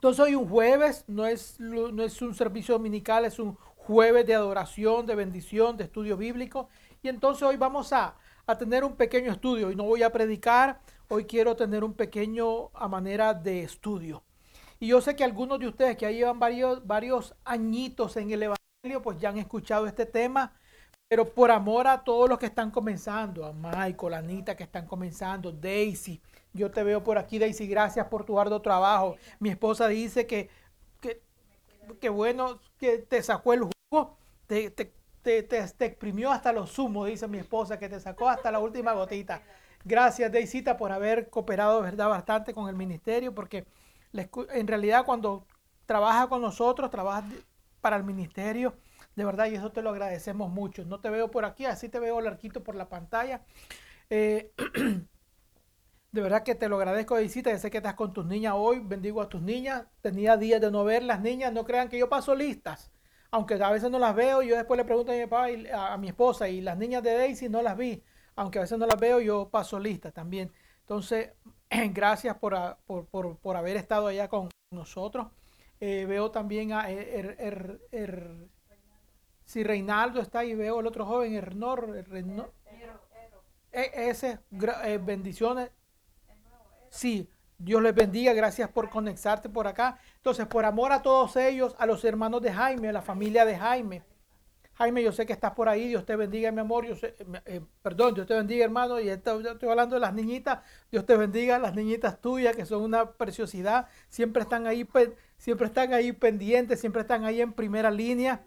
Entonces 0.00 0.24
hoy 0.24 0.34
un 0.34 0.48
jueves, 0.48 1.04
no 1.08 1.26
es, 1.26 1.60
no 1.60 2.02
es 2.02 2.22
un 2.22 2.34
servicio 2.34 2.72
dominical, 2.72 3.26
es 3.26 3.38
un 3.38 3.58
jueves 3.76 4.26
de 4.26 4.34
adoración, 4.34 5.04
de 5.04 5.14
bendición, 5.14 5.76
de 5.76 5.84
estudio 5.84 6.16
bíblico. 6.16 6.70
Y 7.02 7.08
entonces 7.08 7.42
hoy 7.42 7.58
vamos 7.58 7.92
a, 7.92 8.14
a 8.46 8.56
tener 8.56 8.82
un 8.82 8.96
pequeño 8.96 9.30
estudio. 9.30 9.70
Y 9.70 9.76
no 9.76 9.84
voy 9.84 10.02
a 10.02 10.10
predicar, 10.10 10.80
hoy 11.08 11.26
quiero 11.26 11.54
tener 11.54 11.84
un 11.84 11.92
pequeño 11.92 12.70
a 12.72 12.88
manera 12.88 13.34
de 13.34 13.62
estudio. 13.62 14.22
Y 14.78 14.86
yo 14.86 15.02
sé 15.02 15.14
que 15.14 15.22
algunos 15.22 15.60
de 15.60 15.68
ustedes 15.68 15.98
que 15.98 16.06
ya 16.06 16.10
llevan 16.10 16.38
varios, 16.38 16.86
varios 16.86 17.34
añitos 17.44 18.16
en 18.16 18.30
el 18.30 18.44
Evangelio, 18.44 19.02
pues 19.02 19.20
ya 19.20 19.28
han 19.28 19.36
escuchado 19.36 19.86
este 19.86 20.06
tema. 20.06 20.54
Pero 21.08 21.28
por 21.28 21.50
amor 21.50 21.86
a 21.88 22.02
todos 22.02 22.26
los 22.26 22.38
que 22.38 22.46
están 22.46 22.70
comenzando, 22.70 23.44
a 23.44 23.52
Michael, 23.52 24.14
a 24.14 24.18
Anita 24.18 24.56
que 24.56 24.62
están 24.62 24.86
comenzando, 24.86 25.52
Daisy, 25.52 26.22
yo 26.52 26.70
te 26.70 26.82
veo 26.82 27.02
por 27.02 27.18
aquí, 27.18 27.38
Daisy, 27.38 27.66
gracias 27.66 28.06
por 28.08 28.24
tu 28.24 28.38
arduo 28.40 28.60
trabajo. 28.60 29.16
Mi 29.38 29.50
esposa 29.50 29.88
dice 29.88 30.26
que, 30.26 30.50
que, 32.00 32.08
bueno, 32.08 32.60
que 32.78 32.98
te 32.98 33.22
sacó 33.22 33.52
el 33.52 33.68
jugo, 33.90 34.16
te, 34.46 34.70
te, 34.70 34.92
te, 35.22 35.58
exprimió 35.58 36.30
hasta 36.30 36.52
lo 36.52 36.66
sumo, 36.66 37.04
dice 37.04 37.28
mi 37.28 37.38
esposa, 37.38 37.78
que 37.78 37.88
te 37.88 38.00
sacó 38.00 38.28
hasta 38.28 38.50
la 38.50 38.58
última 38.58 38.92
gotita. 38.92 39.42
Gracias, 39.84 40.30
Daisita, 40.30 40.76
por 40.76 40.92
haber 40.92 41.30
cooperado, 41.30 41.80
¿verdad?, 41.82 42.08
bastante 42.08 42.52
con 42.52 42.68
el 42.68 42.76
ministerio, 42.76 43.34
porque 43.34 43.64
en 44.12 44.66
realidad 44.66 45.04
cuando 45.04 45.46
trabaja 45.86 46.28
con 46.28 46.42
nosotros, 46.42 46.90
trabaja 46.90 47.24
para 47.80 47.96
el 47.96 48.04
ministerio, 48.04 48.74
de 49.16 49.24
verdad, 49.24 49.46
y 49.46 49.54
eso 49.54 49.72
te 49.72 49.82
lo 49.82 49.90
agradecemos 49.90 50.50
mucho. 50.50 50.84
No 50.84 51.00
te 51.00 51.10
veo 51.10 51.30
por 51.30 51.44
aquí, 51.44 51.64
así 51.64 51.88
te 51.88 51.98
veo 51.98 52.20
larquito 52.20 52.62
por 52.62 52.74
la 52.74 52.88
pantalla. 52.88 53.42
Eh, 54.10 54.52
de 56.12 56.22
verdad 56.22 56.42
que 56.42 56.54
te 56.54 56.68
lo 56.68 56.76
agradezco, 56.76 57.16
visita. 57.16 57.50
Ya 57.50 57.58
sé 57.58 57.70
que 57.70 57.78
estás 57.78 57.94
con 57.94 58.12
tus 58.12 58.26
niñas 58.26 58.54
hoy. 58.56 58.80
Bendigo 58.80 59.20
a 59.20 59.28
tus 59.28 59.40
niñas. 59.42 59.84
Tenía 60.00 60.36
días 60.36 60.60
de 60.60 60.70
no 60.70 60.84
ver 60.84 61.02
las 61.02 61.20
niñas. 61.20 61.52
No 61.52 61.64
crean 61.64 61.88
que 61.88 61.98
yo 61.98 62.08
paso 62.08 62.34
listas. 62.34 62.90
Aunque 63.30 63.54
a 63.54 63.70
veces 63.70 63.90
no 63.90 63.98
las 63.98 64.14
veo, 64.16 64.42
yo 64.42 64.56
después 64.56 64.76
le 64.76 64.84
pregunto 64.84 65.12
a 65.12 65.14
mi 65.14 65.22
papá 65.22 65.50
y 65.52 65.68
a, 65.72 65.96
mi 65.98 66.08
esposa 66.08 66.48
y 66.48 66.60
las 66.60 66.76
niñas 66.76 67.02
de 67.04 67.14
Daisy 67.16 67.48
no 67.48 67.62
las 67.62 67.76
vi. 67.76 68.02
Aunque 68.34 68.58
a 68.58 68.62
veces 68.62 68.76
no 68.76 68.86
las 68.86 68.98
veo, 68.98 69.20
yo 69.20 69.48
paso 69.50 69.78
listas 69.78 70.12
también. 70.12 70.50
Entonces, 70.80 71.30
gracias 71.92 72.36
por, 72.38 72.78
por, 72.86 73.56
haber 73.56 73.76
estado 73.76 74.08
allá 74.08 74.28
con 74.28 74.48
nosotros. 74.72 75.28
Eh, 75.78 76.06
veo 76.06 76.32
también 76.32 76.72
a 76.72 76.90
er, 76.90 77.36
er, 77.38 77.80
er, 77.92 78.48
si 79.44 79.62
Reinaldo 79.62 80.20
está 80.20 80.40
ahí, 80.40 80.54
veo 80.54 80.80
el 80.80 80.86
otro 80.86 81.06
joven, 81.06 81.34
Ernor, 81.34 81.96
Ernor 81.96 82.52
e, 83.72 84.10
ese, 84.10 84.40
eh, 84.84 84.98
bendiciones. 85.00 85.70
Sí, 86.90 87.28
Dios 87.58 87.82
les 87.82 87.94
bendiga, 87.94 88.32
gracias 88.32 88.68
por 88.70 88.90
conectarte 88.90 89.48
por 89.48 89.66
acá. 89.66 89.98
Entonces, 90.16 90.46
por 90.46 90.64
amor 90.64 90.92
a 90.92 91.02
todos 91.02 91.36
ellos, 91.36 91.74
a 91.78 91.86
los 91.86 92.04
hermanos 92.04 92.42
de 92.42 92.52
Jaime, 92.52 92.88
a 92.88 92.92
la 92.92 93.02
familia 93.02 93.44
de 93.44 93.56
Jaime. 93.56 94.02
Jaime, 94.74 95.02
yo 95.02 95.12
sé 95.12 95.26
que 95.26 95.34
estás 95.34 95.52
por 95.52 95.68
ahí, 95.68 95.88
Dios 95.88 96.06
te 96.06 96.16
bendiga, 96.16 96.50
mi 96.52 96.60
amor. 96.60 96.86
Yo 96.86 96.96
sé, 96.96 97.14
eh, 97.44 97.60
perdón, 97.82 98.14
Dios 98.14 98.26
te 98.26 98.34
bendiga, 98.34 98.64
hermano. 98.64 98.98
Y 98.98 99.10
estoy, 99.10 99.46
estoy 99.46 99.68
hablando 99.68 99.96
de 99.96 100.00
las 100.00 100.14
niñitas. 100.14 100.60
Dios 100.90 101.04
te 101.04 101.16
bendiga, 101.16 101.58
las 101.58 101.74
niñitas 101.74 102.20
tuyas, 102.20 102.56
que 102.56 102.64
son 102.64 102.82
una 102.82 103.12
preciosidad. 103.12 103.88
Siempre 104.08 104.42
están 104.42 104.66
ahí, 104.66 104.88
siempre 105.36 105.66
están 105.66 105.92
ahí 105.92 106.12
pendientes, 106.12 106.80
siempre 106.80 107.02
están 107.02 107.24
ahí 107.24 107.42
en 107.42 107.52
primera 107.52 107.90
línea. 107.90 108.42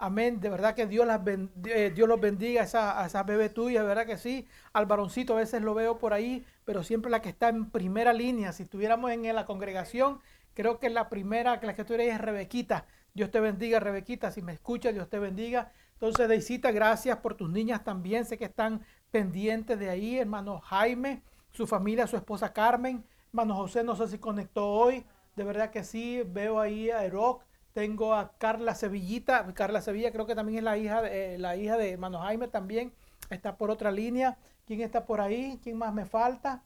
Amén. 0.00 0.40
De 0.40 0.48
verdad 0.48 0.74
que 0.76 0.86
Dios, 0.86 1.06
las 1.06 1.20
eh, 1.66 1.92
Dios 1.92 2.08
los 2.08 2.20
bendiga 2.20 2.60
a 2.60 2.64
esa, 2.64 3.02
a 3.02 3.06
esa 3.06 3.24
bebé 3.24 3.48
tuya, 3.48 3.82
verdad 3.82 4.06
que 4.06 4.16
sí. 4.16 4.46
Al 4.72 4.86
varoncito 4.86 5.32
a 5.34 5.38
veces 5.38 5.60
lo 5.62 5.74
veo 5.74 5.98
por 5.98 6.12
ahí, 6.12 6.44
pero 6.64 6.84
siempre 6.84 7.10
la 7.10 7.20
que 7.20 7.28
está 7.30 7.48
en 7.48 7.70
primera 7.70 8.12
línea. 8.12 8.52
Si 8.52 8.62
estuviéramos 8.62 9.10
en 9.10 9.34
la 9.34 9.44
congregación, 9.44 10.20
creo 10.54 10.78
que 10.78 10.88
la 10.88 11.08
primera, 11.08 11.58
que 11.58 11.66
la 11.66 11.74
que 11.74 11.84
tú 11.84 11.94
eres 11.94 12.14
es 12.14 12.20
Rebequita. 12.20 12.86
Dios 13.12 13.32
te 13.32 13.40
bendiga, 13.40 13.80
Rebequita. 13.80 14.30
Si 14.30 14.40
me 14.40 14.52
escuchas, 14.52 14.94
Dios 14.94 15.08
te 15.10 15.18
bendiga. 15.18 15.72
Entonces, 15.94 16.28
Deisita, 16.28 16.70
gracias 16.70 17.18
por 17.18 17.34
tus 17.34 17.50
niñas 17.50 17.82
también. 17.82 18.24
Sé 18.24 18.38
que 18.38 18.44
están 18.44 18.82
pendientes 19.10 19.80
de 19.80 19.90
ahí, 19.90 20.18
hermano 20.18 20.60
Jaime, 20.60 21.22
su 21.50 21.66
familia, 21.66 22.06
su 22.06 22.16
esposa 22.16 22.52
Carmen. 22.52 23.04
Hermano 23.30 23.56
José, 23.56 23.82
no 23.82 23.96
sé 23.96 24.06
si 24.06 24.18
conectó 24.18 24.68
hoy. 24.68 25.04
De 25.34 25.42
verdad 25.42 25.70
que 25.70 25.82
sí, 25.82 26.22
veo 26.24 26.60
ahí 26.60 26.90
a 26.90 27.04
Eroc 27.04 27.47
tengo 27.72 28.14
a 28.14 28.32
Carla 28.38 28.74
Sevillita. 28.74 29.52
Carla 29.54 29.80
Sevilla 29.80 30.12
creo 30.12 30.26
que 30.26 30.34
también 30.34 30.58
es 30.58 30.64
la 30.64 30.78
hija 30.78 31.02
de, 31.02 31.34
eh, 31.34 31.38
la 31.38 31.56
hija 31.56 31.76
de 31.76 31.92
hermano 31.92 32.20
Jaime 32.20 32.48
también. 32.48 32.92
Está 33.30 33.56
por 33.56 33.70
otra 33.70 33.90
línea. 33.90 34.38
¿Quién 34.66 34.80
está 34.80 35.06
por 35.06 35.20
ahí? 35.20 35.58
¿Quién 35.62 35.78
más 35.78 35.94
me 35.94 36.04
falta? 36.04 36.62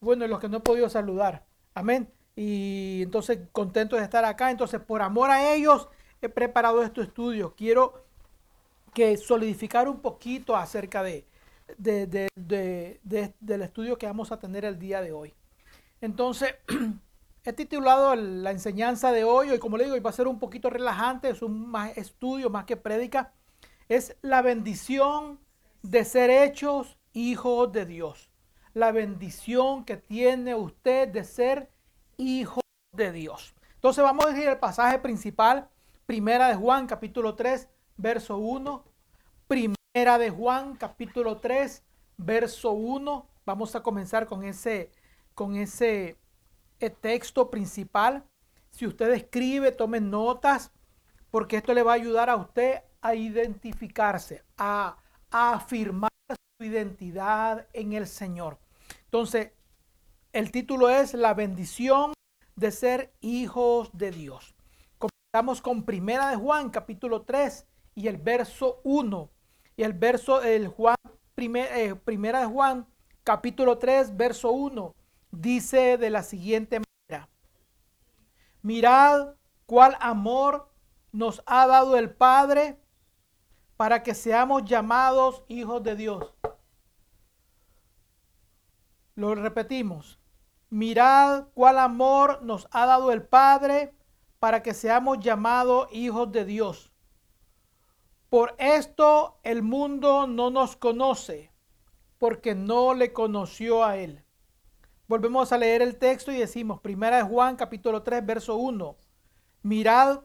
Bueno, 0.00 0.26
los 0.26 0.40
que 0.40 0.48
no 0.48 0.58
he 0.58 0.60
podido 0.60 0.88
saludar. 0.88 1.44
Amén. 1.74 2.10
Y 2.36 3.00
entonces 3.02 3.38
contento 3.52 3.96
de 3.96 4.02
estar 4.02 4.24
acá. 4.24 4.50
Entonces, 4.50 4.80
por 4.80 5.02
amor 5.02 5.30
a 5.30 5.54
ellos, 5.54 5.88
he 6.20 6.28
preparado 6.28 6.82
este 6.82 7.02
estudio. 7.02 7.54
Quiero 7.56 8.04
que 8.92 9.16
solidificar 9.16 9.88
un 9.88 10.00
poquito 10.00 10.56
acerca 10.56 11.02
de, 11.02 11.26
del 11.78 13.62
estudio 13.62 13.98
que 13.98 14.06
vamos 14.06 14.32
a 14.32 14.38
tener 14.38 14.64
el 14.64 14.78
día 14.78 15.00
de 15.00 15.12
hoy. 15.12 15.34
Entonces, 16.00 16.54
He 17.46 17.52
titulado 17.52 18.14
la 18.16 18.52
enseñanza 18.52 19.12
de 19.12 19.24
hoy, 19.24 19.52
y 19.52 19.58
como 19.58 19.76
le 19.76 19.84
digo, 19.84 20.00
va 20.00 20.08
a 20.08 20.14
ser 20.14 20.28
un 20.28 20.38
poquito 20.38 20.70
relajante, 20.70 21.28
es 21.28 21.42
un 21.42 21.68
más 21.68 21.94
estudio 21.98 22.48
más 22.48 22.64
que 22.64 22.78
prédica. 22.78 23.34
Es 23.90 24.16
la 24.22 24.40
bendición 24.40 25.38
de 25.82 26.06
ser 26.06 26.30
hechos 26.30 26.96
hijos 27.12 27.70
de 27.70 27.84
Dios. 27.84 28.30
La 28.72 28.92
bendición 28.92 29.84
que 29.84 29.98
tiene 29.98 30.54
usted 30.54 31.08
de 31.08 31.22
ser 31.22 31.70
hijo 32.16 32.62
de 32.92 33.12
Dios. 33.12 33.54
Entonces 33.74 34.02
vamos 34.02 34.24
a 34.24 34.38
ir 34.38 34.48
al 34.48 34.58
pasaje 34.58 34.98
principal, 34.98 35.68
Primera 36.06 36.48
de 36.48 36.54
Juan, 36.54 36.86
capítulo 36.86 37.34
3, 37.34 37.68
verso 37.98 38.38
1. 38.38 38.84
Primera 39.48 40.16
de 40.16 40.30
Juan, 40.30 40.76
capítulo 40.76 41.36
3, 41.36 41.82
verso 42.16 42.72
1. 42.72 43.26
Vamos 43.44 43.76
a 43.76 43.82
comenzar 43.82 44.24
con 44.26 44.44
ese, 44.44 44.90
con 45.34 45.56
ese 45.56 46.16
texto 46.78 47.50
principal. 47.50 48.24
Si 48.70 48.86
usted 48.86 49.10
escribe, 49.12 49.72
tome 49.72 50.00
notas, 50.00 50.72
porque 51.30 51.56
esto 51.56 51.74
le 51.74 51.82
va 51.82 51.92
a 51.92 51.96
ayudar 51.96 52.30
a 52.30 52.36
usted 52.36 52.82
a 53.00 53.14
identificarse, 53.14 54.42
a, 54.56 54.96
afirmar 55.30 56.10
su 56.58 56.64
identidad 56.64 57.66
en 57.72 57.92
el 57.92 58.06
Señor. 58.06 58.58
Entonces, 59.04 59.50
el 60.32 60.50
título 60.50 60.88
es 60.88 61.12
La 61.12 61.34
bendición 61.34 62.14
de 62.56 62.70
ser 62.70 63.12
hijos 63.20 63.90
de 63.92 64.10
Dios. 64.10 64.54
Comenzamos 64.96 65.60
con 65.60 65.84
Primera 65.84 66.30
de 66.30 66.36
Juan, 66.36 66.70
capítulo 66.70 67.22
3 67.22 67.66
y 67.96 68.06
el 68.06 68.16
verso 68.16 68.80
1. 68.84 69.30
Y 69.76 69.82
el 69.82 69.92
verso 69.92 70.40
del 70.40 70.68
Juan, 70.68 70.96
eh, 71.36 71.94
Primera 72.04 72.40
de 72.40 72.46
Juan, 72.46 72.86
capítulo 73.24 73.78
3, 73.78 74.16
verso 74.16 74.52
1 74.52 74.94
dice 75.40 75.98
de 75.98 76.10
la 76.10 76.22
siguiente 76.22 76.80
manera, 76.80 77.28
mirad 78.62 79.34
cuál 79.66 79.96
amor 80.00 80.70
nos 81.12 81.42
ha 81.46 81.66
dado 81.66 81.96
el 81.96 82.10
Padre 82.10 82.80
para 83.76 84.02
que 84.02 84.14
seamos 84.14 84.64
llamados 84.64 85.42
hijos 85.48 85.82
de 85.82 85.96
Dios. 85.96 86.34
Lo 89.14 89.34
repetimos. 89.34 90.18
Mirad 90.70 91.46
cuál 91.54 91.78
amor 91.78 92.42
nos 92.42 92.66
ha 92.72 92.86
dado 92.86 93.12
el 93.12 93.22
Padre 93.22 93.94
para 94.40 94.62
que 94.62 94.74
seamos 94.74 95.20
llamados 95.20 95.88
hijos 95.92 96.32
de 96.32 96.44
Dios. 96.44 96.92
Por 98.28 98.56
esto 98.58 99.38
el 99.44 99.62
mundo 99.62 100.26
no 100.26 100.50
nos 100.50 100.74
conoce, 100.74 101.52
porque 102.18 102.56
no 102.56 102.94
le 102.94 103.12
conoció 103.12 103.84
a 103.84 103.96
Él. 103.96 104.23
Volvemos 105.14 105.52
a 105.52 105.58
leer 105.58 105.80
el 105.80 105.96
texto 105.96 106.32
y 106.32 106.38
decimos, 106.38 106.80
primera 106.80 107.18
de 107.18 107.22
Juan 107.22 107.54
capítulo 107.54 108.02
3, 108.02 108.26
verso 108.26 108.56
1, 108.56 108.96
mirad, 109.62 110.22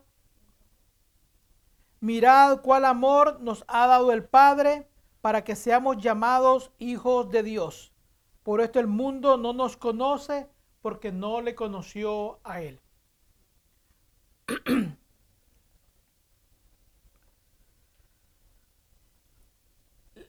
mirad 1.99 2.61
cuál 2.61 2.85
amor 2.85 3.39
nos 3.39 3.63
ha 3.67 3.85
dado 3.85 4.11
el 4.11 4.23
Padre 4.25 4.89
para 5.21 5.43
que 5.43 5.55
seamos 5.55 5.97
llamados 5.97 6.71
hijos 6.79 7.29
de 7.29 7.43
Dios. 7.43 7.93
Por 8.41 8.61
esto 8.61 8.79
el 8.79 8.87
mundo 8.87 9.37
no 9.37 9.53
nos 9.53 9.77
conoce 9.77 10.49
porque 10.81 11.11
no 11.11 11.39
le 11.41 11.53
conoció 11.53 12.39
a 12.43 12.63
Él. 12.63 12.81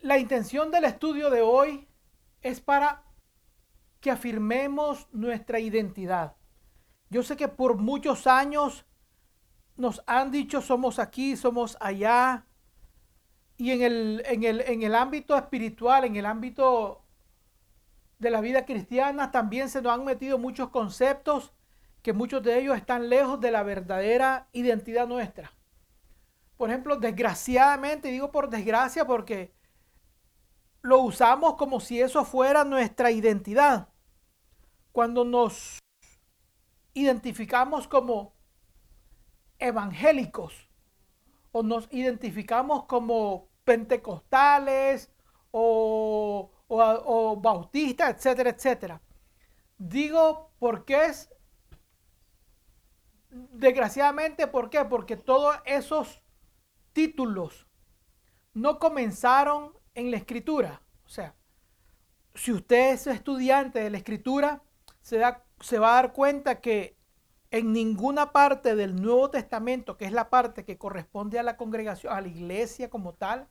La 0.03 0.19
intención 0.19 0.71
del 0.71 0.85
estudio 0.85 1.31
de 1.31 1.41
hoy 1.41 1.89
es 2.43 2.61
para 2.61 3.10
que 4.01 4.11
afirmemos 4.11 5.09
nuestra 5.13 5.61
identidad. 5.61 6.37
Yo 7.11 7.23
sé 7.23 7.37
que 7.37 7.49
por 7.49 7.77
muchos 7.77 8.27
años 8.27 8.87
nos 9.77 10.03
han 10.07 10.31
dicho 10.31 10.61
somos 10.61 10.99
aquí, 10.99 11.37
somos 11.37 11.77
allá. 11.81 12.47
Y 13.57 13.73
en 13.73 13.83
el, 13.83 14.23
en 14.27 14.45
el, 14.45 14.61
en 14.63 14.83
el 14.83 14.95
ámbito 14.95 15.37
espiritual, 15.37 16.05
en 16.05 16.17
el 16.17 16.27
ámbito 16.27 17.05
de 18.19 18.31
la 18.31 18.41
vida 18.41 18.65
cristiana, 18.65 19.31
también 19.31 19.69
se 19.69 19.83
nos 19.83 19.93
han 19.93 20.05
metido 20.05 20.39
muchos 20.39 20.71
conceptos 20.71 21.53
que 22.03 22.13
muchos 22.13 22.43
de 22.43 22.59
ellos 22.59 22.77
están 22.77 23.09
lejos 23.09 23.41
de 23.41 23.51
la 23.51 23.63
verdadera 23.63 24.49
identidad 24.53 25.07
nuestra. 25.07 25.53
Por 26.57 26.71
ejemplo, 26.71 26.97
desgraciadamente, 26.97 28.09
digo 28.09 28.31
por 28.31 28.49
desgracia 28.49 29.07
porque 29.07 29.53
lo 30.83 31.01
usamos 31.01 31.55
como 31.57 31.81
si 31.81 32.01
eso 32.01 32.25
fuera 32.25 32.65
nuestra 32.65 33.11
identidad. 33.11 33.89
Cuando 34.93 35.25
nos 35.25 35.79
identificamos 36.95 37.87
como 37.87 38.35
evangélicos 39.59 40.69
o 41.53 41.63
nos 41.63 41.89
identificamos 41.93 42.85
como 42.85 43.49
pentecostales 43.65 45.11
o, 45.51 46.51
o, 46.69 47.37
bautistas, 47.37 48.17
etcétera, 48.17 48.51
etcétera. 48.51 49.03
Digo 49.79 50.53
porque 50.59 51.07
es, 51.07 51.33
desgraciadamente, 53.31 54.47
¿por 54.47 54.71
qué? 54.71 54.85
Porque 54.85 55.17
todos 55.17 55.57
esos 55.65 56.23
títulos 56.93 57.67
no 58.53 58.79
comenzaron 58.79 59.73
en 59.95 60.11
la 60.11 60.17
escritura. 60.17 60.83
O 61.05 61.09
sea, 61.09 61.35
si 62.35 62.53
usted 62.53 62.93
es 62.93 63.07
estudiante 63.07 63.81
de 63.81 63.91
la 63.91 63.99
escritura, 63.99 64.63
se, 65.01 65.19
da, 65.19 65.45
se 65.61 65.79
va 65.79 65.93
a 65.93 66.03
dar 66.03 66.13
cuenta 66.13 66.61
que 66.61 66.97
en 67.51 67.73
ninguna 67.73 68.33
parte 68.33 68.77
del 68.77 69.01
Nuevo 69.01 69.31
Testamento, 69.31 69.97
que 69.97 70.05
es 70.05 70.13
la 70.13 70.31
parte 70.31 70.65
que 70.65 70.79
corresponde 70.79 71.39
a 71.39 71.43
la 71.43 71.57
congregación, 71.57 72.13
a 72.13 72.21
la 72.21 72.29
iglesia 72.29 72.91
como 72.91 73.15
tal, 73.15 73.49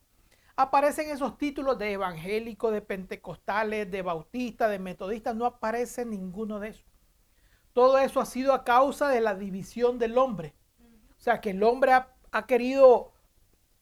aparecen 0.56 1.10
esos 1.10 1.38
títulos 1.38 1.78
de 1.78 1.94
evangélico, 1.94 2.72
de 2.72 2.82
pentecostales, 2.82 3.90
de 3.90 4.02
bautista, 4.02 4.68
de 4.68 4.80
metodistas, 4.80 5.36
no 5.36 5.46
aparece 5.46 6.06
ninguno 6.06 6.60
de 6.60 6.70
esos. 6.70 6.86
Todo 7.74 7.98
eso 7.98 8.20
ha 8.20 8.26
sido 8.26 8.54
a 8.54 8.64
causa 8.64 9.10
de 9.10 9.22
la 9.22 9.36
división 9.36 10.00
del 10.00 10.18
hombre. 10.18 10.56
O 11.18 11.22
sea, 11.22 11.40
que 11.42 11.52
el 11.52 11.64
hombre 11.64 11.94
ha, 11.94 12.14
ha 12.32 12.46
querido 12.46 13.14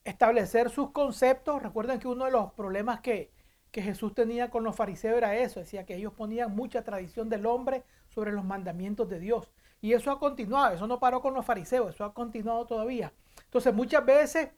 establecer 0.04 0.70
sus 0.70 0.92
conceptos. 0.92 1.62
Recuerden 1.62 2.00
que 2.00 2.08
uno 2.08 2.26
de 2.26 2.32
los 2.32 2.52
problemas 2.54 3.02
que, 3.02 3.32
que 3.72 3.82
Jesús 3.82 4.14
tenía 4.14 4.50
con 4.50 4.64
los 4.64 4.76
fariseos 4.76 5.18
era 5.18 5.36
eso, 5.36 5.60
decía 5.60 5.86
que 5.86 5.96
ellos 5.96 6.14
ponían 6.14 6.56
mucha 6.56 6.84
tradición 6.84 7.30
del 7.30 7.46
hombre 7.46 7.84
sobre 8.10 8.32
los 8.32 8.44
mandamientos 8.44 9.10
de 9.10 9.20
Dios. 9.20 9.52
Y 9.82 9.94
eso 9.94 10.12
ha 10.12 10.20
continuado, 10.20 10.74
eso 10.74 10.88
no 10.88 11.00
paró 11.00 11.22
con 11.22 11.34
los 11.34 11.46
fariseos, 11.46 11.94
eso 11.94 12.04
ha 12.04 12.14
continuado 12.14 12.66
todavía. 12.66 13.14
Entonces 13.44 13.74
muchas 13.74 14.06
veces 14.06 14.50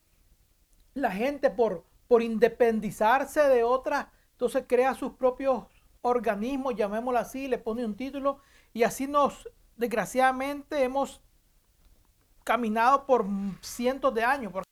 la 0.94 1.12
gente 1.12 1.50
por, 1.50 1.86
por 2.08 2.22
independizarse 2.22 3.42
de 3.42 3.64
otras, 3.64 4.08
entonces 4.32 4.64
crea 4.68 4.94
sus 4.94 5.14
propios 5.14 5.66
organismos, 6.02 6.76
llamémoslo 6.76 7.20
así, 7.20 7.48
le 7.48 7.58
pone 7.58 7.86
un 7.86 7.96
título 7.96 8.40
y 8.74 8.84
así 8.84 9.08
nos, 9.08 9.50
desgraciadamente, 9.76 10.84
hemos 10.84 11.22
caminado 12.44 13.06
por 13.06 13.26
cientos 13.62 14.14
de 14.14 14.24
años, 14.24 14.52
porque 14.52 14.70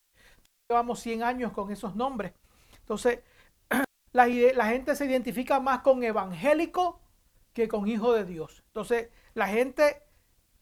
llevamos 0.70 1.00
100 1.00 1.24
años 1.24 1.52
con 1.52 1.72
esos 1.72 1.96
nombres. 1.96 2.34
Entonces, 2.80 3.20
la, 4.26 4.66
gente 4.66 4.96
se 4.96 5.06
identifica 5.06 5.60
más 5.60 5.82
con 5.82 6.04
evangélico 6.04 7.00
que 7.54 7.68
con 7.68 7.88
hijo 7.88 8.14
de 8.14 8.26
Dios. 8.26 8.64
Entonces, 8.68 9.10
la 9.34 9.48
gente 9.48 10.04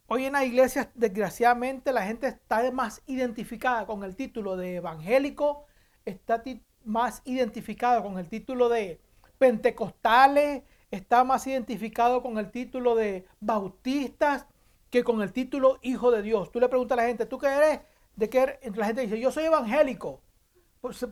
Hoy 0.08 0.26
en 0.26 0.34
la 0.34 0.46
iglesia, 0.46 0.92
desgraciadamente, 0.94 1.92
la 1.92 2.04
gente 2.04 2.28
está 2.28 2.72
más 2.72 3.02
identificada 3.08 3.88
con 3.88 4.04
el 4.04 4.16
título 4.16 4.56
de 4.56 4.76
evangélico, 4.76 5.66
está 6.06 6.44
más 6.84 7.24
identificada 7.26 8.04
con 8.04 8.20
el 8.20 8.30
título 8.30 8.70
de 8.70 9.02
pentecostales, 9.40 10.62
está 10.92 11.24
más 11.24 11.48
identificado 11.48 12.22
con 12.22 12.38
el 12.38 12.52
título 12.52 12.94
de 12.94 13.26
bautistas 13.40 14.46
que 14.92 15.04
con 15.04 15.24
el 15.24 15.34
título 15.34 15.80
hijo 15.82 16.12
de 16.12 16.22
Dios. 16.22 16.52
Tú 16.52 16.60
le 16.60 16.70
preguntas 16.70 17.00
a 17.00 17.02
la 17.02 17.08
gente, 17.08 17.26
¿tú 17.26 17.40
qué 17.40 17.48
eres? 17.48 17.80
¿De 18.16 18.30
qué 18.30 18.42
eres? 18.42 18.78
La 18.78 18.86
gente 18.86 19.02
dice, 19.02 19.20
yo 19.20 19.32
soy 19.32 19.46
evangélico, 19.46 20.22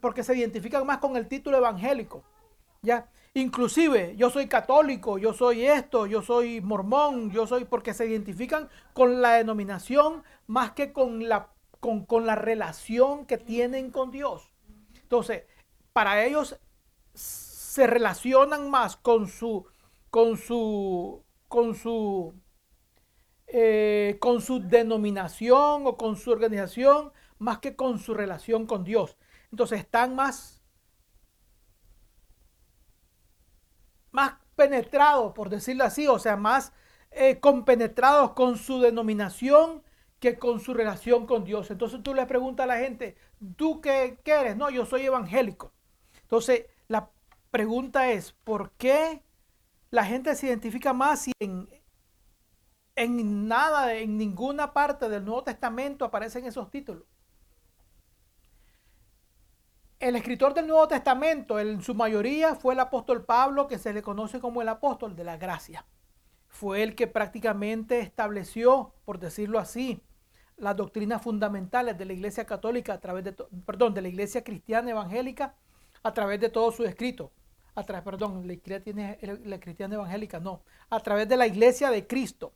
porque 0.01 0.21
se 0.21 0.37
identifican 0.37 0.85
más 0.85 0.99
con 0.99 1.17
el 1.17 1.27
título 1.27 1.57
evangélico. 1.57 2.23
¿Ya? 2.83 3.09
Inclusive 3.33 4.15
yo 4.15 4.29
soy 4.29 4.47
católico, 4.47 5.17
yo 5.17 5.33
soy 5.33 5.65
esto, 5.65 6.05
yo 6.05 6.21
soy 6.21 6.61
mormón, 6.61 7.31
yo 7.31 7.47
soy 7.47 7.65
porque 7.65 7.93
se 7.95 8.05
identifican 8.05 8.69
con 8.93 9.21
la 9.21 9.33
denominación 9.33 10.21
más 10.45 10.73
que 10.73 10.93
con 10.93 11.27
la, 11.27 11.49
con, 11.79 12.05
con 12.05 12.27
la 12.27 12.35
relación 12.35 13.25
que 13.25 13.39
tienen 13.39 13.89
con 13.89 14.11
Dios. 14.11 14.51
Entonces, 15.01 15.43
para 15.93 16.23
ellos 16.25 16.59
se 17.15 17.87
relacionan 17.87 18.69
más 18.69 18.97
con 18.97 19.27
su, 19.27 19.65
con 20.11 20.37
su, 20.37 21.23
con 21.47 21.73
su, 21.73 22.35
eh, 23.47 24.17
con 24.19 24.41
su 24.41 24.59
denominación 24.59 25.87
o 25.87 25.97
con 25.97 26.17
su 26.17 26.31
organización 26.31 27.11
más 27.39 27.59
que 27.59 27.75
con 27.75 27.97
su 27.97 28.13
relación 28.13 28.67
con 28.67 28.83
Dios. 28.83 29.17
Entonces 29.51 29.79
están 29.79 30.15
más 30.15 30.62
más 34.13 34.35
penetrados, 34.55 35.33
por 35.33 35.49
decirlo 35.49 35.83
así, 35.83 36.07
o 36.07 36.19
sea, 36.19 36.37
más 36.37 36.71
eh, 37.11 37.39
compenetrados 37.39 38.31
con 38.31 38.57
su 38.57 38.79
denominación 38.79 39.83
que 40.19 40.39
con 40.39 40.61
su 40.61 40.73
relación 40.73 41.25
con 41.27 41.43
Dios. 41.43 41.69
Entonces 41.71 42.01
tú 42.01 42.13
le 42.13 42.25
preguntas 42.25 42.63
a 42.63 42.67
la 42.67 42.77
gente, 42.77 43.17
¿tú 43.57 43.81
qué, 43.81 44.19
qué 44.23 44.31
eres? 44.31 44.55
No, 44.55 44.69
yo 44.69 44.85
soy 44.85 45.01
evangélico. 45.05 45.73
Entonces 46.21 46.67
la 46.87 47.09
pregunta 47.51 48.11
es, 48.11 48.31
¿por 48.31 48.71
qué 48.73 49.21
la 49.91 50.05
gente 50.05 50.35
se 50.35 50.47
identifica 50.47 50.93
más 50.93 51.27
y 51.27 51.33
en, 51.39 51.67
en 52.95 53.47
nada, 53.47 53.95
en 53.95 54.17
ninguna 54.17 54.73
parte 54.73 55.09
del 55.09 55.25
Nuevo 55.25 55.43
Testamento 55.43 56.05
aparecen 56.05 56.45
esos 56.45 56.69
títulos? 56.69 57.03
El 60.03 60.17
escritor 60.17 60.53
del 60.53 60.67
Nuevo 60.67 60.85
Testamento, 60.89 61.61
en 61.61 61.81
su 61.81 61.95
mayoría, 61.95 62.55
fue 62.55 62.73
el 62.73 62.81
apóstol 62.81 63.23
Pablo, 63.23 63.69
que 63.69 63.79
se 63.79 63.93
le 63.93 64.01
conoce 64.01 64.41
como 64.41 64.61
el 64.61 64.67
apóstol 64.67 65.15
de 65.15 65.23
la 65.23 65.37
gracia. 65.37 65.85
Fue 66.49 66.83
el 66.83 66.93
que 66.93 67.07
prácticamente 67.07 68.01
estableció, 68.01 68.91
por 69.05 69.17
decirlo 69.17 69.59
así, 69.59 70.01
las 70.57 70.75
doctrinas 70.75 71.21
fundamentales 71.21 71.97
de 71.97 72.03
la 72.03 72.11
Iglesia 72.11 72.45
Católica 72.45 72.91
a 72.91 72.99
través 72.99 73.23
de, 73.23 73.31
perdón, 73.65 73.93
de 73.93 74.01
la 74.01 74.09
Iglesia 74.09 74.43
Cristiana 74.43 74.91
Evangélica 74.91 75.55
a 76.03 76.13
través 76.13 76.41
de 76.41 76.49
todo 76.49 76.73
su 76.73 76.83
escrito. 76.83 77.31
A 77.73 77.85
través, 77.85 78.03
perdón, 78.03 78.45
la 78.45 78.51
Iglesia 78.51 79.17
la 79.45 79.59
Cristiana 79.61 79.95
Evangélica, 79.95 80.41
no, 80.41 80.63
a 80.89 80.99
través 80.99 81.29
de 81.29 81.37
la 81.37 81.47
Iglesia 81.47 81.89
de 81.91 82.05
Cristo. 82.05 82.51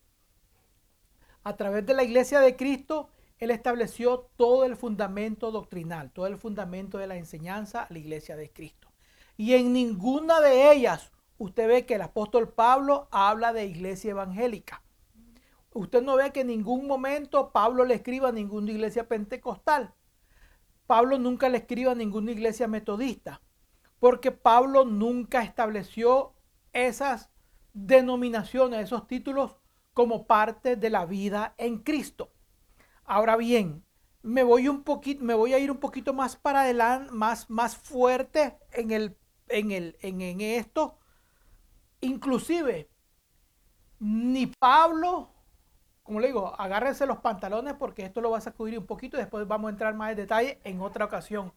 A 1.45 1.55
través 1.55 1.85
de 1.85 1.93
la 1.93 2.03
Iglesia 2.03 2.41
de 2.41 2.57
Cristo 2.57 3.09
él 3.39 3.51
estableció 3.51 4.29
todo 4.35 4.65
el 4.65 4.75
fundamento 4.75 5.51
doctrinal, 5.51 6.11
todo 6.11 6.27
el 6.27 6.37
fundamento 6.37 6.97
de 6.97 7.07
la 7.07 7.17
enseñanza 7.17 7.83
a 7.83 7.93
la 7.93 7.99
iglesia 7.99 8.35
de 8.35 8.51
Cristo. 8.51 8.87
Y 9.35 9.53
en 9.53 9.73
ninguna 9.73 10.41
de 10.41 10.71
ellas 10.71 11.11
usted 11.37 11.67
ve 11.67 11.85
que 11.85 11.95
el 11.95 12.01
apóstol 12.01 12.49
Pablo 12.49 13.07
habla 13.11 13.53
de 13.53 13.65
iglesia 13.65 14.11
evangélica. 14.11 14.81
Usted 15.71 16.01
no 16.01 16.15
ve 16.15 16.31
que 16.31 16.41
en 16.41 16.47
ningún 16.47 16.87
momento 16.87 17.51
Pablo 17.51 17.85
le 17.85 17.93
escriba 17.93 18.29
a 18.29 18.31
ninguna 18.31 18.71
iglesia 18.71 19.07
pentecostal. 19.07 19.93
Pablo 20.87 21.19
nunca 21.19 21.49
le 21.49 21.59
escriba 21.59 21.91
a 21.91 21.95
ninguna 21.95 22.31
iglesia 22.31 22.67
metodista, 22.67 23.41
porque 23.99 24.31
Pablo 24.31 24.85
nunca 24.85 25.43
estableció 25.43 26.33
esas 26.73 27.29
denominaciones, 27.73 28.85
esos 28.85 29.05
títulos 29.05 29.57
como 29.93 30.25
parte 30.25 30.75
de 30.75 30.89
la 30.89 31.05
vida 31.05 31.53
en 31.57 31.79
Cristo. 31.79 32.31
Ahora 33.07 33.37
bien, 33.37 33.85
me 34.21 34.43
voy 34.43 34.67
un 34.67 34.83
me 35.21 35.33
voy 35.33 35.53
a 35.53 35.59
ir 35.59 35.71
un 35.71 35.77
poquito 35.77 36.13
más 36.13 36.35
para 36.35 36.61
adelante, 36.61 37.09
más, 37.13 37.49
más 37.49 37.77
fuerte 37.77 38.57
en 38.73 38.91
el, 38.91 39.17
en 39.47 39.71
el, 39.71 39.97
en, 40.01 40.41
esto. 40.41 40.97
Inclusive, 42.01 42.89
ni 43.99 44.47
Pablo, 44.47 45.29
como 46.03 46.19
le 46.19 46.27
digo, 46.27 46.53
agárrense 46.59 47.05
los 47.05 47.19
pantalones 47.19 47.75
porque 47.75 48.03
esto 48.03 48.19
lo 48.19 48.31
va 48.31 48.39
a 48.39 48.41
sacudir 48.41 48.77
un 48.77 48.85
poquito 48.85 49.15
y 49.15 49.21
después 49.21 49.47
vamos 49.47 49.69
a 49.69 49.71
entrar 49.71 49.95
más 49.95 50.11
en 50.11 50.17
detalle 50.17 50.59
en 50.65 50.81
otra 50.81 51.05
ocasión. 51.05 51.53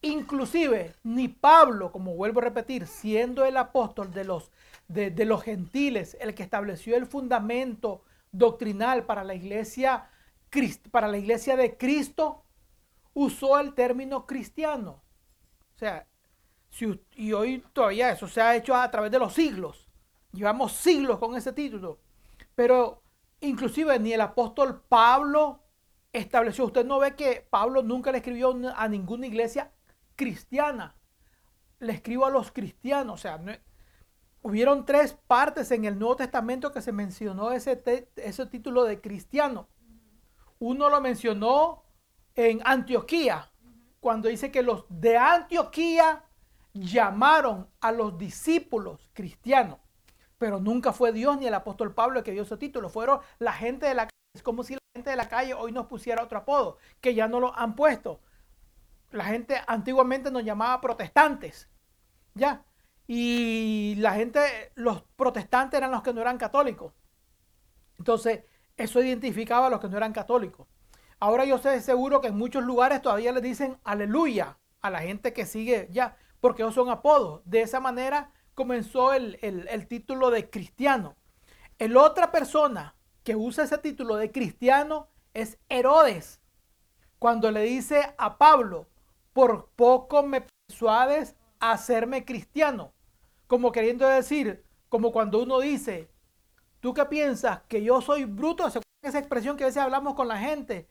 Inclusive, 0.00 0.96
ni 1.04 1.28
Pablo, 1.28 1.92
como 1.92 2.16
vuelvo 2.16 2.40
a 2.40 2.44
repetir, 2.44 2.88
siendo 2.88 3.44
el 3.44 3.56
apóstol 3.56 4.12
de 4.12 4.24
los, 4.24 4.50
de, 4.88 5.12
de 5.12 5.24
los 5.26 5.44
gentiles, 5.44 6.16
el 6.20 6.34
que 6.34 6.42
estableció 6.42 6.96
el 6.96 7.06
fundamento 7.06 8.02
doctrinal 8.32 9.04
para 9.06 9.22
la 9.22 9.34
iglesia 9.36 10.08
para 10.90 11.08
la 11.08 11.18
iglesia 11.18 11.56
de 11.56 11.76
Cristo 11.76 12.44
usó 13.14 13.58
el 13.58 13.74
término 13.74 14.26
cristiano. 14.26 15.02
O 15.74 15.78
sea, 15.78 16.06
si, 16.70 17.00
y 17.16 17.32
hoy 17.32 17.64
todavía 17.72 18.10
eso 18.10 18.28
se 18.28 18.40
ha 18.40 18.54
hecho 18.54 18.74
a 18.74 18.90
través 18.90 19.10
de 19.10 19.18
los 19.18 19.32
siglos. 19.32 19.88
Llevamos 20.32 20.72
siglos 20.72 21.18
con 21.18 21.36
ese 21.36 21.52
título. 21.52 22.00
Pero 22.54 23.02
inclusive 23.40 23.98
ni 23.98 24.12
el 24.12 24.20
apóstol 24.20 24.82
Pablo 24.88 25.62
estableció, 26.12 26.66
usted 26.66 26.84
no 26.84 26.98
ve 26.98 27.16
que 27.16 27.46
Pablo 27.48 27.82
nunca 27.82 28.12
le 28.12 28.18
escribió 28.18 28.54
a 28.76 28.88
ninguna 28.88 29.26
iglesia 29.26 29.72
cristiana. 30.16 30.94
Le 31.78 31.94
escribo 31.94 32.26
a 32.26 32.30
los 32.30 32.52
cristianos. 32.52 33.14
O 33.14 33.22
sea, 33.22 33.40
hubieron 34.42 34.84
tres 34.84 35.14
partes 35.26 35.70
en 35.70 35.86
el 35.86 35.98
Nuevo 35.98 36.16
Testamento 36.16 36.72
que 36.72 36.82
se 36.82 36.92
mencionó 36.92 37.52
ese, 37.52 37.82
ese 38.16 38.46
título 38.46 38.84
de 38.84 39.00
cristiano. 39.00 39.68
Uno 40.62 40.88
lo 40.88 41.00
mencionó 41.00 41.82
en 42.36 42.60
Antioquía, 42.64 43.50
cuando 43.98 44.28
dice 44.28 44.52
que 44.52 44.62
los 44.62 44.84
de 44.88 45.18
Antioquía 45.18 46.24
llamaron 46.72 47.68
a 47.80 47.90
los 47.90 48.16
discípulos 48.16 49.10
cristianos, 49.12 49.80
pero 50.38 50.60
nunca 50.60 50.92
fue 50.92 51.10
Dios 51.10 51.36
ni 51.36 51.48
el 51.48 51.54
apóstol 51.54 51.92
Pablo 51.92 52.20
el 52.20 52.24
que 52.24 52.30
dio 52.30 52.44
ese 52.44 52.56
título, 52.58 52.88
fueron 52.90 53.18
la 53.40 53.52
gente 53.52 53.86
de 53.86 53.94
la 53.94 54.02
calle. 54.02 54.12
Es 54.36 54.42
como 54.44 54.62
si 54.62 54.74
la 54.74 54.80
gente 54.94 55.10
de 55.10 55.16
la 55.16 55.28
calle 55.28 55.52
hoy 55.54 55.72
nos 55.72 55.88
pusiera 55.88 56.22
otro 56.22 56.38
apodo, 56.38 56.78
que 57.00 57.12
ya 57.16 57.26
no 57.26 57.40
lo 57.40 57.58
han 57.58 57.74
puesto. 57.74 58.20
La 59.10 59.24
gente 59.24 59.60
antiguamente 59.66 60.30
nos 60.30 60.44
llamaba 60.44 60.80
protestantes, 60.80 61.68
¿ya? 62.34 62.64
Y 63.08 63.96
la 63.98 64.14
gente, 64.14 64.70
los 64.76 65.02
protestantes 65.16 65.78
eran 65.78 65.90
los 65.90 66.04
que 66.04 66.14
no 66.14 66.20
eran 66.20 66.38
católicos. 66.38 66.94
Entonces, 67.98 68.44
eso 68.82 69.00
identificaba 69.00 69.66
a 69.66 69.70
los 69.70 69.80
que 69.80 69.88
no 69.88 69.96
eran 69.96 70.12
católicos. 70.12 70.66
Ahora 71.20 71.44
yo 71.44 71.58
sé 71.58 71.80
seguro 71.80 72.20
que 72.20 72.28
en 72.28 72.36
muchos 72.36 72.64
lugares 72.64 73.00
todavía 73.00 73.32
le 73.32 73.40
dicen 73.40 73.78
aleluya 73.84 74.58
a 74.80 74.90
la 74.90 75.00
gente 75.00 75.32
que 75.32 75.46
sigue 75.46 75.88
ya, 75.92 76.16
porque 76.40 76.62
ellos 76.62 76.74
son 76.74 76.88
apodos. 76.88 77.42
De 77.44 77.62
esa 77.62 77.78
manera 77.78 78.32
comenzó 78.54 79.12
el, 79.12 79.38
el 79.40 79.86
título 79.86 80.30
de 80.30 80.50
cristiano. 80.50 81.14
El 81.78 81.96
otra 81.96 82.32
persona 82.32 82.96
que 83.22 83.36
usa 83.36 83.64
ese 83.64 83.78
título 83.78 84.16
de 84.16 84.32
cristiano 84.32 85.08
es 85.32 85.58
Herodes. 85.68 86.40
Cuando 87.18 87.52
le 87.52 87.62
dice 87.62 88.14
a 88.18 88.36
Pablo, 88.36 88.88
por 89.32 89.70
poco 89.76 90.24
me 90.24 90.44
persuades 90.68 91.36
a 91.60 91.72
hacerme 91.72 92.24
cristiano. 92.24 92.92
Como 93.46 93.70
queriendo 93.70 94.08
decir, 94.08 94.64
como 94.88 95.12
cuando 95.12 95.40
uno 95.42 95.60
dice, 95.60 96.10
¿tú 96.82 96.92
qué 96.92 97.06
piensas? 97.06 97.62
Que 97.68 97.82
yo 97.82 98.02
soy 98.02 98.26
bruto. 98.26 98.66
Esa 98.66 99.18
expresión 99.18 99.56
que 99.56 99.64
a 99.64 99.68
veces 99.68 99.82
hablamos 99.82 100.14
con 100.14 100.28
la 100.28 100.38
gente, 100.38 100.90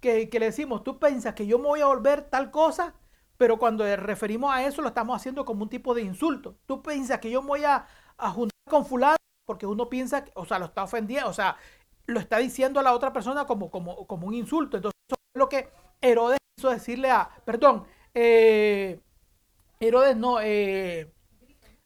que, 0.00 0.28
le 0.30 0.46
decimos, 0.46 0.84
¿tú 0.84 1.00
piensas 1.00 1.34
que 1.34 1.46
yo 1.46 1.58
me 1.58 1.66
voy 1.66 1.80
a 1.80 1.86
volver 1.86 2.22
tal 2.22 2.50
cosa? 2.50 2.94
Pero 3.36 3.58
cuando 3.58 3.84
referimos 3.96 4.52
a 4.52 4.64
eso 4.64 4.82
lo 4.82 4.88
estamos 4.88 5.16
haciendo 5.16 5.44
como 5.44 5.62
un 5.62 5.68
tipo 5.68 5.94
de 5.94 6.02
insulto. 6.02 6.58
¿Tú 6.66 6.82
piensas 6.82 7.18
que 7.18 7.30
yo 7.30 7.42
me 7.42 7.48
voy 7.48 7.64
a, 7.64 7.86
juntar 8.18 8.52
con 8.68 8.84
fulano? 8.84 9.16
Porque 9.46 9.66
uno 9.66 9.88
piensa, 9.88 10.24
o 10.34 10.44
sea, 10.44 10.58
lo 10.58 10.66
está 10.66 10.84
ofendiendo, 10.84 11.28
o 11.30 11.32
sea, 11.32 11.56
lo 12.06 12.20
está 12.20 12.38
diciendo 12.38 12.78
a 12.78 12.82
la 12.82 12.92
otra 12.92 13.12
persona 13.12 13.46
como 13.46 13.70
un 14.26 14.34
insulto. 14.34 14.76
Entonces, 14.76 15.00
eso 15.08 15.16
es 15.16 15.38
lo 15.38 15.48
que 15.48 15.70
Herodes 16.02 16.38
quiso 16.54 16.70
decirle 16.70 17.10
a, 17.10 17.30
perdón, 17.44 17.84
eh, 18.14 19.00
Herodes 19.80 20.16
no, 20.16 20.40
eh, 20.42 21.10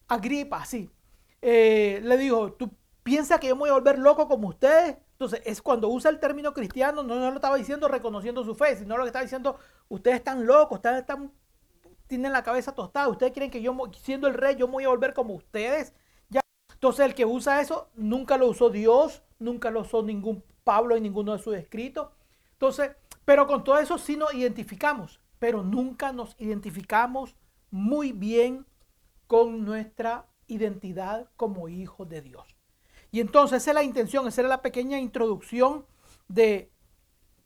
Agripa, 0.09 0.65
sí. 0.65 0.91
Eh, 1.41 2.01
le 2.03 2.17
dijo, 2.17 2.53
¿tú 2.55 2.71
piensas 3.05 3.39
que 3.39 3.47
yo 3.47 3.55
me 3.55 3.61
voy 3.61 3.71
a 3.71 3.75
volver 3.75 3.99
loco 4.01 4.27
como 4.27 4.49
ustedes? 4.49 4.97
Entonces, 5.13 5.43
es 5.45 5.63
cuando 5.63 5.89
usa 5.89 6.11
el 6.11 6.19
término 6.19 6.53
cristiano, 6.53 7.05
no, 7.05 7.15
lo 7.15 7.37
estaba 7.37 7.57
diciendo 7.57 7.87
reconociendo 7.87 8.43
su 8.43 8.57
fe, 8.57 8.77
sino 8.77 8.97
lo 8.97 9.05
que 9.05 9.11
está 9.11 9.21
diciendo, 9.21 9.57
ustedes 9.89 10.17
están 10.17 10.45
locos, 10.45 10.81
están, 10.83 11.31
tienen 12.09 12.33
la 12.33 12.43
cabeza 12.43 12.75
tostada, 12.75 13.09
ustedes 13.09 13.33
creen 13.33 13.51
que 13.51 13.63
yo, 13.63 13.77
siendo 14.03 14.27
el 14.27 14.35
rey, 14.35 14.57
yo 14.57 14.67
me 14.67 14.75
voy 14.75 14.85
a 14.85 14.89
volver 14.89 15.15
como 15.15 15.35
ustedes. 15.35 15.95
Ya. 16.31 16.41
Entonces, 16.73 17.07
el 17.07 17.15
que 17.15 17.25
usa 17.25 17.61
eso, 17.61 17.91
nunca 17.95 18.37
lo 18.37 18.49
usó 18.49 18.71
Dios, 18.71 19.23
nunca 19.39 19.71
lo 19.71 19.83
usó 19.83 20.03
ningún 20.03 20.43
Pablo 20.65 20.97
en 20.97 21.05
ninguno 21.05 21.33
de 21.33 21.39
sus 21.39 21.55
escritos. 21.55 22.09
Entonces, 22.53 22.91
pero 23.25 23.47
con 23.47 23.63
todo 23.63 23.79
eso 23.79 23.99
sí 23.99 24.17
nos 24.17 24.35
identificamos, 24.35 25.21
pero 25.39 25.63
nunca 25.63 26.13
nos 26.13 26.35
identificamos 26.41 27.37
muy 27.71 28.13
bien 28.13 28.67
con 29.27 29.65
nuestra 29.65 30.27
identidad 30.47 31.29
como 31.37 31.69
hijos 31.69 32.09
de 32.09 32.23
Dios. 32.23 32.54
Y 33.15 33.21
entonces 33.21 33.63
esa 33.63 33.71
es 33.71 33.75
la 33.77 33.85
intención, 33.85 34.27
esa 34.27 34.41
era 34.41 34.49
la 34.49 34.61
pequeña 34.61 34.99
introducción 34.99 35.87
de 36.27 36.73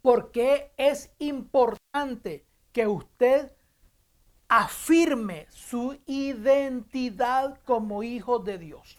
por 0.01 0.31
qué 0.31 0.73
es 0.79 1.13
importante 1.19 2.47
que 2.73 2.87
usted 2.87 3.55
afirme 4.49 5.47
su 5.51 6.01
identidad 6.07 7.61
como 7.67 8.03
hijo 8.03 8.39
de 8.39 8.57
Dios. 8.57 8.99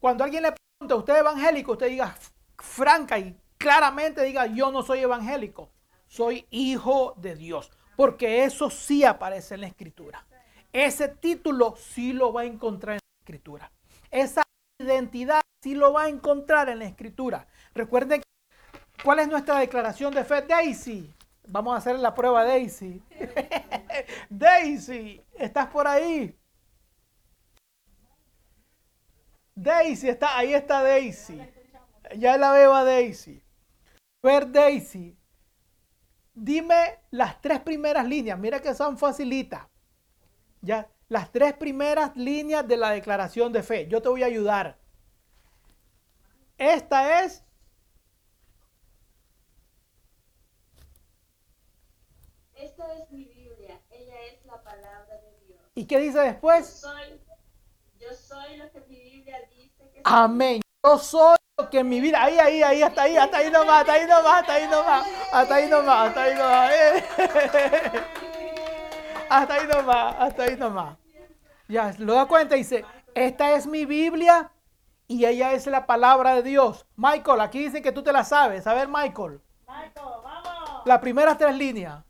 Cuando 0.00 0.24
alguien 0.24 0.44
le 0.44 0.54
pregunta, 0.54 0.94
¿usted 0.96 1.12
es 1.12 1.20
evangélico? 1.20 1.72
Usted 1.72 1.90
diga 1.90 2.16
franca 2.56 3.18
y 3.18 3.38
claramente 3.58 4.24
diga, 4.24 4.46
yo 4.46 4.72
no 4.72 4.82
soy 4.82 5.00
evangélico, 5.00 5.68
soy 6.06 6.46
hijo 6.48 7.12
de 7.18 7.36
Dios. 7.36 7.70
Porque 7.94 8.44
eso 8.44 8.70
sí 8.70 9.04
aparece 9.04 9.56
en 9.56 9.60
la 9.60 9.66
escritura. 9.66 10.26
Ese 10.72 11.08
título 11.08 11.76
sí 11.76 12.14
lo 12.14 12.32
va 12.32 12.40
a 12.40 12.46
encontrar 12.46 12.94
en 12.94 13.00
la 13.02 13.20
escritura. 13.20 13.70
Esa 14.10 14.42
identidad 14.78 15.42
sí 15.62 15.74
lo 15.74 15.92
va 15.92 16.04
a 16.04 16.08
encontrar 16.08 16.68
en 16.68 16.80
la 16.80 16.86
escritura. 16.86 17.46
Recuerden 17.74 18.22
cuál 19.02 19.20
es 19.20 19.28
nuestra 19.28 19.58
declaración 19.58 20.14
de 20.14 20.24
fe, 20.24 20.42
Daisy. 20.42 21.14
Vamos 21.48 21.74
a 21.74 21.78
hacer 21.78 21.98
la 21.98 22.14
prueba, 22.14 22.44
Daisy. 22.44 23.02
Daisy, 24.28 25.22
¿estás 25.34 25.68
por 25.68 25.86
ahí? 25.86 26.38
Daisy, 29.54 30.08
está, 30.08 30.38
ahí 30.38 30.54
está 30.54 30.82
Daisy. 30.82 31.40
Ya 32.16 32.36
la 32.36 32.52
veo 32.52 32.74
a 32.74 32.84
Daisy. 32.84 33.42
Ver 34.22 34.50
Daisy. 34.50 35.16
Dime 36.34 37.00
las 37.10 37.40
tres 37.40 37.60
primeras 37.60 38.06
líneas. 38.06 38.38
Mira 38.38 38.60
que 38.60 38.74
son 38.74 38.96
facilitas. 38.98 39.66
Ya, 40.60 40.88
las 41.08 41.32
tres 41.32 41.54
primeras 41.54 42.16
líneas 42.16 42.66
de 42.68 42.76
la 42.76 42.90
declaración 42.90 43.52
de 43.52 43.62
fe. 43.62 43.88
Yo 43.88 44.00
te 44.00 44.08
voy 44.08 44.22
a 44.22 44.26
ayudar. 44.26 44.78
Esta 46.58 47.22
es 47.22 47.44
Esta 52.56 52.92
es 52.94 53.08
mi 53.12 53.24
Biblia, 53.24 53.80
ella 53.88 54.14
es 54.32 54.44
la 54.44 54.60
palabra 54.64 55.20
de 55.22 55.46
Dios. 55.46 55.60
¿Y 55.76 55.86
qué 55.86 56.00
dice 56.00 56.18
después? 56.18 56.82
Yo 56.82 56.88
soy, 56.88 57.20
yo 58.00 58.12
soy 58.12 58.56
lo 58.56 58.72
que 58.72 58.80
mi 58.80 59.00
Biblia 59.00 59.38
dice 59.56 59.88
que 59.92 60.00
Amén. 60.02 60.60
Yo 60.84 60.98
soy 60.98 61.36
lo 61.56 61.70
que 61.70 61.84
mi 61.84 62.00
vida. 62.00 62.24
Ahí, 62.24 62.36
ahí, 62.36 62.60
ahí, 62.64 62.82
hasta 62.82 63.02
ahí, 63.02 63.16
hasta 63.16 63.36
ahí 63.36 63.50
nomás, 63.52 63.80
hasta 63.80 63.92
ahí 63.92 64.06
nomás, 64.08 64.40
hasta 64.40 64.54
ahí 64.54 64.66
nomás, 64.66 65.08
hasta 65.32 65.54
ahí 65.54 65.68
nomás, 65.70 66.08
hasta 66.08 66.22
ahí 66.22 66.34
nomás. 66.34 66.72
hasta 69.30 69.54
ahí 69.54 69.66
nomás, 69.68 70.16
hasta 70.18 70.42
ahí 70.42 70.56
nomás. 70.56 70.98
Ya, 71.68 71.94
lo 71.98 72.14
da 72.14 72.26
cuenta 72.26 72.56
y 72.56 72.60
dice, 72.60 72.84
esta 73.14 73.52
es 73.52 73.68
mi 73.68 73.84
Biblia 73.84 74.50
y 75.08 75.24
ella 75.24 75.52
es 75.52 75.66
la 75.66 75.86
palabra 75.86 76.34
de 76.34 76.42
Dios. 76.42 76.86
Michael, 76.96 77.40
aquí 77.40 77.64
dicen 77.64 77.82
que 77.82 77.92
tú 77.92 78.02
te 78.02 78.12
la 78.12 78.24
sabes. 78.24 78.66
A 78.66 78.74
ver, 78.74 78.88
Michael. 78.88 79.40
Michael, 79.66 80.06
vamos. 80.22 80.82
Las 80.84 80.98
primeras 81.00 81.38
tres 81.38 81.56
líneas. 81.56 82.04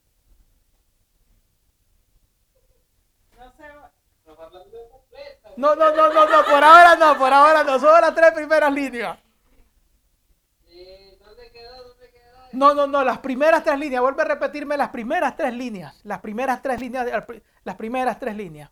No, 5.56 5.74
no, 5.74 5.92
no, 5.92 6.12
no, 6.12 6.28
no, 6.28 6.44
por 6.44 6.62
ahora 6.62 6.94
no, 6.96 7.18
por 7.18 7.32
ahora 7.32 7.64
no, 7.64 7.80
son 7.80 8.00
las 8.00 8.14
tres 8.14 8.32
primeras 8.32 8.72
líneas. 8.72 9.18
No, 12.52 12.74
no, 12.74 12.86
no, 12.86 13.04
las 13.04 13.18
primeras 13.18 13.62
tres 13.62 13.78
líneas. 13.78 14.00
Vuelve 14.00 14.22
a 14.22 14.24
repetirme 14.24 14.76
las 14.76 14.88
primeras 14.88 15.36
tres 15.36 15.52
líneas. 15.52 16.00
Las 16.04 16.20
primeras 16.20 16.62
tres 16.62 16.80
líneas. 16.80 17.06
Las 17.64 17.76
primeras 17.76 18.18
tres 18.18 18.36
líneas. 18.36 18.70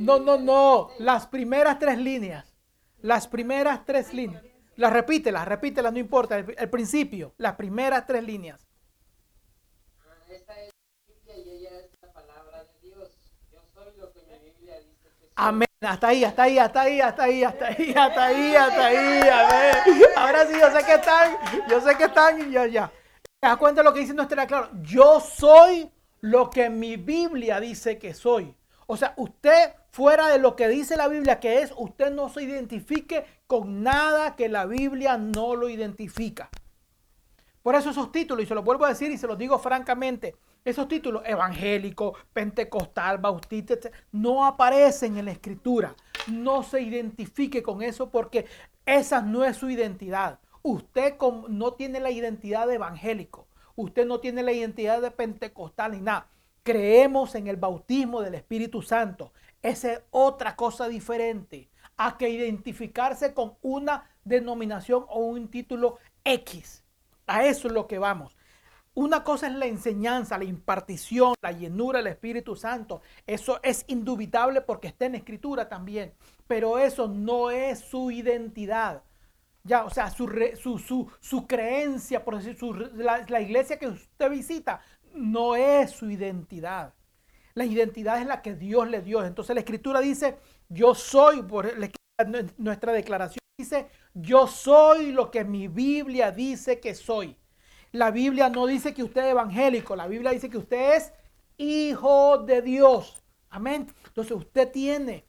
No, 0.00 0.18
no, 0.18 0.38
no. 0.38 0.90
Las 0.98 1.26
primeras 1.26 1.78
tres 1.78 1.98
líneas. 1.98 2.56
Las 3.02 3.28
primeras 3.28 3.84
tres 3.84 4.14
líneas. 4.14 4.42
Las 4.76 4.92
repítelas, 4.92 5.46
repítelas, 5.46 5.92
no 5.92 5.98
importa. 5.98 6.38
El, 6.38 6.70
principio, 6.70 7.34
las 7.36 7.54
primeras 7.56 8.06
tres 8.06 8.24
líneas. 8.24 8.66
Amén. 15.36 15.68
Hasta 15.82 16.08
ahí, 16.08 16.24
hasta 16.24 16.42
ahí, 16.42 16.58
hasta 16.58 16.82
ahí, 16.82 17.00
hasta 17.00 17.24
ahí, 17.24 17.44
hasta 17.44 17.66
ahí, 17.66 17.94
hasta 17.94 18.26
ahí, 18.26 18.54
hasta 18.54 18.86
ahí. 18.86 20.02
Ahora 20.16 20.46
sí, 20.46 20.54
yo 20.58 20.70
sé 20.70 20.84
que 20.84 20.94
están, 20.94 21.36
yo 21.68 21.80
sé 21.80 21.96
que 21.96 22.04
están 22.04 22.48
y 22.48 22.52
ya, 22.52 22.66
ya. 22.66 22.92
¿Te 23.40 23.48
das 23.48 23.56
cuenta 23.56 23.80
de 23.80 23.84
lo 23.84 23.94
que 23.94 24.00
dice 24.00 24.14
nuestra 24.14 24.46
claro? 24.46 24.70
Yo 24.82 25.20
soy 25.20 25.90
lo 26.20 26.50
que 26.50 26.68
mi 26.68 26.96
Biblia 26.96 27.60
dice 27.60 27.98
que 27.98 28.12
soy. 28.12 28.54
O 28.92 28.96
sea, 28.96 29.14
usted 29.18 29.76
fuera 29.92 30.26
de 30.26 30.40
lo 30.40 30.56
que 30.56 30.66
dice 30.66 30.96
la 30.96 31.06
Biblia 31.06 31.38
que 31.38 31.62
es, 31.62 31.72
usted 31.76 32.10
no 32.10 32.28
se 32.28 32.42
identifique 32.42 33.24
con 33.46 33.84
nada 33.84 34.34
que 34.34 34.48
la 34.48 34.66
Biblia 34.66 35.16
no 35.16 35.54
lo 35.54 35.68
identifica. 35.68 36.50
Por 37.62 37.76
eso 37.76 37.90
esos 37.90 38.10
títulos, 38.10 38.42
y 38.42 38.48
se 38.48 38.54
los 38.56 38.64
vuelvo 38.64 38.84
a 38.84 38.88
decir 38.88 39.12
y 39.12 39.16
se 39.16 39.28
los 39.28 39.38
digo 39.38 39.60
francamente, 39.60 40.34
esos 40.64 40.88
títulos 40.88 41.22
evangélico, 41.24 42.16
pentecostal, 42.32 43.18
bautista, 43.18 43.76
no 44.10 44.44
aparecen 44.44 45.18
en 45.18 45.26
la 45.26 45.30
escritura. 45.30 45.94
No 46.26 46.64
se 46.64 46.82
identifique 46.82 47.62
con 47.62 47.82
eso 47.82 48.10
porque 48.10 48.46
esa 48.84 49.22
no 49.22 49.44
es 49.44 49.56
su 49.56 49.70
identidad. 49.70 50.40
Usted 50.62 51.14
no 51.48 51.74
tiene 51.74 52.00
la 52.00 52.10
identidad 52.10 52.66
de 52.66 52.74
evangélico. 52.74 53.46
Usted 53.76 54.04
no 54.04 54.18
tiene 54.18 54.42
la 54.42 54.50
identidad 54.50 55.00
de 55.00 55.12
pentecostal 55.12 55.92
ni 55.92 56.00
nada. 56.00 56.26
Creemos 56.62 57.34
en 57.34 57.46
el 57.46 57.56
bautismo 57.56 58.22
del 58.22 58.34
Espíritu 58.34 58.82
Santo. 58.82 59.32
Esa 59.62 59.92
es 59.92 60.02
otra 60.10 60.56
cosa 60.56 60.88
diferente 60.88 61.68
a 61.96 62.16
que 62.16 62.30
identificarse 62.30 63.34
con 63.34 63.54
una 63.62 64.10
denominación 64.24 65.04
o 65.08 65.20
un 65.20 65.48
título 65.48 65.98
X. 66.24 66.84
A 67.26 67.44
eso 67.44 67.68
es 67.68 67.74
lo 67.74 67.86
que 67.86 67.98
vamos. 67.98 68.36
Una 68.94 69.22
cosa 69.22 69.46
es 69.46 69.54
la 69.54 69.66
enseñanza, 69.66 70.38
la 70.38 70.44
impartición, 70.44 71.34
la 71.42 71.52
llenura 71.52 71.98
del 71.98 72.08
Espíritu 72.08 72.56
Santo. 72.56 73.02
Eso 73.26 73.60
es 73.62 73.84
indubitable 73.86 74.62
porque 74.62 74.88
está 74.88 75.06
en 75.06 75.14
escritura 75.14 75.68
también. 75.68 76.12
Pero 76.46 76.78
eso 76.78 77.06
no 77.06 77.50
es 77.50 77.80
su 77.80 78.10
identidad. 78.10 79.02
Ya, 79.62 79.84
o 79.84 79.90
sea, 79.90 80.10
su, 80.10 80.26
su, 81.20 81.46
creencia, 81.46 82.24
por 82.24 82.42
decir, 82.42 82.56
la 82.94 83.40
iglesia 83.42 83.78
que 83.78 83.88
usted 83.88 84.30
visita, 84.30 84.80
no 85.14 85.56
es 85.56 85.90
su 85.90 86.10
identidad. 86.10 86.94
La 87.54 87.64
identidad 87.64 88.20
es 88.20 88.26
la 88.26 88.42
que 88.42 88.54
Dios 88.54 88.88
le 88.88 89.02
dio. 89.02 89.24
Entonces 89.24 89.54
la 89.54 89.60
escritura 89.60 90.00
dice, 90.00 90.38
yo 90.68 90.94
soy, 90.94 91.42
por 91.42 91.72
nuestra 92.58 92.92
declaración 92.92 93.40
dice, 93.58 93.88
yo 94.14 94.46
soy 94.46 95.12
lo 95.12 95.30
que 95.30 95.44
mi 95.44 95.68
Biblia 95.68 96.30
dice 96.30 96.80
que 96.80 96.94
soy. 96.94 97.36
La 97.92 98.10
Biblia 98.10 98.48
no 98.48 98.66
dice 98.66 98.94
que 98.94 99.02
usted 99.02 99.22
es 99.22 99.30
evangélico, 99.32 99.96
la 99.96 100.06
Biblia 100.06 100.30
dice 100.30 100.48
que 100.48 100.58
usted 100.58 100.96
es 100.96 101.12
hijo 101.56 102.38
de 102.38 102.62
Dios. 102.62 103.22
Amén. 103.50 103.88
Entonces 104.06 104.32
usted 104.32 104.70
tiene 104.70 105.24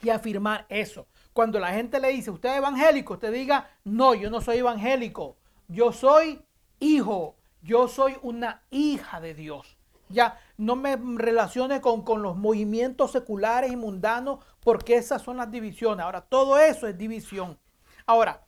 que 0.00 0.10
afirmar 0.10 0.66
eso. 0.68 1.06
Cuando 1.32 1.58
la 1.60 1.72
gente 1.72 2.00
le 2.00 2.08
dice, 2.08 2.30
usted 2.30 2.50
es 2.50 2.56
evangélico, 2.56 3.14
usted 3.14 3.32
diga, 3.32 3.70
no, 3.84 4.14
yo 4.14 4.30
no 4.30 4.40
soy 4.40 4.58
evangélico, 4.58 5.36
yo 5.68 5.92
soy 5.92 6.40
hijo, 6.80 7.36
yo 7.64 7.88
soy 7.88 8.16
una 8.22 8.62
hija 8.70 9.20
de 9.20 9.34
Dios. 9.34 9.78
Ya 10.10 10.38
no 10.58 10.76
me 10.76 10.96
relacione 10.96 11.80
con, 11.80 12.02
con 12.02 12.22
los 12.22 12.36
movimientos 12.36 13.10
seculares 13.10 13.72
y 13.72 13.76
mundanos 13.76 14.44
porque 14.60 14.96
esas 14.96 15.22
son 15.22 15.38
las 15.38 15.50
divisiones. 15.50 16.04
Ahora, 16.04 16.20
todo 16.20 16.58
eso 16.58 16.86
es 16.86 16.96
división. 16.96 17.58
Ahora, 18.06 18.44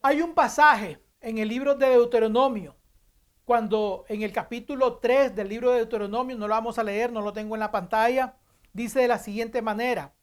hay 0.00 0.22
un 0.22 0.34
pasaje 0.34 0.98
en 1.20 1.36
el 1.36 1.48
libro 1.48 1.74
de 1.74 1.90
Deuteronomio, 1.90 2.74
cuando 3.44 4.06
en 4.08 4.22
el 4.22 4.32
capítulo 4.32 4.96
3 4.96 5.36
del 5.36 5.48
libro 5.48 5.72
de 5.72 5.78
Deuteronomio, 5.78 6.38
no 6.38 6.48
lo 6.48 6.54
vamos 6.54 6.78
a 6.78 6.84
leer, 6.84 7.12
no 7.12 7.20
lo 7.20 7.34
tengo 7.34 7.54
en 7.54 7.60
la 7.60 7.70
pantalla, 7.70 8.36
dice 8.72 9.00
de 9.00 9.08
la 9.08 9.18
siguiente 9.18 9.60
manera, 9.60 10.14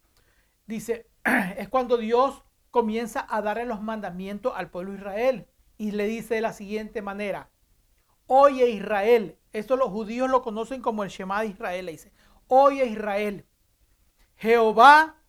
dice, 0.66 1.12
es 1.58 1.70
cuando 1.70 1.98
Dios 1.98 2.44
comienza 2.72 3.28
a 3.30 3.44
darle 3.44 3.66
los 3.66 3.84
mandamientos 3.84 4.54
al 4.56 4.72
pueblo 4.72 4.94
de 4.94 4.98
Israel 4.98 5.48
y 5.78 5.92
le 5.92 6.08
dice 6.08 6.36
de 6.36 6.42
la 6.42 6.54
siguiente 6.54 7.02
manera, 7.02 7.50
oye 8.26 8.70
Israel, 8.70 9.38
esto 9.52 9.76
los 9.76 9.90
judíos 9.90 10.30
lo 10.30 10.42
conocen 10.42 10.82
como 10.82 11.04
el 11.04 11.10
Shema 11.10 11.42
de 11.42 11.48
Israel, 11.48 11.86
le 11.86 11.92
dice, 11.94 12.12
oye 12.48 12.86
Israel, 12.86 13.46
Jehová, 14.36 15.22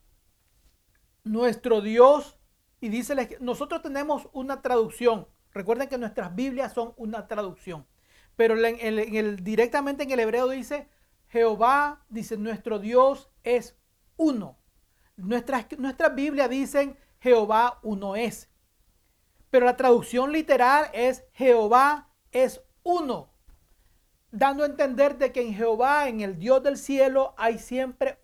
nuestro 1.25 1.81
Dios, 1.81 2.39
y 2.81 2.89
dice, 2.89 3.39
nosotros 3.41 3.83
tenemos 3.83 4.29
una 4.33 4.63
traducción, 4.63 5.27
Recuerden 5.59 5.89
que 5.89 5.99
nuestras 5.99 6.35
Biblias 6.35 6.73
son 6.73 6.95
una 6.97 7.27
traducción. 7.27 7.87
Pero 8.37 8.55
en 8.65 9.37
directamente 9.43 10.05
en 10.05 10.11
el 10.13 10.21
hebreo 10.21 10.49
dice, 10.49 10.89
Jehová, 11.29 12.05
dice, 12.09 12.37
nuestro 12.37 12.79
Dios 12.79 13.31
es 13.43 13.77
uno. 14.17 14.57
Nuestras, 15.17 15.67
nuestras 15.79 16.15
Biblias 16.15 16.49
dicen, 16.49 16.97
Jehová 17.19 17.81
uno 17.83 18.15
es. 18.15 18.49
Pero 19.51 19.67
la 19.67 19.77
traducción 19.77 20.33
literal 20.33 20.91
es, 20.93 21.25
Jehová 21.33 22.09
es 22.33 22.63
uno. 22.83 23.31
Dando 24.31 24.63
a 24.63 24.67
entender 24.67 25.17
de 25.17 25.33
que 25.33 25.41
en 25.41 25.55
Jehová, 25.55 26.09
en 26.09 26.21
el 26.21 26.39
Dios 26.39 26.63
del 26.63 26.77
cielo, 26.77 27.35
hay 27.39 27.59
siempre 27.59 28.19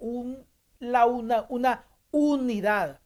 la, 0.78 1.06
una, 1.06 1.46
una 1.48 1.86
unidad. 2.10 3.00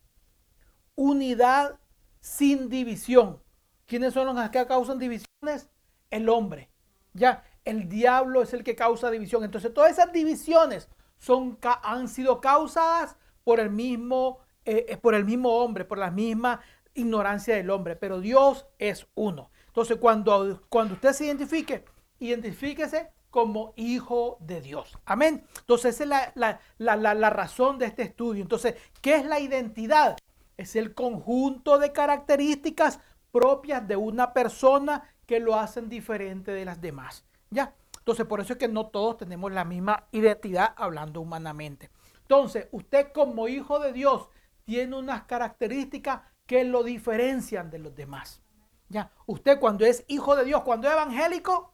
Unidad 0.97 1.79
sin 2.21 2.69
división. 2.69 3.41
¿Quiénes 3.87 4.15
son 4.15 4.35
los 4.35 4.51
que 4.51 4.67
causan 4.67 4.99
divisiones? 4.99 5.71
El 6.11 6.29
hombre. 6.29 6.71
Ya, 7.15 7.45
el 7.65 7.89
diablo 7.89 8.43
es 8.43 8.53
el 8.53 8.65
que 8.65 8.75
causa 8.75 9.11
división. 9.11 9.45
Entonces, 9.45 9.73
todas 9.73 9.93
esas 9.93 10.13
divisiones 10.13 10.89
son, 11.19 11.59
han 11.83 12.09
sido 12.09 12.41
causadas 12.41 13.17
por 13.45 13.61
el 13.61 13.71
mismo, 13.71 14.41
eh, 14.65 14.87
eh, 14.89 14.97
por 14.97 15.15
el 15.15 15.25
mismo 15.25 15.57
hombre, 15.59 15.85
por 15.85 15.99
la 15.99 16.11
misma 16.11 16.61
ignorancia 16.99 17.57
del 17.57 17.71
hombre. 17.71 17.97
Pero 17.97 18.21
Dios 18.21 18.67
es 18.79 19.07
uno. 19.15 19.51
Entonces, 19.67 19.99
cuando, 19.99 20.63
cuando 20.69 20.95
usted 20.95 21.13
se 21.13 21.27
identifique, 21.27 21.85
identifíquese 22.19 23.11
como 23.31 23.75
hijo 23.77 24.39
de 24.41 24.61
Dios. 24.61 24.99
Amén. 25.05 25.45
Entonces, 25.61 25.95
esa 25.95 26.05
es 26.05 26.37
la, 26.37 26.61
la, 26.79 27.15
la 27.15 27.31
razón 27.31 27.79
de 27.79 27.87
este 27.87 28.03
estudio. 28.03 28.43
Entonces, 28.43 28.75
¿qué 29.01 29.17
es 29.17 29.25
la 29.25 29.39
identidad? 29.39 30.17
Es 30.57 30.77
el 30.77 30.95
conjunto 30.95 31.79
de 31.79 31.93
características 31.93 33.01
propias 33.31 33.87
de 33.87 33.97
una 33.97 34.33
persona 34.33 35.15
que 35.27 35.41
lo 35.41 35.55
hacen 35.55 35.89
diferente 35.89 36.53
de 36.53 36.65
las 36.65 36.81
demás. 36.81 37.25
¿Ya? 37.51 37.75
Entonces, 37.99 38.27
por 38.27 38.41
eso 38.41 38.55
es 38.55 38.59
que 38.59 38.69
no 38.69 38.87
todos 38.87 39.19
tenemos 39.19 39.53
la 39.53 39.65
misma 39.65 40.09
identidad 40.13 40.73
hablando 40.77 41.21
humanamente. 41.21 41.91
Entonces, 42.23 42.69
usted 42.73 43.13
como 43.13 43.49
hijo 43.49 43.79
de 43.79 43.93
Dios 43.93 44.29
tiene 44.65 44.97
unas 44.97 45.25
características 45.25 46.23
que 46.49 46.65
lo 46.65 46.83
diferencian 46.83 47.71
de 47.71 47.79
los 47.79 47.95
demás. 47.95 48.43
¿Ya? 48.89 49.13
Usted 49.27 49.61
cuando 49.61 49.85
es 49.85 50.05
hijo 50.09 50.35
de 50.35 50.45
Dios, 50.45 50.63
cuando 50.63 50.89
es 50.89 50.95
evangélico, 50.95 51.73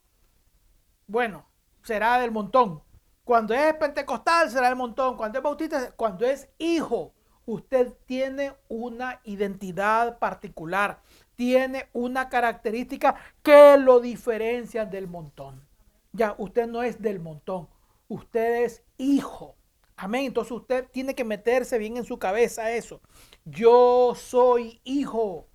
bueno, 1.07 1.47
será 1.83 2.19
del 2.19 2.31
montón. 2.31 2.83
Cuando 3.25 3.55
es 3.55 3.73
pentecostal, 3.77 4.51
será 4.51 4.67
del 4.67 4.77
montón. 4.77 5.17
Cuando 5.17 5.39
es 5.39 5.43
bautista, 5.43 5.93
cuando 5.93 6.27
es 6.27 6.51
hijo, 6.59 7.15
usted 7.47 7.95
tiene 8.05 8.53
una 8.69 9.23
identidad 9.25 10.19
particular 10.19 11.01
tiene 11.37 11.89
una 11.93 12.29
característica 12.29 13.17
que 13.43 13.77
lo 13.77 14.01
diferencia 14.01 14.85
del 14.85 15.09
montón. 15.09 15.67
Ya, 16.13 16.35
usted 16.39 16.67
no 16.67 16.83
es 16.83 17.01
del 17.03 17.21
montón, 17.21 17.69
usted 18.09 18.65
es 18.65 18.83
hijo. 18.99 19.57
Amén. 19.97 20.27
Entonces 20.27 20.53
usted 20.53 20.89
tiene 20.91 21.15
que 21.15 21.25
meterse 21.25 21.79
bien 21.79 21.97
en 21.97 22.05
su 22.05 22.19
cabeza 22.19 22.71
eso. 22.73 23.01
Yo 23.47 24.15
soy 24.17 24.81
hijo. 24.85 25.49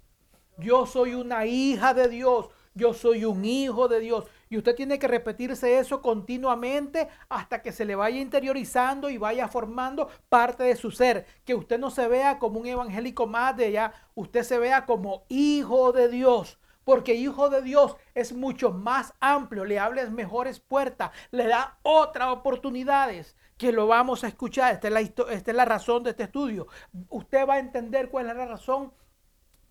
Yo 0.59 0.85
soy 0.85 1.15
una 1.15 1.47
hija 1.47 1.95
de 1.95 2.07
Dios. 2.07 2.49
Yo 2.75 2.93
soy 2.93 3.25
un 3.25 3.43
hijo 3.43 3.87
de 3.87 3.99
Dios. 3.99 4.25
Y 4.47 4.57
usted 4.57 4.75
tiene 4.75 4.99
que 4.99 5.07
repetirse 5.07 5.79
eso 5.79 5.99
continuamente 6.01 7.07
hasta 7.29 7.63
que 7.63 7.71
se 7.71 7.85
le 7.85 7.95
vaya 7.95 8.19
interiorizando 8.19 9.09
y 9.09 9.17
vaya 9.17 9.47
formando 9.47 10.07
parte 10.29 10.63
de 10.63 10.75
su 10.75 10.91
ser. 10.91 11.25
Que 11.45 11.55
usted 11.55 11.79
no 11.79 11.89
se 11.89 12.07
vea 12.07 12.37
como 12.37 12.59
un 12.59 12.67
evangélico 12.67 13.25
más 13.25 13.57
de 13.57 13.65
allá, 13.65 13.93
usted 14.13 14.43
se 14.43 14.59
vea 14.59 14.85
como 14.85 15.25
hijo 15.27 15.91
de 15.91 16.09
Dios. 16.09 16.59
Porque 16.83 17.15
hijo 17.15 17.49
de 17.49 17.63
Dios 17.63 17.95
es 18.13 18.33
mucho 18.33 18.71
más 18.71 19.13
amplio, 19.19 19.65
le 19.65 19.77
habla 19.77 20.09
mejores 20.09 20.59
puertas, 20.59 21.11
le 21.31 21.47
da 21.47 21.77
otras 21.83 22.29
oportunidades 22.29 23.35
que 23.59 23.73
lo 23.73 23.87
vamos 23.87 24.23
a 24.23 24.29
escuchar. 24.29 24.73
Esta 24.73 24.87
es, 24.87 25.47
la, 25.53 25.65
razón 25.65 26.01
de 26.01 26.11
este 26.11 26.23
estudio. 26.23 26.67
Usted 27.09 27.45
va 27.45 27.55
a 27.55 27.59
entender 27.59 28.09
cuál 28.09 28.29
es 28.29 28.35
la 28.35 28.45
razón, 28.45 28.93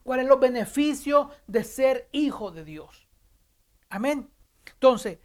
cuáles 0.05 0.27
son 0.27 0.31
los 0.31 0.40
beneficios 0.40 1.29
de 1.46 1.64
ser 1.64 2.09
hijo 2.12 2.51
de 2.51 2.64
Dios. 2.64 3.09
Amén. 3.88 4.31
Entonces, 4.66 5.18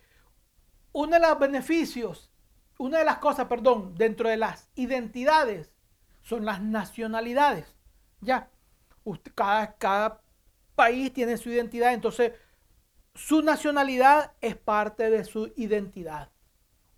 uno 0.93 1.11
de 1.11 1.19
los 1.19 1.37
beneficios, 1.37 2.31
una 2.77 2.99
de 2.99 3.03
las 3.05 3.17
cosas, 3.17 3.47
perdón, 3.47 3.95
dentro 3.95 4.29
de 4.29 4.37
las 4.37 4.69
identidades 4.75 5.73
son 6.21 6.45
las 6.45 6.61
nacionalidades. 6.61 7.75
Ya, 8.21 8.49
cada, 9.35 9.75
cada 9.75 10.21
país 10.73 11.11
tiene 11.11 11.35
su 11.35 11.49
identidad, 11.49 11.93
entonces 11.93 12.31
su 13.13 13.41
nacionalidad 13.41 14.31
es 14.39 14.55
parte 14.55 15.09
de 15.09 15.25
su 15.25 15.51
identidad. 15.57 16.32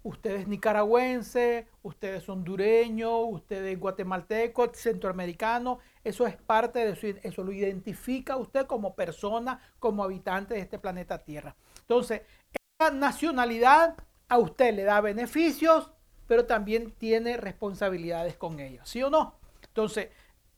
Usted 0.06 0.36
es 0.36 0.48
nicaragüense, 0.48 1.68
usted 1.82 2.14
es 2.14 2.30
hondureño, 2.30 3.22
usted 3.22 3.66
es 3.66 3.80
guatemalteco, 3.80 4.72
centroamericano. 4.72 5.80
Eso 6.04 6.28
es 6.28 6.36
parte 6.36 6.86
de 6.86 6.96
su, 6.96 7.08
eso 7.24 7.44
lo 7.44 7.52
identifica 7.52 8.38
usted 8.38 8.68
como 8.68 8.96
persona, 8.96 9.60
como 9.80 10.04
habitante 10.04 10.54
de 10.54 10.60
este 10.60 10.78
planeta 10.78 11.24
Tierra. 11.24 11.56
Entonces, 11.80 12.22
esa 12.80 12.92
nacionalidad 12.92 13.96
a 14.30 14.38
usted 14.38 14.76
le 14.76 14.84
da 14.84 15.02
beneficios, 15.02 15.92
pero 16.28 16.46
también 16.46 16.92
tiene 16.92 17.36
responsabilidades 17.38 18.38
con 18.38 18.60
ella, 18.60 18.86
¿sí 18.86 19.02
o 19.02 19.10
no? 19.10 19.40
Entonces, 19.64 20.10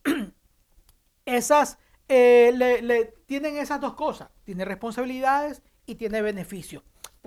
esas 1.25 1.79
eh, 2.09 2.51
le, 2.53 3.13
tienen 3.25 3.55
esas 3.55 3.79
dos 3.79 3.93
cosas, 3.93 4.29
tiene 4.43 4.65
responsabilidades 4.65 5.61
y 5.85 5.95
tiene 5.95 6.21
beneficios. 6.21 6.83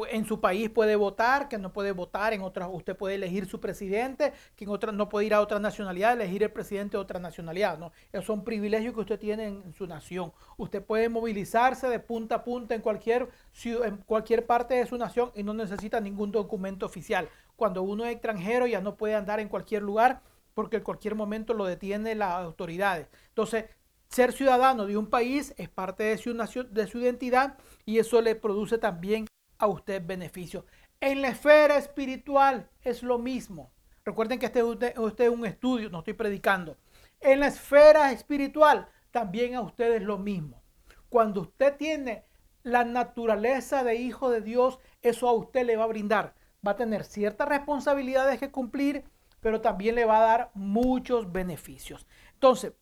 En 0.08 0.24
su 0.24 0.40
país 0.40 0.70
puede 0.70 0.96
votar, 0.96 1.48
que 1.48 1.58
no 1.58 1.72
puede 1.72 1.92
votar 1.92 2.32
en 2.32 2.42
otras, 2.42 2.68
usted 2.72 2.96
puede 2.96 3.16
elegir 3.16 3.46
su 3.46 3.60
presidente, 3.60 4.32
que 4.56 4.64
en 4.64 4.70
otra 4.70 4.92
no 4.92 5.08
puede 5.08 5.26
ir 5.26 5.34
a 5.34 5.40
otra 5.40 5.58
nacionalidad, 5.58 6.12
elegir 6.12 6.42
el 6.42 6.50
presidente 6.50 6.96
de 6.96 7.02
otra 7.02 7.20
nacionalidad, 7.20 7.78
¿no? 7.78 7.92
Esos 8.12 8.26
son 8.26 8.44
privilegios 8.44 8.94
que 8.94 9.00
usted 9.00 9.18
tiene 9.18 9.46
en, 9.46 9.72
su 9.74 9.86
nación. 9.86 10.32
Usted 10.56 10.82
puede 10.82 11.08
movilizarse 11.08 11.88
de 11.88 12.00
punta 12.00 12.36
a 12.36 12.44
punta 12.44 12.74
en 12.74 12.80
cualquier, 12.80 13.28
en 13.64 13.96
cualquier 13.98 14.46
parte 14.46 14.74
de 14.74 14.86
su 14.86 14.96
nación 14.96 15.32
y 15.34 15.42
no 15.42 15.54
necesita 15.54 16.00
ningún 16.00 16.32
documento 16.32 16.86
oficial. 16.86 17.28
Cuando 17.56 17.82
uno 17.82 18.04
es 18.04 18.12
extranjero 18.12 18.66
ya 18.66 18.80
no 18.80 18.96
puede 18.96 19.14
andar 19.14 19.40
en 19.40 19.48
cualquier 19.48 19.82
lugar 19.82 20.22
porque 20.54 20.78
en 20.78 20.82
cualquier 20.82 21.14
momento 21.14 21.54
lo 21.54 21.64
detiene 21.64 22.14
las 22.14 22.32
autoridades. 22.32 23.06
Entonces, 23.28 23.66
ser 24.08 24.32
ciudadano 24.32 24.86
de 24.86 24.96
un 24.96 25.06
país 25.06 25.54
es 25.56 25.68
parte 25.68 26.02
de 26.02 26.18
su, 26.18 26.34
de 26.34 26.86
su 26.86 26.98
identidad 26.98 27.56
y 27.86 27.98
eso 27.98 28.20
le 28.20 28.34
produce 28.34 28.76
también 28.76 29.26
a 29.60 29.66
usted 29.68 30.04
beneficio. 30.04 30.66
En 30.98 31.22
la 31.22 31.28
esfera 31.28 31.76
espiritual 31.76 32.68
es 32.82 33.02
lo 33.02 33.18
mismo. 33.18 33.72
Recuerden 34.04 34.38
que 34.38 34.46
este, 34.46 34.62
usted 34.62 35.24
es 35.24 35.30
un 35.30 35.46
estudio, 35.46 35.90
no 35.90 35.98
estoy 35.98 36.14
predicando. 36.14 36.76
En 37.20 37.40
la 37.40 37.46
esfera 37.46 38.10
espiritual 38.10 38.88
también 39.10 39.54
a 39.54 39.60
usted 39.60 39.94
es 39.94 40.02
lo 40.02 40.18
mismo. 40.18 40.62
Cuando 41.08 41.42
usted 41.42 41.76
tiene 41.76 42.24
la 42.62 42.84
naturaleza 42.84 43.84
de 43.84 43.96
hijo 43.96 44.30
de 44.30 44.40
Dios, 44.40 44.78
eso 45.02 45.28
a 45.28 45.32
usted 45.32 45.64
le 45.66 45.76
va 45.76 45.84
a 45.84 45.88
brindar. 45.88 46.34
Va 46.66 46.72
a 46.72 46.76
tener 46.76 47.04
ciertas 47.04 47.48
responsabilidades 47.48 48.38
que 48.38 48.50
cumplir, 48.50 49.04
pero 49.40 49.60
también 49.60 49.94
le 49.94 50.04
va 50.04 50.18
a 50.18 50.26
dar 50.26 50.50
muchos 50.54 51.30
beneficios. 51.32 52.06
Entonces, 52.34 52.72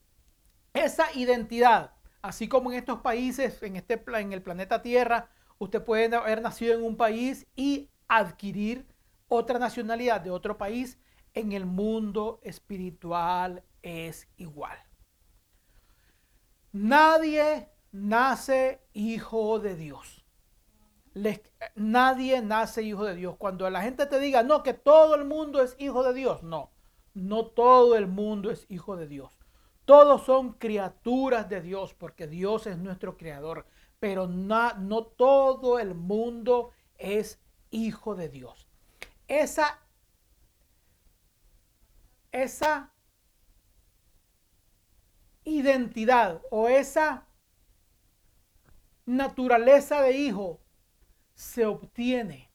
esa 0.75 1.13
identidad, 1.15 1.93
así 2.23 2.49
como 2.49 2.71
en 2.71 2.79
estos 2.79 3.01
países, 3.01 3.63
en, 3.63 3.77
este, 3.77 4.03
en 4.15 4.33
el 4.33 4.43
planeta 4.43 4.83
Tierra, 4.83 5.31
Usted 5.59 5.83
puede 5.83 6.15
haber 6.15 6.41
nacido 6.41 6.75
en 6.75 6.85
un 6.85 6.97
país 6.97 7.47
y 7.57 7.91
adquirir 8.07 8.87
otra 9.29 9.59
nacionalidad 9.59 10.21
de 10.21 10.31
otro 10.31 10.57
país. 10.57 10.99
En 11.35 11.53
el 11.53 11.67
mundo 11.67 12.41
espiritual 12.43 13.63
es 13.83 14.29
igual. 14.37 14.79
Nadie 16.73 17.69
nace 17.93 18.81
hijo 18.93 19.59
de 19.59 19.77
Dios. 19.77 20.25
nadie 21.75 22.41
nace 22.43 22.83
hijo 22.83 23.05
de 23.05 23.15
Dios. 23.15 23.37
Cuando 23.37 23.69
la 23.69 23.83
gente 23.83 24.07
te 24.07 24.21
diga, 24.21 24.43
no, 24.43 24.63
que 24.63 24.75
todo 24.75 25.15
el 25.17 25.25
mundo 25.25 25.63
es 25.63 25.75
hijo 25.79 26.03
de 26.05 26.15
Dios. 26.15 26.43
No, 26.43 26.71
no 27.15 27.47
todo 27.47 27.97
el 27.97 28.07
mundo 28.07 28.51
es 28.51 28.67
hijo 28.69 28.97
de 28.97 29.09
Dios. 29.09 29.39
Todos 29.85 30.25
son 30.25 30.53
criaturas 30.53 31.49
de 31.49 31.63
Dios 31.63 31.95
porque 31.95 32.27
Dios 32.27 32.67
es 32.67 32.79
nuestro 32.79 33.17
creador 33.17 33.67
pero 34.01 34.27
no, 34.27 34.75
no 34.75 35.05
todo 35.05 35.79
el 35.79 35.95
mundo 35.95 36.73
es 36.97 37.41
hijo 37.71 38.15
de 38.15 38.29
Dios. 38.29 38.69
Esa, 39.27 39.81
esa 42.33 42.93
identidad 45.45 46.43
o 46.51 46.69
esa 46.69 47.27
naturaleza 49.07 50.03
de 50.03 50.13
hijo 50.13 50.61
se 51.35 51.67
obtiene, 51.67 52.51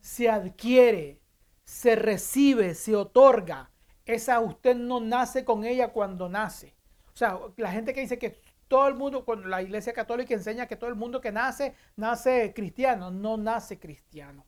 se 0.00 0.28
adquiere, 0.28 1.20
se 1.64 1.96
recibe, 1.96 2.74
se 2.74 2.96
otorga. 2.96 3.70
Esa 4.04 4.40
usted 4.40 4.76
no 4.76 5.00
nace 5.00 5.44
con 5.44 5.64
ella 5.64 5.92
cuando 5.92 6.28
nace. 6.28 6.74
O 7.12 7.16
sea, 7.16 7.38
la 7.56 7.72
gente 7.72 7.92
que 7.92 8.00
dice 8.00 8.18
que 8.18 8.40
todo 8.68 8.88
el 8.88 8.94
mundo, 8.94 9.24
cuando 9.24 9.48
la 9.48 9.62
iglesia 9.62 9.92
católica 9.92 10.34
enseña 10.34 10.66
que 10.66 10.76
todo 10.76 10.90
el 10.90 10.96
mundo 10.96 11.20
que 11.20 11.32
nace, 11.32 11.74
nace 11.96 12.52
cristiano, 12.54 13.10
no 13.10 13.36
nace 13.36 13.78
cristiano. 13.78 14.44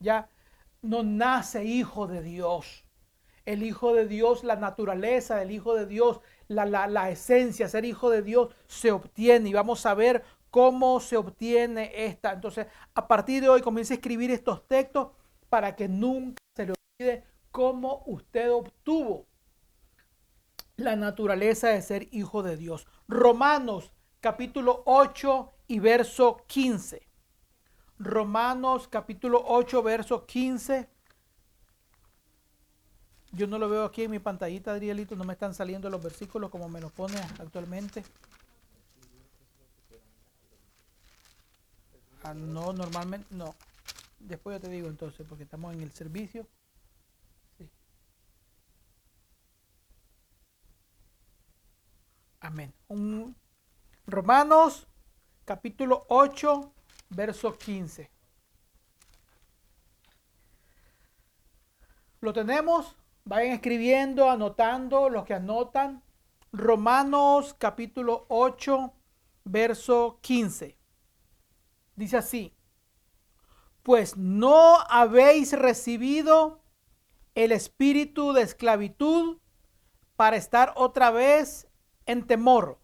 Ya 0.00 0.28
no 0.82 1.02
nace 1.02 1.64
hijo 1.64 2.06
de 2.06 2.22
Dios. 2.22 2.84
El 3.44 3.62
hijo 3.62 3.94
de 3.94 4.06
Dios, 4.06 4.44
la 4.44 4.56
naturaleza 4.56 5.36
del 5.36 5.50
hijo 5.50 5.74
de 5.74 5.86
Dios, 5.86 6.20
la, 6.48 6.66
la 6.66 7.10
esencia, 7.10 7.68
ser 7.68 7.84
hijo 7.84 8.10
de 8.10 8.22
Dios, 8.22 8.54
se 8.66 8.90
obtiene. 8.90 9.48
Y 9.48 9.52
vamos 9.52 9.86
a 9.86 9.94
ver 9.94 10.24
cómo 10.50 11.00
se 11.00 11.16
obtiene 11.16 11.92
esta. 11.94 12.32
Entonces, 12.32 12.66
a 12.94 13.06
partir 13.06 13.42
de 13.42 13.48
hoy 13.48 13.60
comience 13.60 13.94
a 13.94 13.96
escribir 13.96 14.30
estos 14.30 14.66
textos 14.66 15.08
para 15.48 15.74
que 15.74 15.88
nunca 15.88 16.40
se 16.56 16.66
le 16.66 16.72
olvide 16.72 17.24
cómo 17.50 18.02
usted 18.06 18.52
obtuvo 18.52 19.26
la 20.80 20.96
naturaleza 20.96 21.68
de 21.68 21.82
ser 21.82 22.08
hijo 22.12 22.42
de 22.42 22.56
Dios. 22.56 22.86
Romanos 23.08 23.92
capítulo 24.20 24.82
8 24.86 25.50
y 25.68 25.78
verso 25.78 26.44
15. 26.46 27.06
Romanos 27.98 28.88
capítulo 28.88 29.44
8, 29.46 29.82
verso 29.82 30.26
15. 30.26 30.88
Yo 33.32 33.46
no 33.46 33.58
lo 33.58 33.68
veo 33.68 33.84
aquí 33.84 34.04
en 34.04 34.10
mi 34.10 34.18
pantallita, 34.18 34.72
Adrielito, 34.72 35.14
no 35.14 35.24
me 35.24 35.34
están 35.34 35.54
saliendo 35.54 35.88
los 35.90 36.02
versículos 36.02 36.50
como 36.50 36.68
me 36.68 36.80
los 36.80 36.90
pone 36.92 37.18
actualmente. 37.38 38.02
Ah, 42.24 42.34
no, 42.34 42.72
normalmente 42.72 43.26
no. 43.34 43.54
Después 44.18 44.56
yo 44.56 44.60
te 44.60 44.68
digo 44.68 44.88
entonces, 44.88 45.26
porque 45.28 45.44
estamos 45.44 45.74
en 45.74 45.82
el 45.82 45.92
servicio. 45.92 46.46
Amén. 52.40 52.72
Un, 52.88 53.36
Romanos 54.06 54.88
capítulo 55.44 56.06
8, 56.08 56.72
verso 57.10 57.58
15. 57.58 58.10
Lo 62.20 62.32
tenemos. 62.32 62.96
Vayan 63.24 63.52
escribiendo, 63.52 64.30
anotando 64.30 65.10
los 65.10 65.26
que 65.26 65.34
anotan. 65.34 66.02
Romanos 66.50 67.54
capítulo 67.58 68.24
8, 68.28 68.90
verso 69.44 70.18
15. 70.22 70.78
Dice 71.94 72.16
así. 72.16 72.56
Pues 73.82 74.16
no 74.16 74.78
habéis 74.88 75.52
recibido 75.52 76.62
el 77.34 77.52
espíritu 77.52 78.32
de 78.32 78.42
esclavitud 78.42 79.38
para 80.16 80.36
estar 80.36 80.72
otra 80.76 81.10
vez 81.10 81.69
en 82.10 82.26
temor, 82.26 82.80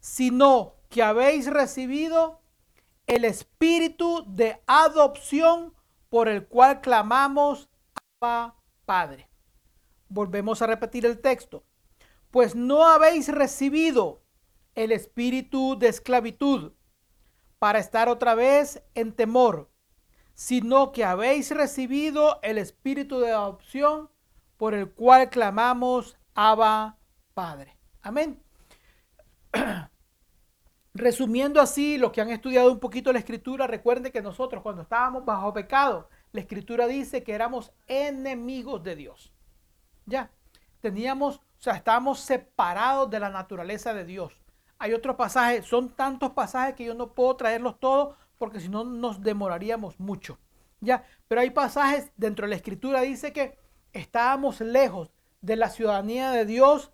sino 0.00 0.74
que 0.88 1.02
habéis 1.02 1.46
recibido 1.46 2.40
el 3.06 3.24
espíritu 3.24 4.24
de 4.28 4.62
adopción 4.66 5.74
por 6.08 6.28
el 6.28 6.46
cual 6.46 6.80
clamamos 6.80 7.68
Abba 8.20 8.56
Padre. 8.84 9.28
Volvemos 10.08 10.62
a 10.62 10.66
repetir 10.66 11.06
el 11.06 11.20
texto. 11.20 11.64
Pues 12.30 12.54
no 12.54 12.86
habéis 12.86 13.28
recibido 13.28 14.22
el 14.74 14.92
espíritu 14.92 15.78
de 15.78 15.88
esclavitud 15.88 16.72
para 17.58 17.78
estar 17.78 18.08
otra 18.08 18.34
vez 18.34 18.82
en 18.94 19.12
temor, 19.12 19.70
sino 20.34 20.92
que 20.92 21.04
habéis 21.04 21.50
recibido 21.50 22.40
el 22.42 22.58
espíritu 22.58 23.20
de 23.20 23.32
adopción 23.32 24.10
por 24.56 24.74
el 24.74 24.90
cual 24.90 25.30
clamamos 25.30 26.16
Abba 26.34 26.98
Padre. 27.34 27.76
Amén. 28.02 28.41
Resumiendo 30.94 31.60
así 31.60 31.96
lo 31.96 32.12
que 32.12 32.20
han 32.20 32.30
estudiado 32.30 32.70
un 32.70 32.80
poquito 32.80 33.12
la 33.12 33.18
escritura, 33.18 33.66
recuerden 33.66 34.12
que 34.12 34.20
nosotros 34.20 34.62
cuando 34.62 34.82
estábamos 34.82 35.24
bajo 35.24 35.52
pecado, 35.52 36.08
la 36.32 36.40
escritura 36.40 36.86
dice 36.86 37.22
que 37.22 37.32
éramos 37.32 37.72
enemigos 37.86 38.82
de 38.82 38.96
Dios. 38.96 39.32
Ya, 40.04 40.30
teníamos, 40.80 41.36
o 41.36 41.42
sea, 41.58 41.74
estábamos 41.74 42.20
separados 42.20 43.10
de 43.10 43.20
la 43.20 43.30
naturaleza 43.30 43.94
de 43.94 44.04
Dios. 44.04 44.38
Hay 44.78 44.92
otros 44.92 45.16
pasajes, 45.16 45.64
son 45.64 45.90
tantos 45.90 46.32
pasajes 46.32 46.74
que 46.74 46.84
yo 46.84 46.94
no 46.94 47.14
puedo 47.14 47.36
traerlos 47.36 47.78
todos 47.78 48.16
porque 48.36 48.60
si 48.60 48.68
no 48.68 48.82
nos 48.82 49.22
demoraríamos 49.22 50.00
mucho. 50.00 50.38
Ya, 50.80 51.04
pero 51.28 51.40
hay 51.40 51.50
pasajes 51.50 52.10
dentro 52.16 52.44
de 52.44 52.50
la 52.50 52.56
escritura 52.56 53.02
dice 53.02 53.32
que 53.32 53.56
estábamos 53.92 54.60
lejos 54.60 55.12
de 55.40 55.54
la 55.54 55.68
ciudadanía 55.68 56.32
de 56.32 56.44
Dios, 56.44 56.92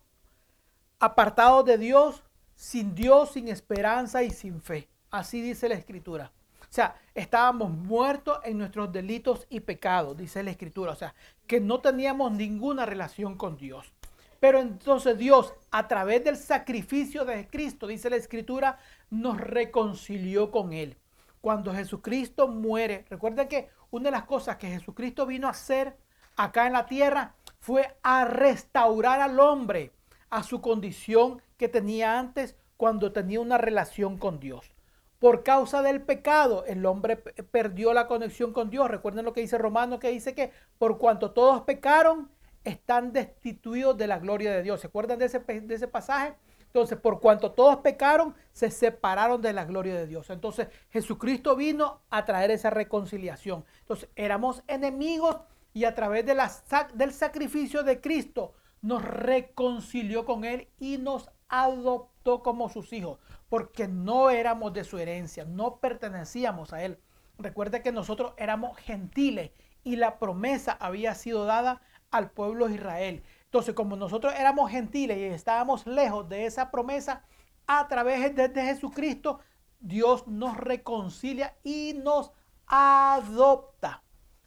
apartados 0.98 1.64
de 1.64 1.78
Dios, 1.78 2.22
sin 2.58 2.96
Dios, 2.96 3.30
sin 3.30 3.46
esperanza 3.46 4.24
y 4.24 4.30
sin 4.30 4.60
fe. 4.60 4.88
Así 5.12 5.40
dice 5.40 5.68
la 5.68 5.76
escritura. 5.76 6.32
O 6.62 6.66
sea, 6.68 6.96
estábamos 7.14 7.70
muertos 7.70 8.40
en 8.42 8.58
nuestros 8.58 8.92
delitos 8.92 9.46
y 9.48 9.60
pecados, 9.60 10.16
dice 10.16 10.42
la 10.42 10.50
escritura. 10.50 10.90
O 10.90 10.96
sea, 10.96 11.14
que 11.46 11.60
no 11.60 11.80
teníamos 11.80 12.32
ninguna 12.32 12.84
relación 12.84 13.36
con 13.36 13.56
Dios. 13.56 13.94
Pero 14.40 14.58
entonces 14.58 15.16
Dios, 15.16 15.54
a 15.70 15.86
través 15.86 16.24
del 16.24 16.36
sacrificio 16.36 17.24
de 17.24 17.46
Cristo, 17.46 17.86
dice 17.86 18.10
la 18.10 18.16
escritura, 18.16 18.80
nos 19.08 19.40
reconcilió 19.40 20.50
con 20.50 20.72
Él. 20.72 20.96
Cuando 21.40 21.72
Jesucristo 21.72 22.48
muere, 22.48 23.04
recuerden 23.08 23.46
que 23.46 23.70
una 23.92 24.06
de 24.06 24.10
las 24.10 24.24
cosas 24.24 24.56
que 24.56 24.68
Jesucristo 24.68 25.26
vino 25.26 25.46
a 25.46 25.52
hacer 25.52 25.96
acá 26.36 26.66
en 26.66 26.72
la 26.72 26.86
tierra 26.86 27.36
fue 27.60 27.96
a 28.02 28.24
restaurar 28.24 29.20
al 29.20 29.38
hombre 29.38 29.92
a 30.28 30.42
su 30.42 30.60
condición 30.60 31.40
que 31.58 31.68
tenía 31.68 32.18
antes 32.18 32.56
cuando 32.78 33.12
tenía 33.12 33.40
una 33.40 33.58
relación 33.58 34.16
con 34.16 34.40
Dios. 34.40 34.72
Por 35.18 35.42
causa 35.42 35.82
del 35.82 36.00
pecado, 36.00 36.64
el 36.64 36.86
hombre 36.86 37.16
perdió 37.16 37.92
la 37.92 38.06
conexión 38.06 38.52
con 38.52 38.70
Dios. 38.70 38.88
Recuerden 38.88 39.24
lo 39.24 39.32
que 39.32 39.40
dice 39.40 39.58
Romano, 39.58 39.98
que 39.98 40.10
dice 40.10 40.34
que 40.34 40.52
por 40.78 40.98
cuanto 40.98 41.32
todos 41.32 41.62
pecaron, 41.62 42.30
están 42.62 43.12
destituidos 43.12 43.96
de 43.98 44.06
la 44.06 44.20
gloria 44.20 44.52
de 44.52 44.62
Dios. 44.62 44.80
¿Se 44.80 44.86
acuerdan 44.86 45.18
de 45.18 45.26
ese, 45.26 45.40
de 45.40 45.74
ese 45.74 45.88
pasaje? 45.88 46.34
Entonces, 46.66 46.98
por 46.98 47.18
cuanto 47.20 47.52
todos 47.52 47.78
pecaron, 47.78 48.34
se 48.52 48.70
separaron 48.70 49.42
de 49.42 49.52
la 49.52 49.64
gloria 49.64 49.94
de 49.94 50.06
Dios. 50.06 50.30
Entonces, 50.30 50.68
Jesucristo 50.90 51.56
vino 51.56 52.02
a 52.10 52.24
traer 52.24 52.50
esa 52.50 52.70
reconciliación. 52.70 53.64
Entonces, 53.80 54.08
éramos 54.14 54.62
enemigos 54.68 55.38
y 55.72 55.84
a 55.84 55.94
través 55.94 56.24
del 56.26 57.12
sacrificio 57.12 57.82
de 57.82 58.00
Cristo 58.00 58.52
nos 58.82 59.02
reconcilió 59.04 60.24
con 60.24 60.44
Él 60.44 60.68
y 60.78 60.98
nos 60.98 61.30
adoptó 61.48 62.42
como 62.42 62.68
sus 62.68 62.92
hijos, 62.92 63.18
porque 63.48 63.88
no 63.88 64.30
éramos 64.30 64.72
de 64.72 64.84
su 64.84 64.98
herencia, 64.98 65.44
no 65.44 65.78
pertenecíamos 65.78 66.72
a 66.72 66.82
Él. 66.82 66.98
Recuerde 67.38 67.82
que 67.82 67.92
nosotros 67.92 68.32
éramos 68.36 68.76
gentiles 68.78 69.52
y 69.84 69.96
la 69.96 70.18
promesa 70.18 70.72
había 70.72 71.14
sido 71.14 71.44
dada 71.44 71.82
al 72.10 72.30
pueblo 72.30 72.68
de 72.68 72.74
Israel. 72.74 73.22
Entonces, 73.44 73.74
como 73.74 73.96
nosotros 73.96 74.34
éramos 74.36 74.70
gentiles 74.70 75.16
y 75.18 75.24
estábamos 75.24 75.86
lejos 75.86 76.28
de 76.28 76.46
esa 76.46 76.70
promesa, 76.70 77.24
a 77.66 77.86
través 77.86 78.34
de, 78.34 78.50
Jesucristo, 78.62 79.40
Dios 79.78 80.26
nos 80.26 80.56
reconcilia 80.56 81.56
y 81.62 81.94
nos 82.02 82.32
adopta. 82.66 84.02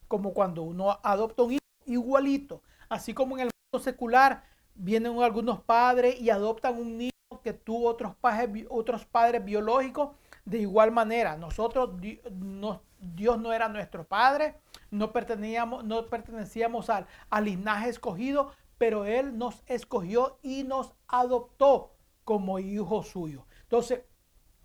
Como 0.08 0.34
cuando 0.34 0.64
uno 0.64 1.00
adopta 1.04 1.44
un 1.44 1.54
hijo 1.54 1.62
igualito. 1.86 2.62
Así 2.90 3.14
como 3.14 3.38
en 3.38 3.44
el 3.44 3.52
mundo 3.72 3.84
secular 3.84 4.44
vienen 4.76 5.22
algunos 5.22 5.62
padres 5.62 6.20
y 6.20 6.30
adoptan 6.30 6.78
un 6.78 6.98
niño 6.98 7.12
que 7.44 7.54
tuvo 7.54 7.90
otros 7.90 8.16
padres, 8.16 8.66
otros 8.70 9.06
padres 9.06 9.44
biológicos. 9.44 10.10
De 10.46 10.58
igual 10.58 10.92
manera, 10.92 11.38
nosotros, 11.38 11.92
Dios 13.00 13.40
no 13.40 13.54
era 13.54 13.70
nuestro 13.70 14.04
padre, 14.04 14.56
no 14.90 15.12
pertenecíamos, 15.12 15.84
no 15.84 16.08
pertenecíamos 16.08 16.90
al, 16.90 17.08
linaje 17.44 17.90
escogido, 17.90 18.52
pero 18.78 19.06
Él 19.06 19.38
nos 19.38 19.64
escogió 19.68 20.40
y 20.42 20.64
nos 20.64 20.94
adoptó 21.08 21.94
como 22.24 22.60
hijo 22.60 23.04
suyo. 23.04 23.46
Entonces, 23.64 24.02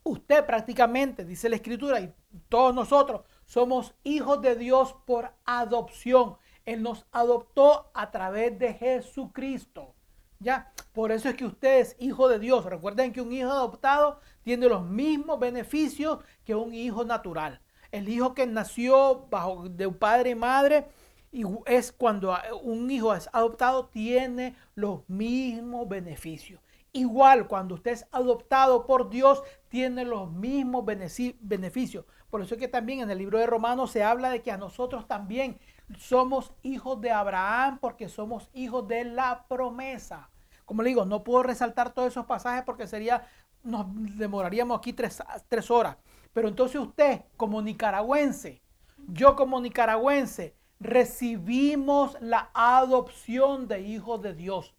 usted 0.03 0.47
prácticamente, 0.47 1.25
dice 1.25 1.49
la 1.49 1.57
Escritura, 1.57 2.01
y 2.01 2.15
todos 2.49 2.75
nosotros 2.75 3.23
somos 3.45 3.95
hijos 4.03 4.41
de 4.41 4.57
Dios 4.57 4.95
por 5.05 5.33
adopción. 5.45 6.39
Él 6.65 6.83
nos 6.83 7.07
adoptó 7.13 7.91
a 7.95 8.11
través 8.11 8.59
de 8.59 8.75
Jesucristo. 8.75 9.96
Ya, 10.39 10.73
por 10.93 11.13
eso 11.13 11.29
es 11.29 11.35
que 11.35 11.47
usted 11.47 11.81
es 11.81 11.97
hijo 11.99 12.29
de 12.29 12.39
Dios. 12.39 12.65
Recuerden 12.65 13.13
que 13.13 13.21
un 13.21 13.33
hijo 13.33 13.51
adoptado 13.51 14.21
tiene 14.43 14.69
los 14.69 14.85
mismos 14.85 15.39
beneficios 15.39 16.19
que 16.45 16.55
un 16.55 16.75
hijo 16.75 17.05
natural. 17.05 17.61
El 17.91 18.09
hijo 18.09 18.35
que 18.35 18.47
nació 18.47 19.27
bajo 19.31 19.69
de 19.69 19.89
padre 19.91 20.31
y 20.31 20.35
madre 20.35 20.89
y 21.33 21.45
es 21.67 21.93
cuando 21.93 22.37
un 22.63 22.91
hijo 22.91 23.15
es 23.15 23.29
adoptado, 23.33 23.87
tiene 23.87 24.57
los 24.75 25.09
mismos 25.09 25.89
beneficios. 25.89 26.61
Igual 26.93 27.47
cuando 27.47 27.75
usted 27.75 27.93
es 27.93 28.07
adoptado 28.11 28.87
por 28.87 29.11
Dios, 29.11 29.43
tiene 29.69 30.05
los 30.05 30.33
mismos 30.33 30.85
beneficios. 30.87 32.07
Por 32.31 32.41
eso 32.41 32.55
es 32.55 32.61
que 32.61 32.69
también 32.69 33.01
en 33.01 33.11
el 33.11 33.19
libro 33.19 33.39
de 33.39 33.47
Romanos 33.47 33.91
se 33.91 34.03
habla 34.03 34.31
de 34.31 34.41
que 34.43 34.51
a 34.51 34.57
nosotros 34.57 35.07
también 35.07 35.59
somos 35.99 36.53
hijos 36.63 37.01
de 37.01 37.11
Abraham 37.11 37.79
porque 37.81 38.09
somos 38.09 38.51
hijos 38.53 38.87
de 38.89 39.05
la 39.05 39.47
promesa. 39.49 40.31
Como 40.65 40.83
le 40.83 40.91
digo, 40.91 41.05
no 41.05 41.23
puedo 41.23 41.43
resaltar 41.43 41.93
todos 41.93 42.09
esos 42.09 42.27
pasajes 42.27 42.65
porque 42.65 42.87
sería, 42.87 43.27
nos 43.63 43.87
demoraríamos 44.19 44.79
aquí 44.79 44.93
tres, 44.93 45.23
tres 45.49 45.71
horas. 45.71 45.97
Pero 46.33 46.49
entonces 46.49 46.81
usted 46.81 47.23
como 47.37 47.63
nicaragüense, 47.63 48.63
yo 49.09 49.37
como 49.37 49.61
nicaragüense, 49.61 50.57
recibimos 50.81 52.17
la 52.21 52.51
adopción 52.53 53.69
de 53.69 53.81
hijos 53.81 54.21
de 54.23 54.35
Dios. 54.35 54.75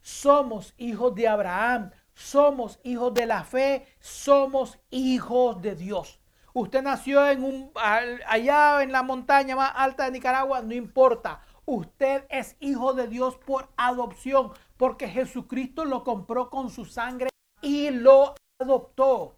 Somos 0.00 0.74
hijos 0.78 1.14
de 1.14 1.28
Abraham, 1.28 1.90
somos 2.14 2.80
hijos 2.82 3.12
de 3.14 3.26
la 3.26 3.44
fe, 3.44 3.86
somos 4.00 4.78
hijos 4.90 5.60
de 5.60 5.74
Dios. 5.76 6.21
Usted 6.54 6.82
nació 6.82 7.26
en 7.28 7.44
un 7.44 7.70
allá 7.74 8.82
en 8.82 8.92
la 8.92 9.02
montaña 9.02 9.56
más 9.56 9.72
alta 9.74 10.04
de 10.04 10.10
Nicaragua, 10.10 10.60
no 10.60 10.74
importa. 10.74 11.40
Usted 11.64 12.26
es 12.28 12.56
hijo 12.60 12.92
de 12.92 13.08
Dios 13.08 13.38
por 13.38 13.70
adopción, 13.76 14.52
porque 14.76 15.08
Jesucristo 15.08 15.86
lo 15.86 16.04
compró 16.04 16.50
con 16.50 16.68
su 16.68 16.84
sangre 16.84 17.30
y 17.62 17.90
lo 17.90 18.34
adoptó. 18.60 19.36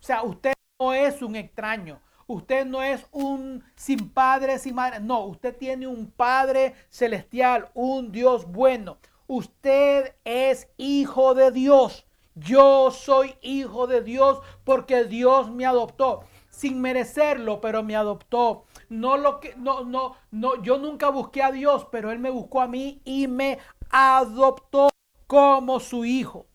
O 0.00 0.02
sea, 0.02 0.22
usted 0.22 0.54
no 0.80 0.92
es 0.92 1.22
un 1.22 1.36
extraño. 1.36 2.00
Usted 2.26 2.66
no 2.66 2.82
es 2.82 3.06
un 3.12 3.62
sin 3.76 4.10
padre, 4.10 4.58
sin 4.58 4.74
madre. 4.74 4.98
No, 5.00 5.24
usted 5.26 5.56
tiene 5.56 5.86
un 5.86 6.10
Padre 6.10 6.74
celestial, 6.90 7.70
un 7.72 8.12
Dios 8.12 8.50
bueno. 8.50 8.98
Usted 9.28 10.14
es 10.24 10.68
hijo 10.76 11.34
de 11.34 11.52
Dios. 11.52 12.04
Yo 12.34 12.90
soy 12.90 13.36
hijo 13.40 13.86
de 13.86 14.02
Dios 14.02 14.40
porque 14.64 15.04
Dios 15.04 15.50
me 15.50 15.64
adoptó 15.64 16.24
sin 16.58 16.80
merecerlo, 16.80 17.60
pero 17.60 17.84
me 17.84 17.94
adoptó. 17.94 18.64
No 18.88 19.16
lo 19.16 19.38
que 19.38 19.54
no 19.56 19.84
no 19.84 20.16
no 20.32 20.60
yo 20.60 20.76
nunca 20.76 21.08
busqué 21.08 21.40
a 21.40 21.52
Dios, 21.52 21.86
pero 21.92 22.10
él 22.10 22.18
me 22.18 22.30
buscó 22.30 22.60
a 22.60 22.66
mí 22.66 23.00
y 23.04 23.28
me 23.28 23.58
adoptó 23.90 24.90
como 25.28 25.78
su 25.78 26.04
hijo. 26.04 26.46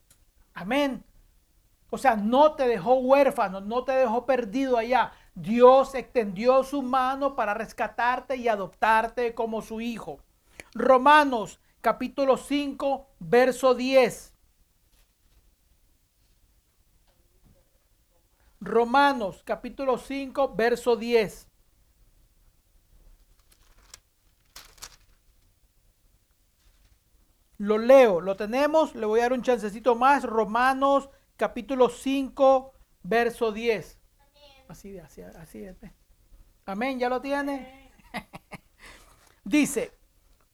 Amén. 0.52 1.02
O 1.88 1.96
sea, 1.96 2.16
no 2.16 2.52
te 2.52 2.68
dejó 2.68 2.96
huérfano, 2.96 3.62
no 3.62 3.84
te 3.84 3.92
dejó 3.92 4.26
perdido 4.26 4.76
allá. 4.76 5.12
Dios 5.34 5.94
extendió 5.94 6.64
su 6.64 6.82
mano 6.82 7.34
para 7.34 7.54
rescatarte 7.54 8.36
y 8.36 8.48
adoptarte 8.48 9.34
como 9.34 9.62
su 9.62 9.80
hijo. 9.80 10.18
Romanos 10.74 11.60
capítulo 11.80 12.36
5, 12.36 13.06
verso 13.20 13.74
10. 13.74 14.33
Romanos 18.64 19.42
capítulo 19.44 19.98
5, 19.98 20.54
verso 20.54 20.96
10. 20.96 21.48
Lo 27.58 27.76
leo, 27.76 28.22
lo 28.22 28.36
tenemos, 28.36 28.94
le 28.94 29.04
voy 29.04 29.20
a 29.20 29.24
dar 29.24 29.34
un 29.34 29.42
chancecito 29.42 29.94
más. 29.94 30.24
Romanos 30.24 31.10
capítulo 31.36 31.90
5, 31.90 32.72
verso 33.02 33.52
10. 33.52 33.98
Así 34.68 34.92
de, 34.92 35.02
así, 35.02 35.20
así. 35.22 35.66
Amén, 36.64 36.98
¿ya 36.98 37.10
lo 37.10 37.20
tiene? 37.20 37.92
Dice, 39.44 39.92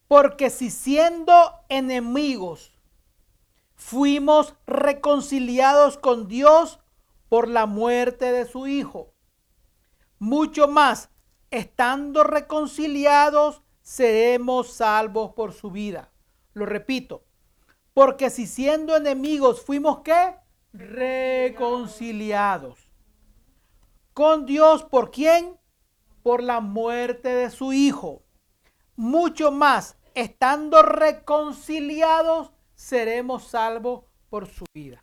porque 0.09 0.51
si 0.51 0.71
siendo 0.71 1.33
enemigos 1.69 2.77
fuimos 3.77 4.57
reconciliados 4.67 5.97
con 5.97 6.27
Dios 6.27 6.81
por 7.31 7.49
la 7.49 7.65
muerte 7.65 8.31
de 8.31 8.45
su 8.45 8.67
Hijo, 8.67 9.15
mucho 10.19 10.69
más, 10.69 11.09
estando 11.51 12.25
reconciliados, 12.25 13.63
seremos 13.81 14.75
salvos 14.75 15.33
por 15.33 15.55
su 15.55 15.71
vida. 15.71 16.13
Lo 16.53 16.67
repito, 16.67 17.25
porque 17.95 18.29
si 18.29 18.47
siendo 18.47 18.95
enemigos 18.95 19.65
fuimos 19.65 20.01
qué? 20.01 20.35
Reconciliados 20.75 22.91
con 24.21 24.45
Dios. 24.45 24.85
¿Por 24.85 25.11
quién? 25.11 25.59
Por 26.23 26.43
la 26.43 26.61
muerte 26.61 27.31
de 27.31 27.49
su 27.49 27.73
Hijo. 27.73 28.23
Mucho 28.97 29.51
más, 29.51 29.97
estando 30.15 30.83
reconciliados, 30.83 32.53
seremos 32.75 33.45
salvos 33.45 34.05
por 34.29 34.47
su 34.47 34.67
vida. 34.75 35.03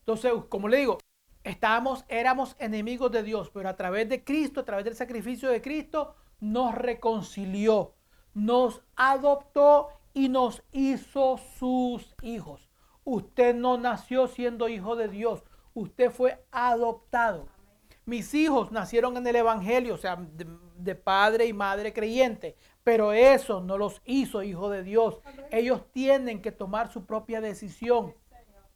Entonces, 0.00 0.32
como 0.48 0.66
le 0.66 0.78
digo, 0.78 0.98
estábamos, 1.44 2.04
éramos 2.08 2.56
enemigos 2.58 3.12
de 3.12 3.22
Dios, 3.22 3.50
pero 3.52 3.68
a 3.68 3.76
través 3.76 4.08
de 4.08 4.24
Cristo, 4.24 4.60
a 4.60 4.64
través 4.64 4.84
del 4.84 4.96
sacrificio 4.96 5.50
de 5.50 5.62
Cristo, 5.62 6.16
nos 6.40 6.74
reconcilió, 6.74 7.94
nos 8.32 8.82
adoptó 8.96 9.88
y 10.14 10.28
nos 10.28 10.62
hizo 10.72 11.38
sus 11.58 12.14
hijos. 12.22 12.70
Usted 13.04 13.54
no 13.54 13.76
nació 13.76 14.26
siendo 14.26 14.68
hijo 14.68 14.96
de 14.96 15.08
Dios, 15.08 15.44
usted 15.74 16.10
fue 16.10 16.42
adoptado. 16.50 17.48
Mis 18.06 18.34
hijos 18.34 18.70
nacieron 18.70 19.16
en 19.16 19.26
el 19.26 19.36
Evangelio, 19.36 19.94
o 19.94 19.98
sea, 19.98 20.16
de, 20.16 20.94
padre 20.94 21.46
y 21.46 21.52
madre 21.52 21.92
creyente, 21.92 22.56
pero 22.82 23.12
eso 23.12 23.60
no 23.60 23.78
los 23.78 24.02
hizo 24.04 24.42
hijos 24.42 24.70
de 24.70 24.82
Dios. 24.82 25.20
Ellos 25.50 25.82
tienen 25.90 26.42
que 26.42 26.52
tomar 26.52 26.92
su 26.92 27.06
propia 27.06 27.40
decisión. 27.40 28.14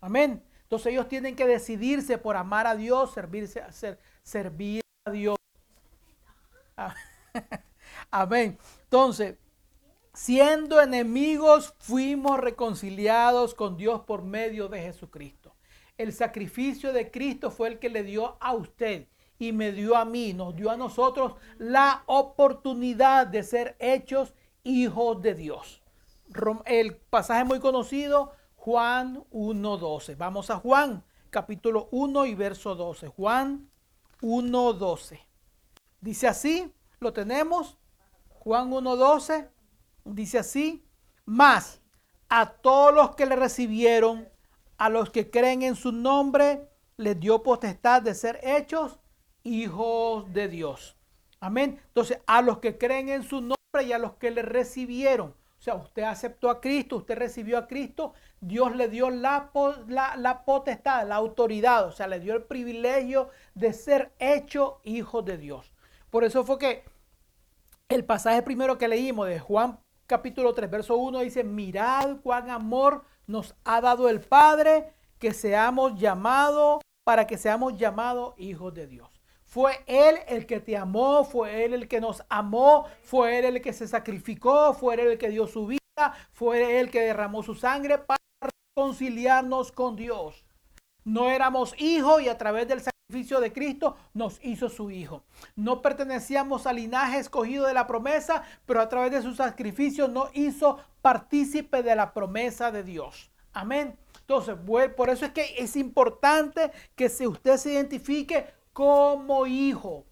Amén. 0.01 0.43
Entonces 0.69 0.93
ellos 0.93 1.09
tienen 1.09 1.35
que 1.35 1.47
decidirse 1.47 2.19
por 2.19 2.37
amar 2.37 2.67
a 2.67 2.77
Dios, 2.77 3.15
servirse, 3.15 3.63
hacer, 3.63 3.99
servir 4.23 4.83
a 5.07 5.11
Dios. 5.11 5.39
Amén. 8.11 8.59
Entonces, 8.83 9.37
siendo 10.13 10.79
enemigos, 10.83 11.73
fuimos 11.79 12.39
reconciliados 12.39 13.55
con 13.55 13.79
Dios 13.79 14.03
por 14.03 14.21
medio 14.21 14.69
de 14.69 14.83
Jesucristo. 14.83 15.55
El 15.97 16.13
sacrificio 16.13 16.93
de 16.93 17.11
Cristo 17.11 17.51
fue 17.51 17.69
el 17.69 17.79
que 17.79 17.89
le 17.89 18.03
dio 18.03 18.37
a 18.39 18.53
usted 18.53 19.07
y 19.39 19.53
me 19.53 19.73
dio 19.73 19.97
a 19.97 20.05
mí, 20.05 20.35
nos 20.35 20.55
dio 20.55 20.71
a 20.71 20.77
nosotros 20.77 21.33
la 21.57 22.03
oportunidad 22.05 23.27
de 23.27 23.43
ser 23.43 23.75
hechos 23.79 24.35
hijos 24.65 25.23
de 25.23 25.35
Dios. 25.35 25.81
El 26.67 26.95
pasaje 26.97 27.45
muy 27.45 27.59
conocido, 27.59 28.33
Juan 28.69 29.25
1.12. 29.31 30.15
Vamos 30.19 30.51
a 30.51 30.57
Juan 30.57 31.03
capítulo 31.31 31.89
1 31.91 32.27
y 32.27 32.35
verso 32.35 32.75
12. 32.75 33.09
Juan 33.09 33.71
1.12. 34.21 35.19
Dice 36.03 36.29
así, 36.29 36.71
lo 37.01 37.15
tenemos. 37.15 37.79
Juan 38.29 38.71
1.12 38.71 39.49
dice 40.05 40.41
así, 40.41 40.87
más 41.25 41.81
a 42.29 42.45
todos 42.45 42.95
los 42.95 43.17
que 43.17 43.25
le 43.25 43.37
recibieron, 43.37 44.29
a 44.77 44.91
los 44.91 45.09
que 45.09 45.31
creen 45.31 45.63
en 45.63 45.75
su 45.75 45.91
nombre, 45.91 46.69
les 46.99 47.19
dio 47.19 47.43
potestad 47.43 48.03
de 48.03 48.15
ser 48.15 48.39
hechos 48.43 48.99
hijos 49.45 50.31
de 50.35 50.47
Dios. 50.47 50.95
Amén. 51.41 51.81
Entonces, 51.87 52.19
a 52.27 52.43
los 52.43 52.59
que 52.59 52.77
creen 52.77 53.09
en 53.09 53.23
su 53.23 53.41
nombre 53.41 53.83
y 53.87 53.93
a 53.95 53.99
los 53.99 54.17
que 54.17 54.31
le 54.31 54.43
recibieron. 54.43 55.38
O 55.59 55.63
sea, 55.63 55.75
usted 55.75 56.03
aceptó 56.05 56.51
a 56.51 56.61
Cristo, 56.61 56.97
usted 56.97 57.19
recibió 57.19 57.59
a 57.59 57.67
Cristo, 57.67 58.13
Dios 58.41 58.77
le 58.77 58.89
dio 58.89 59.11
la, 59.11 59.51
la, 59.89 60.45
potestad, 60.45 61.07
la 61.07 61.17
autoridad, 61.17 61.87
o 61.87 61.93
sea, 61.93 62.07
le 62.07 62.21
dio 62.21 62.35
el 62.35 62.45
privilegio 62.45 63.31
de 63.55 63.73
ser 63.73 64.13
hecho 64.21 64.81
hijo 64.85 65.23
de 65.23 65.37
Dios. 65.37 65.73
Por 66.11 66.23
eso 66.23 66.45
fue 66.45 66.59
que 66.59 66.85
el 67.89 68.05
pasaje 68.05 68.43
primero 68.43 68.79
que 68.79 68.87
leímos 68.87 69.27
de 69.27 69.41
Juan 69.41 69.81
capítulo 70.07 70.55
3, 70.55 70.71
verso 70.71 70.97
1 70.97 71.21
dice, 71.21 71.43
mirad 71.45 72.19
cuán 72.23 72.51
amor 72.51 73.05
nos 73.27 73.55
ha 73.65 73.81
dado 73.81 74.09
el 74.09 74.21
Padre 74.21 74.93
que 75.19 75.35
seamos 75.35 75.99
llamados, 75.99 76.81
para 77.05 77.27
que 77.27 77.37
seamos 77.37 77.77
llamados 77.77 78.35
hijos 78.39 78.73
de 78.75 78.87
Dios. 78.87 79.18
Fue 79.49 79.83
Él 79.87 80.19
el 80.29 80.45
que 80.45 80.61
te 80.61 80.77
amó, 80.77 81.25
fue 81.25 81.65
Él 81.65 81.73
el 81.73 81.89
que 81.89 82.03
nos 82.03 82.23
amó, 82.29 82.85
fue 83.03 83.39
Él 83.39 83.47
el 83.47 83.63
que 83.63 83.73
se 83.73 83.89
sacrificó, 83.89 84.75
fue 84.75 84.93
Él 84.93 85.01
el 85.01 85.19
que 85.19 85.31
dio 85.31 85.47
su 85.47 85.67
vida, 85.67 85.81
fue 86.33 86.61
Él 86.61 86.87
el 86.87 86.91
que 86.91 87.01
derramó 87.01 87.43
su 87.43 87.55
sangre 87.55 87.97
para 87.97 88.19
reconciliarnos 88.77 89.73
con 89.73 89.97
Dios. 89.97 90.45
No 91.03 91.31
éramos 91.31 91.75
hijos 91.79 92.21
y 92.21 92.29
a 92.29 92.37
través 92.37 92.69
del 92.69 92.83
sacrificio 92.83 93.41
de 93.41 93.51
Cristo 93.51 93.97
nos 94.13 94.39
hizo 94.45 94.69
su 94.69 94.91
hijo. 94.91 95.25
No 95.57 95.81
pertenecíamos 95.81 96.67
al 96.67 96.77
linaje 96.77 97.19
escogido 97.19 97.67
de 97.67 97.73
la 97.73 97.87
promesa, 97.87 98.43
pero 98.67 98.83
a 98.83 98.91
través 98.91 99.13
de 99.13 99.23
su 99.23 99.35
sacrificio 99.35 100.09
nos 100.09 100.29
hizo 100.37 100.79
partícipe 101.01 101.83
de 101.83 101.97
la 101.97 102.13
promesa 102.13 102.71
de 102.71 102.83
Dios. 102.83 103.31
Amén. 103.55 103.99
Entonces, 104.21 104.57
por 104.95 105.09
eso 105.09 105.25
es 105.25 105.33
que 105.33 105.55
es 105.57 105.75
importante 105.75 106.71
que 106.95 107.09
si 107.09 107.27
usted 107.27 107.57
se 107.57 107.73
identifique 107.73 108.58
como 108.79 109.49
hijo. 109.49 110.07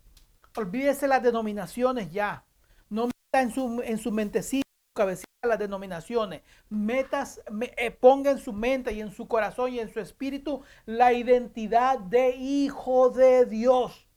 Olvídese 0.56 1.06
las 1.06 1.22
denominaciones 1.22 2.10
ya. 2.10 2.44
No 2.90 3.06
meta 3.06 3.40
en 3.40 3.52
su, 3.52 3.80
en 3.80 3.96
su 3.96 4.10
mentecita, 4.10 4.68
cabecita 4.92 5.28
las 5.44 5.60
denominaciones. 5.60 6.42
Metas, 6.68 7.40
eh, 7.76 7.92
ponga 7.92 8.32
en 8.32 8.38
su 8.38 8.52
mente 8.52 8.92
y 8.92 9.00
en 9.00 9.12
su 9.12 9.28
corazón 9.28 9.72
y 9.72 9.78
en 9.78 9.88
su 9.88 10.00
espíritu 10.00 10.64
la 10.84 11.12
identidad 11.12 12.00
de 12.00 12.30
hijo 12.30 13.10
de 13.10 13.46
Dios. 13.46 14.08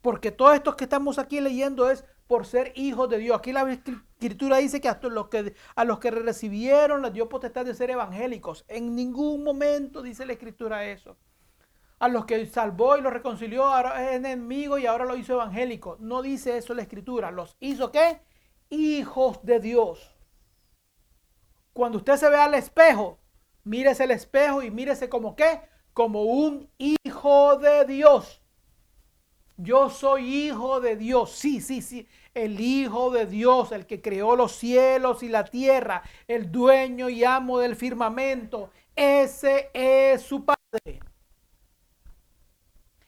Porque 0.00 0.30
todo 0.30 0.52
esto 0.52 0.76
que 0.76 0.84
estamos 0.84 1.18
aquí 1.18 1.40
leyendo 1.40 1.90
es 1.90 2.04
por 2.28 2.46
ser 2.46 2.72
hijos 2.76 3.08
de 3.08 3.18
Dios. 3.18 3.36
Aquí 3.36 3.50
la 3.50 3.68
escritura 3.68 4.58
dice 4.58 4.80
que, 4.80 4.96
los 5.10 5.26
que 5.26 5.56
a 5.74 5.84
los 5.84 5.98
que 5.98 6.12
recibieron 6.12 7.02
les 7.02 7.12
dio 7.12 7.28
potestad 7.28 7.64
de 7.64 7.74
ser 7.74 7.90
evangélicos. 7.90 8.64
En 8.68 8.94
ningún 8.94 9.42
momento 9.42 10.02
dice 10.02 10.24
la 10.24 10.34
escritura 10.34 10.84
eso 10.84 11.16
a 12.02 12.08
los 12.08 12.24
que 12.24 12.44
salvó 12.46 12.96
y 12.96 13.00
los 13.00 13.12
reconcilió, 13.12 13.64
ahora 13.64 14.10
es 14.10 14.16
enemigo 14.16 14.76
y 14.76 14.86
ahora 14.86 15.04
lo 15.04 15.14
hizo 15.14 15.34
evangélico. 15.34 15.98
No 16.00 16.20
dice 16.20 16.56
eso 16.56 16.74
la 16.74 16.82
escritura. 16.82 17.30
¿Los 17.30 17.56
hizo 17.60 17.92
qué? 17.92 18.20
Hijos 18.70 19.38
de 19.44 19.60
Dios. 19.60 20.12
Cuando 21.72 21.98
usted 21.98 22.16
se 22.16 22.28
ve 22.28 22.38
al 22.38 22.54
espejo, 22.54 23.20
mírese 23.62 24.02
el 24.02 24.10
espejo 24.10 24.64
y 24.64 24.72
mírese 24.72 25.08
como 25.08 25.36
qué? 25.36 25.60
Como 25.92 26.24
un 26.24 26.68
hijo 26.76 27.56
de 27.58 27.84
Dios. 27.84 28.42
Yo 29.56 29.88
soy 29.88 30.46
hijo 30.46 30.80
de 30.80 30.96
Dios. 30.96 31.30
Sí, 31.30 31.60
sí, 31.60 31.82
sí. 31.82 32.08
El 32.34 32.58
hijo 32.58 33.12
de 33.12 33.26
Dios, 33.26 33.70
el 33.70 33.86
que 33.86 34.02
creó 34.02 34.34
los 34.34 34.50
cielos 34.50 35.22
y 35.22 35.28
la 35.28 35.44
tierra, 35.44 36.02
el 36.26 36.50
dueño 36.50 37.08
y 37.08 37.22
amo 37.22 37.60
del 37.60 37.76
firmamento. 37.76 38.70
Ese 38.96 39.70
es 39.72 40.22
su 40.22 40.44
Padre. 40.44 41.11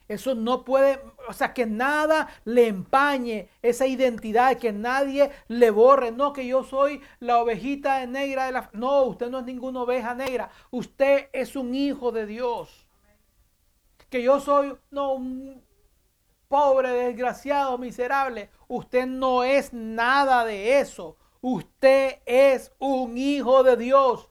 Eso 0.06 0.34
no 0.34 0.64
puede, 0.64 1.00
o 1.28 1.32
sea, 1.32 1.54
que 1.54 1.64
nada 1.64 2.28
le 2.44 2.66
empañe 2.68 3.48
esa 3.62 3.86
identidad, 3.86 4.58
que 4.58 4.72
nadie 4.72 5.30
le 5.48 5.70
borre. 5.70 6.12
No, 6.12 6.34
que 6.34 6.46
yo 6.46 6.62
soy 6.62 7.00
la 7.20 7.38
ovejita 7.38 8.04
negra 8.06 8.46
de 8.46 8.52
la... 8.52 8.70
No, 8.74 9.04
usted 9.04 9.30
no 9.30 9.38
es 9.38 9.44
ninguna 9.46 9.82
oveja 9.82 10.14
negra. 10.14 10.50
Usted 10.70 11.30
es 11.32 11.56
un 11.56 11.74
hijo 11.74 12.12
de 12.12 12.26
Dios. 12.26 12.86
Que 14.10 14.22
yo 14.22 14.40
soy, 14.40 14.76
no, 14.90 15.14
un 15.14 15.64
pobre, 16.48 16.90
desgraciado, 16.90 17.78
miserable. 17.78 18.50
Usted 18.68 19.06
no 19.06 19.42
es 19.42 19.72
nada 19.72 20.44
de 20.44 20.80
eso. 20.80 21.16
Usted 21.40 22.20
es 22.26 22.72
un 22.78 23.16
hijo 23.16 23.62
de 23.62 23.76
Dios 23.76 24.28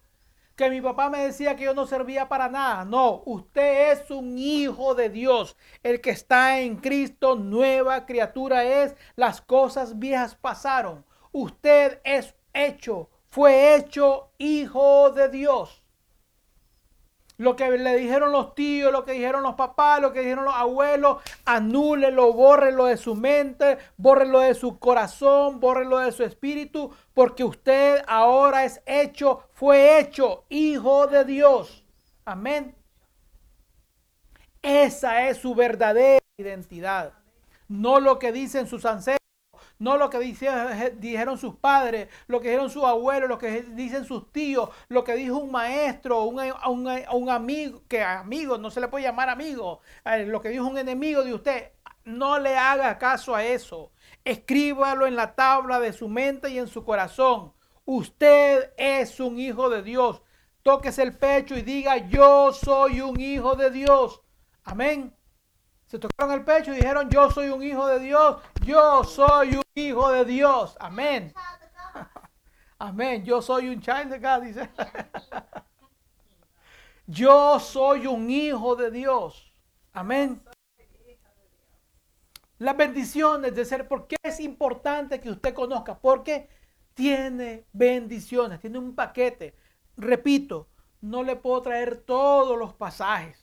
que 0.56 0.70
mi 0.70 0.82
papá 0.82 1.10
me 1.10 1.26
decía 1.26 1.56
que 1.56 1.66
yo 1.66 1.74
no 1.74 1.86
servía 1.86 2.30
para 2.30 2.50
nada. 2.50 2.86
No, 2.86 3.24
usted 3.26 3.92
es 3.92 4.12
un 4.12 4.38
hijo 4.38 4.96
de 4.96 5.10
Dios. 5.10 5.56
El 5.82 6.02
que 6.02 6.12
está 6.12 6.60
en 6.60 6.78
Cristo, 6.78 7.36
nueva 7.36 8.06
criatura 8.06 8.64
es. 8.64 8.96
Las 9.16 9.42
cosas 9.42 10.00
viejas 10.00 10.36
pasaron. 10.36 11.06
Usted 11.32 12.00
es 12.04 12.36
hecho, 12.54 13.10
fue 13.30 13.76
hecho 13.76 14.30
hijo 14.38 15.10
de 15.12 15.30
Dios. 15.30 15.83
Lo 17.38 17.56
que 17.56 17.70
le 17.78 17.96
dijeron 17.98 18.32
los 18.32 18.54
tíos, 18.54 18.92
lo 18.92 19.04
que 19.06 19.14
dijeron 19.14 19.42
los 19.42 19.56
papás, 19.56 20.00
lo 20.00 20.14
que 20.14 20.20
dijeron 20.20 20.46
los 20.46 20.54
abuelos, 20.54 21.18
anúlelo, 21.46 22.32
bórrelo 22.34 22.86
de 22.86 22.98
su 22.98 23.16
mente, 23.16 23.80
bórrelo 23.98 24.40
de 24.40 24.54
su 24.54 24.78
corazón, 24.78 25.60
bórrelo 25.60 26.00
de 26.00 26.12
su 26.12 26.24
espíritu, 26.24 26.92
porque 27.14 27.44
usted 27.44 28.04
ahora 28.08 28.66
es 28.66 28.82
hecho, 28.86 29.48
fue 29.54 30.00
hecho 30.00 30.46
hijo 30.50 31.08
de 31.08 31.26
Dios. 31.26 31.84
Amén. 32.26 32.76
Esa 34.62 35.28
es 35.28 35.38
su 35.38 35.56
verdadera 35.56 36.24
identidad, 36.38 37.14
no 37.68 38.00
lo 38.00 38.20
que 38.20 38.32
dicen 38.32 38.68
sus 38.68 38.86
ancestros 38.86 39.23
no 39.80 39.98
lo 39.98 40.10
que 40.10 40.20
dijeron 40.20 41.38
sus 41.38 41.56
padres, 41.56 42.08
lo 42.28 42.40
que 42.40 42.50
dijeron 42.50 42.70
sus 42.70 42.84
abuelos, 42.84 43.30
lo 43.30 43.38
que 43.38 43.64
dicen 43.64 44.06
sus 44.06 44.32
tíos, 44.32 44.70
lo 44.88 45.04
que 45.04 45.16
dijo 45.16 45.38
un 45.38 45.52
maestro, 45.52 46.24
un, 46.24 46.40
un, 47.12 47.30
amigo, 47.30 47.82
que 47.88 48.02
amigo 48.04 48.58
no 48.58 48.72
se 48.72 48.80
le 48.80 48.88
puede 48.88 49.06
llamar 49.06 49.30
amigo, 49.30 49.82
eh, 50.06 50.26
lo 50.26 50.42
que 50.42 50.50
dijo 50.50 50.66
un 50.66 50.78
enemigo 50.78 51.24
de 51.24 51.34
usted. 51.34 51.72
No 52.06 52.38
le 52.38 52.58
haga 52.58 52.98
caso 52.98 53.34
a 53.34 53.46
eso. 53.46 53.92
Escríbalo 54.26 55.08
en 55.08 55.16
la 55.16 55.36
tabla 55.36 55.80
de 55.80 55.94
su 55.94 56.10
mente 56.10 56.50
y 56.50 56.60
en 56.60 56.68
su 56.68 56.84
corazón. 56.84 57.54
Usted 57.86 58.74
es 58.78 59.20
un 59.20 59.40
hijo 59.40 59.70
de 59.70 59.84
Dios. 59.84 60.22
Tóquese 60.64 61.04
el 61.04 61.18
pecho 61.18 61.58
y 61.58 61.62
diga, 61.62 61.98
yo 61.98 62.54
soy 62.54 63.02
un 63.02 63.20
hijo 63.20 63.56
de 63.56 63.70
Dios. 63.70 64.22
Amén. 64.64 65.14
Se 65.94 66.00
tocaron 66.00 66.34
el 66.34 66.44
pecho 66.44 66.74
y 66.74 66.78
dijeron, 66.78 67.08
yo 67.08 67.30
soy 67.30 67.50
un 67.50 67.62
hijo 67.62 67.86
de 67.86 68.00
Dios, 68.00 68.42
yo 68.66 69.04
soy 69.04 69.58
un 69.58 69.64
hijo 69.76 70.12
de 70.12 70.26
Dios. 70.26 70.76
Amén. 70.80 71.32
Amén. 72.80 73.24
Yo 73.24 73.44
soy 73.44 73.70
un 73.70 73.80
child 73.80 74.10
de 74.10 74.18
God, 74.18 74.42
dice. 74.42 74.72
Yo 77.06 77.60
soy 77.60 78.08
un 78.08 78.28
hijo 78.28 78.76
de 78.76 78.90
Dios. 78.90 79.54
Amén. 79.92 80.42
Las 82.58 82.76
bendiciones 82.76 83.54
de 83.54 83.64
ser, 83.64 83.88
¿por 83.88 84.08
qué 84.08 84.16
es 84.24 84.40
importante 84.40 85.22
que 85.22 85.30
usted 85.30 85.54
conozca? 85.54 86.00
Porque 86.00 86.50
tiene 86.96 87.68
bendiciones, 87.72 88.62
tiene 88.62 88.80
un 88.80 88.96
paquete. 88.96 89.56
Repito, 89.96 90.70
no 91.02 91.22
le 91.22 91.36
puedo 91.36 91.62
traer 91.62 91.98
todos 91.98 92.58
los 92.58 92.74
pasajes 92.74 93.43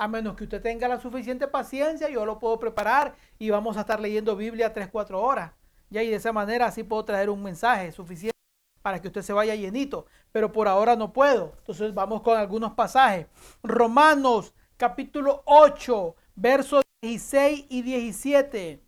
a 0.00 0.08
menos 0.08 0.34
que 0.34 0.44
usted 0.44 0.62
tenga 0.62 0.88
la 0.88 0.98
suficiente 0.98 1.46
paciencia, 1.46 2.08
yo 2.08 2.24
lo 2.24 2.38
puedo 2.38 2.58
preparar 2.58 3.14
y 3.38 3.50
vamos 3.50 3.76
a 3.76 3.80
estar 3.80 4.00
leyendo 4.00 4.34
Biblia 4.34 4.72
3, 4.72 4.88
4 4.90 5.20
horas. 5.20 5.52
Y 5.90 5.96
de 5.96 6.14
esa 6.14 6.32
manera 6.32 6.64
así 6.64 6.82
puedo 6.82 7.04
traer 7.04 7.28
un 7.28 7.42
mensaje 7.42 7.92
suficiente 7.92 8.38
para 8.80 9.02
que 9.02 9.08
usted 9.08 9.20
se 9.20 9.34
vaya 9.34 9.54
llenito. 9.54 10.06
Pero 10.32 10.52
por 10.52 10.68
ahora 10.68 10.96
no 10.96 11.12
puedo. 11.12 11.52
Entonces 11.58 11.92
vamos 11.92 12.22
con 12.22 12.38
algunos 12.38 12.72
pasajes. 12.72 13.26
Romanos 13.62 14.54
capítulo 14.78 15.42
8, 15.44 16.16
versos 16.34 16.82
16 17.02 17.66
y 17.68 17.82
17. 17.82 18.82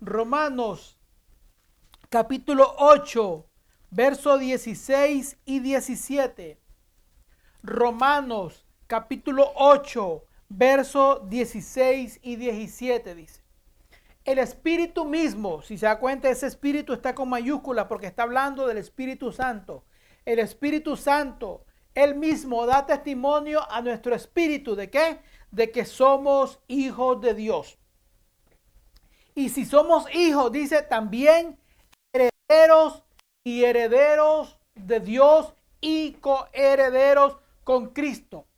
Romanos 0.00 0.98
capítulo 2.08 2.76
8, 2.78 3.46
versos 3.90 4.40
16 4.40 5.36
y 5.44 5.60
17. 5.60 6.58
Romanos 7.62 8.64
capítulo 8.86 9.52
8, 9.56 10.25
verso 10.48 11.20
16 11.28 12.20
y 12.22 12.36
17 12.36 13.14
dice. 13.14 13.42
El 14.24 14.38
Espíritu 14.38 15.04
mismo, 15.04 15.62
si 15.62 15.78
se 15.78 15.86
da 15.86 16.00
cuenta, 16.00 16.28
ese 16.28 16.48
Espíritu 16.48 16.92
está 16.92 17.14
con 17.14 17.28
mayúscula 17.28 17.86
porque 17.86 18.08
está 18.08 18.24
hablando 18.24 18.66
del 18.66 18.78
Espíritu 18.78 19.32
Santo. 19.32 19.84
El 20.24 20.40
Espíritu 20.40 20.96
Santo, 20.96 21.64
Él 21.94 22.16
mismo 22.16 22.66
da 22.66 22.86
testimonio 22.86 23.60
a 23.70 23.80
nuestro 23.82 24.14
Espíritu 24.14 24.74
de 24.74 24.90
qué? 24.90 25.20
De 25.52 25.70
que 25.70 25.84
somos 25.84 26.58
hijos 26.66 27.20
de 27.20 27.34
Dios. 27.34 27.78
Y 29.36 29.50
si 29.50 29.64
somos 29.64 30.12
hijos, 30.12 30.50
dice 30.50 30.82
también 30.82 31.60
herederos 32.12 33.04
y 33.44 33.62
herederos 33.62 34.58
de 34.74 34.98
Dios 34.98 35.54
y 35.80 36.14
coherederos 36.14 37.36
con 37.62 37.90
Cristo. 37.90 38.48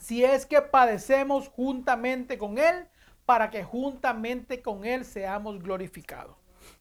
Si 0.00 0.24
es 0.24 0.46
que 0.46 0.62
padecemos 0.62 1.48
juntamente 1.48 2.38
con 2.38 2.56
Él, 2.56 2.88
para 3.26 3.50
que 3.50 3.62
juntamente 3.62 4.62
con 4.62 4.84
Él 4.84 5.04
seamos 5.04 5.62
glorificados. 5.62 6.36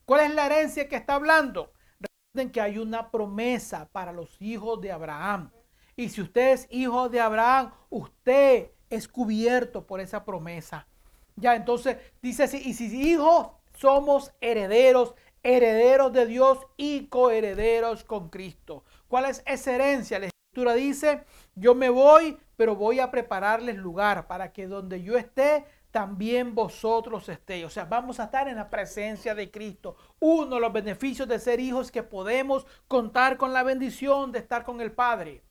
¿Cuál 0.05 0.22
es 0.22 0.34
la 0.34 0.45
herencia 0.45 0.88
que 0.88 0.95
está 0.95 1.15
hablando? 1.15 1.74
Recuerden 1.99 2.51
que 2.51 2.61
hay 2.61 2.78
una 2.78 3.11
promesa 3.11 3.89
para 3.91 4.13
los 4.13 4.41
hijos 4.41 4.80
de 4.82 4.91
Abraham. 4.91 5.51
Y 5.97 6.09
si 6.09 6.22
usted 6.22 6.53
es 6.53 6.67
hijo 6.72 7.09
de 7.09 7.20
Abraham, 7.20 7.72
usted 7.89 8.72
es 8.89 9.07
cubierto 9.07 9.86
por 9.86 9.99
esa 9.99 10.24
promesa. 10.24 10.88
Ya, 11.36 11.55
entonces 11.55 11.97
dice 12.22 12.43
así, 12.43 12.61
y 12.65 12.74
si 12.74 12.86
hijos 13.11 13.47
somos 13.76 14.32
herederos, 14.39 15.13
herederos 15.43 16.13
de 16.13 16.26
Dios 16.26 16.65
y 16.78 17.07
coherederos 17.07 18.05
con 18.05 18.30
Cristo. 18.30 18.86
¿Cuál 19.09 19.26
es 19.26 19.43
esa 19.45 19.76
herencia? 19.76 20.20
La 20.20 20.30
escritura 20.60 20.74
dice, 20.74 21.24
yo 21.55 21.74
me 21.74 21.89
voy, 21.89 22.38
pero 22.55 22.76
voy 22.76 22.99
a 22.99 23.12
prepararles 23.12 23.78
lugar 23.78 24.28
para 24.28 24.51
que 24.51 24.68
donde 24.68 25.01
yo 25.01 25.18
esté, 25.18 25.66
también 25.91 26.53
vosotros 26.53 27.30
estéis. 27.30 27.66
O 27.66 27.70
sea, 27.70 27.86
vamos 27.86 28.20
a 28.20 28.26
estar 28.26 28.47
en 28.47 28.57
la 28.57 28.70
presencia 28.70 29.34
de 29.34 29.49
Cristo. 29.49 29.95
Uno 30.20 30.55
de 30.55 30.62
los 30.62 30.74
beneficios 30.74 31.28
de 31.28 31.39
ser 31.39 31.60
hijos 31.60 31.88
es 31.88 31.91
que 31.91 32.03
podemos 32.03 32.66
contar 32.88 33.38
con 33.38 33.53
la 33.53 33.64
bendición 33.64 34.32
de 34.32 34.39
estar 34.39 34.64
con 34.64 34.82
el 34.82 34.91
Padre. 34.91 35.43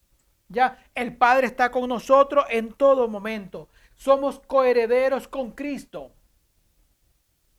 Ya, 0.48 0.78
el 0.94 1.16
Padre 1.16 1.46
está 1.46 1.70
con 1.70 1.88
nosotros 1.88 2.44
en 2.50 2.72
todo 2.72 3.08
momento. 3.08 3.68
Somos 3.94 4.40
coherederos 4.40 5.26
con 5.26 5.52
Cristo. 5.52 6.12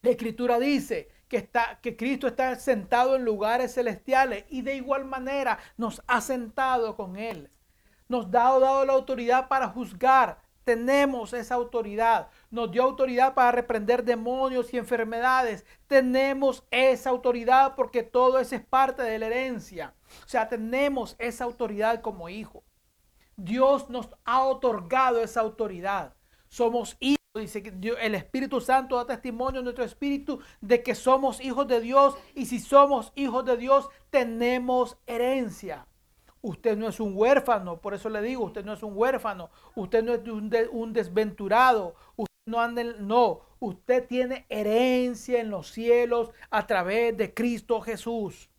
La 0.01 0.11
Escritura 0.11 0.59
dice 0.59 1.09
que, 1.29 1.37
está, 1.37 1.79
que 1.81 1.95
Cristo 1.95 2.27
está 2.27 2.55
sentado 2.55 3.15
en 3.15 3.23
lugares 3.23 3.75
celestiales 3.75 4.45
y 4.49 4.63
de 4.63 4.75
igual 4.75 5.05
manera 5.05 5.59
nos 5.77 6.01
ha 6.07 6.19
sentado 6.19 6.97
con 6.97 7.15
Él. 7.15 7.49
Nos 8.09 8.25
ha 8.25 8.29
dado 8.29 8.85
la 8.85 8.93
autoridad 8.93 9.47
para 9.47 9.69
juzgar. 9.69 10.41
Tenemos 10.63 11.33
esa 11.33 11.55
autoridad. 11.55 12.29
Nos 12.49 12.71
dio 12.71 12.83
autoridad 12.83 13.35
para 13.35 13.51
reprender 13.51 14.03
demonios 14.03 14.73
y 14.73 14.77
enfermedades. 14.77 15.65
Tenemos 15.87 16.63
esa 16.71 17.11
autoridad 17.11 17.75
porque 17.75 18.03
todo 18.03 18.39
eso 18.39 18.55
es 18.55 18.65
parte 18.65 19.03
de 19.03 19.19
la 19.19 19.27
herencia. 19.27 19.93
O 20.25 20.27
sea, 20.27 20.49
tenemos 20.49 21.15
esa 21.19 21.43
autoridad 21.43 22.01
como 22.01 22.29
hijo. 22.29 22.63
Dios 23.35 23.89
nos 23.89 24.09
ha 24.25 24.43
otorgado 24.43 25.21
esa 25.23 25.41
autoridad. 25.41 26.15
Somos 26.49 26.97
hijos, 26.99 27.18
dice 27.35 27.61
que 27.61 27.69
el 28.01 28.15
Espíritu 28.15 28.59
Santo 28.59 28.95
da 28.95 29.05
testimonio 29.05 29.59
en 29.59 29.65
nuestro 29.65 29.85
espíritu 29.85 30.39
de 30.61 30.81
que 30.81 30.95
somos 30.95 31.39
hijos 31.39 31.67
de 31.67 31.79
Dios 31.79 32.17
y 32.33 32.47
si 32.47 32.59
somos 32.59 33.11
hijos 33.15 33.45
de 33.45 33.55
Dios 33.55 33.89
tenemos 34.09 34.97
herencia. 35.05 35.85
Usted 36.41 36.75
no 36.75 36.87
es 36.87 36.99
un 36.99 37.15
huérfano, 37.15 37.81
por 37.81 37.93
eso 37.93 38.09
le 38.09 38.21
digo, 38.23 38.45
usted 38.45 38.65
no 38.65 38.73
es 38.73 38.81
un 38.81 38.93
huérfano, 38.95 39.51
usted 39.75 40.03
no 40.03 40.13
es 40.13 40.27
un, 40.71 40.93
desventurado, 40.93 41.95
usted 42.15 42.33
no 42.47 42.61
anda 42.61 42.83
no, 42.83 43.41
usted 43.59 44.07
tiene 44.07 44.45
herencia 44.49 45.39
en 45.39 45.51
los 45.51 45.69
cielos 45.69 46.31
a 46.49 46.65
través 46.65 47.15
de 47.15 47.33
Cristo 47.33 47.79
Jesús. 47.81 48.49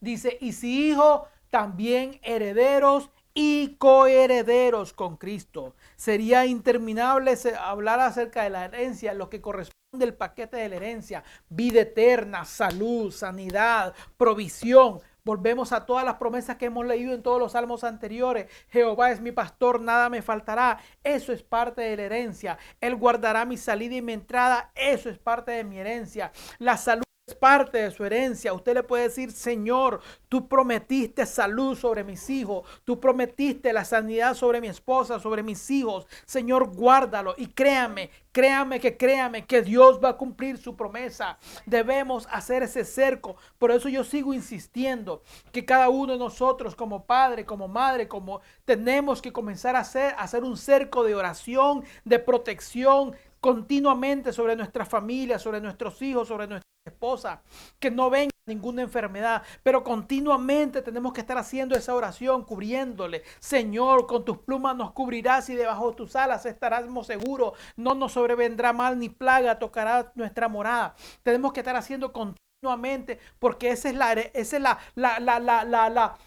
Dice, 0.00 0.38
y 0.40 0.52
si 0.52 0.90
hijo, 0.90 1.26
también 1.50 2.20
herederos 2.22 3.10
y 3.34 3.76
coherederos 3.76 4.92
con 4.92 5.16
Cristo. 5.16 5.74
Sería 5.98 6.46
interminable 6.46 7.36
hablar 7.60 7.98
acerca 7.98 8.44
de 8.44 8.50
la 8.50 8.66
herencia, 8.66 9.14
lo 9.14 9.28
que 9.28 9.40
corresponde 9.40 10.04
al 10.04 10.14
paquete 10.14 10.56
de 10.56 10.68
la 10.68 10.76
herencia, 10.76 11.24
vida 11.48 11.80
eterna, 11.80 12.44
salud, 12.44 13.10
sanidad, 13.10 13.94
provisión. 14.16 15.00
Volvemos 15.24 15.72
a 15.72 15.86
todas 15.86 16.04
las 16.04 16.14
promesas 16.14 16.56
que 16.56 16.66
hemos 16.66 16.86
leído 16.86 17.12
en 17.12 17.24
todos 17.24 17.40
los 17.40 17.50
salmos 17.50 17.82
anteriores. 17.82 18.46
Jehová 18.68 19.10
es 19.10 19.20
mi 19.20 19.32
pastor, 19.32 19.80
nada 19.80 20.08
me 20.08 20.22
faltará. 20.22 20.78
Eso 21.02 21.32
es 21.32 21.42
parte 21.42 21.82
de 21.82 21.96
la 21.96 22.04
herencia. 22.04 22.58
Él 22.80 22.94
guardará 22.94 23.44
mi 23.44 23.56
salida 23.56 23.96
y 23.96 24.00
mi 24.00 24.12
entrada. 24.12 24.70
Eso 24.76 25.10
es 25.10 25.18
parte 25.18 25.50
de 25.50 25.64
mi 25.64 25.78
herencia. 25.78 26.30
La 26.60 26.76
salud 26.76 27.07
parte 27.34 27.78
de 27.78 27.90
su 27.90 28.04
herencia. 28.04 28.52
Usted 28.52 28.74
le 28.74 28.82
puede 28.82 29.04
decir, 29.04 29.32
Señor, 29.32 30.00
tú 30.28 30.48
prometiste 30.48 31.26
salud 31.26 31.76
sobre 31.76 32.04
mis 32.04 32.28
hijos, 32.30 32.66
tú 32.84 33.00
prometiste 33.00 33.72
la 33.72 33.84
sanidad 33.84 34.34
sobre 34.34 34.60
mi 34.60 34.68
esposa, 34.68 35.18
sobre 35.20 35.42
mis 35.42 35.70
hijos. 35.70 36.06
Señor, 36.24 36.74
guárdalo 36.74 37.34
y 37.36 37.46
créame, 37.48 38.10
créame 38.32 38.80
que 38.80 38.96
créame 38.96 39.46
que 39.46 39.62
Dios 39.62 40.00
va 40.02 40.10
a 40.10 40.16
cumplir 40.16 40.58
su 40.58 40.76
promesa. 40.76 41.38
Debemos 41.66 42.26
hacer 42.30 42.62
ese 42.62 42.84
cerco. 42.84 43.36
Por 43.58 43.70
eso 43.70 43.88
yo 43.88 44.04
sigo 44.04 44.34
insistiendo 44.34 45.22
que 45.52 45.64
cada 45.64 45.88
uno 45.88 46.12
de 46.12 46.18
nosotros 46.18 46.74
como 46.74 47.04
padre, 47.04 47.44
como 47.44 47.68
madre, 47.68 48.08
como 48.08 48.40
tenemos 48.64 49.22
que 49.22 49.32
comenzar 49.32 49.76
a 49.76 49.80
hacer, 49.80 50.14
a 50.14 50.22
hacer 50.22 50.44
un 50.44 50.56
cerco 50.56 51.04
de 51.04 51.14
oración, 51.14 51.84
de 52.04 52.18
protección 52.18 53.16
continuamente 53.40 54.32
sobre 54.32 54.56
nuestra 54.56 54.84
familia, 54.84 55.38
sobre 55.38 55.60
nuestros 55.60 56.00
hijos, 56.02 56.28
sobre 56.28 56.46
nuestra 56.46 56.68
esposa, 56.84 57.42
que 57.78 57.90
no 57.90 58.10
venga 58.10 58.32
ninguna 58.46 58.82
enfermedad, 58.82 59.42
pero 59.62 59.84
continuamente 59.84 60.82
tenemos 60.82 61.12
que 61.12 61.20
estar 61.20 61.38
haciendo 61.38 61.76
esa 61.76 61.94
oración, 61.94 62.44
cubriéndole. 62.44 63.22
Señor, 63.38 64.06
con 64.06 64.24
tus 64.24 64.38
plumas 64.38 64.74
nos 64.74 64.92
cubrirás 64.92 65.48
y 65.50 65.54
debajo 65.54 65.90
de 65.90 65.96
tus 65.96 66.16
alas 66.16 66.46
estaremos 66.46 67.06
seguros. 67.06 67.52
No 67.76 67.94
nos 67.94 68.12
sobrevendrá 68.12 68.72
mal 68.72 68.98
ni 68.98 69.10
plaga, 69.10 69.58
tocará 69.58 70.12
nuestra 70.14 70.48
morada. 70.48 70.94
Tenemos 71.22 71.52
que 71.52 71.60
estar 71.60 71.76
haciendo 71.76 72.12
continuamente 72.12 73.20
porque 73.38 73.70
esa 73.70 73.90
es 73.90 73.94
la, 73.94 74.12
esa 74.12 74.56
es 74.56 74.62
la, 74.62 74.78
la, 74.94 75.20
la, 75.20 75.38
la, 75.38 75.64
la 75.64 76.18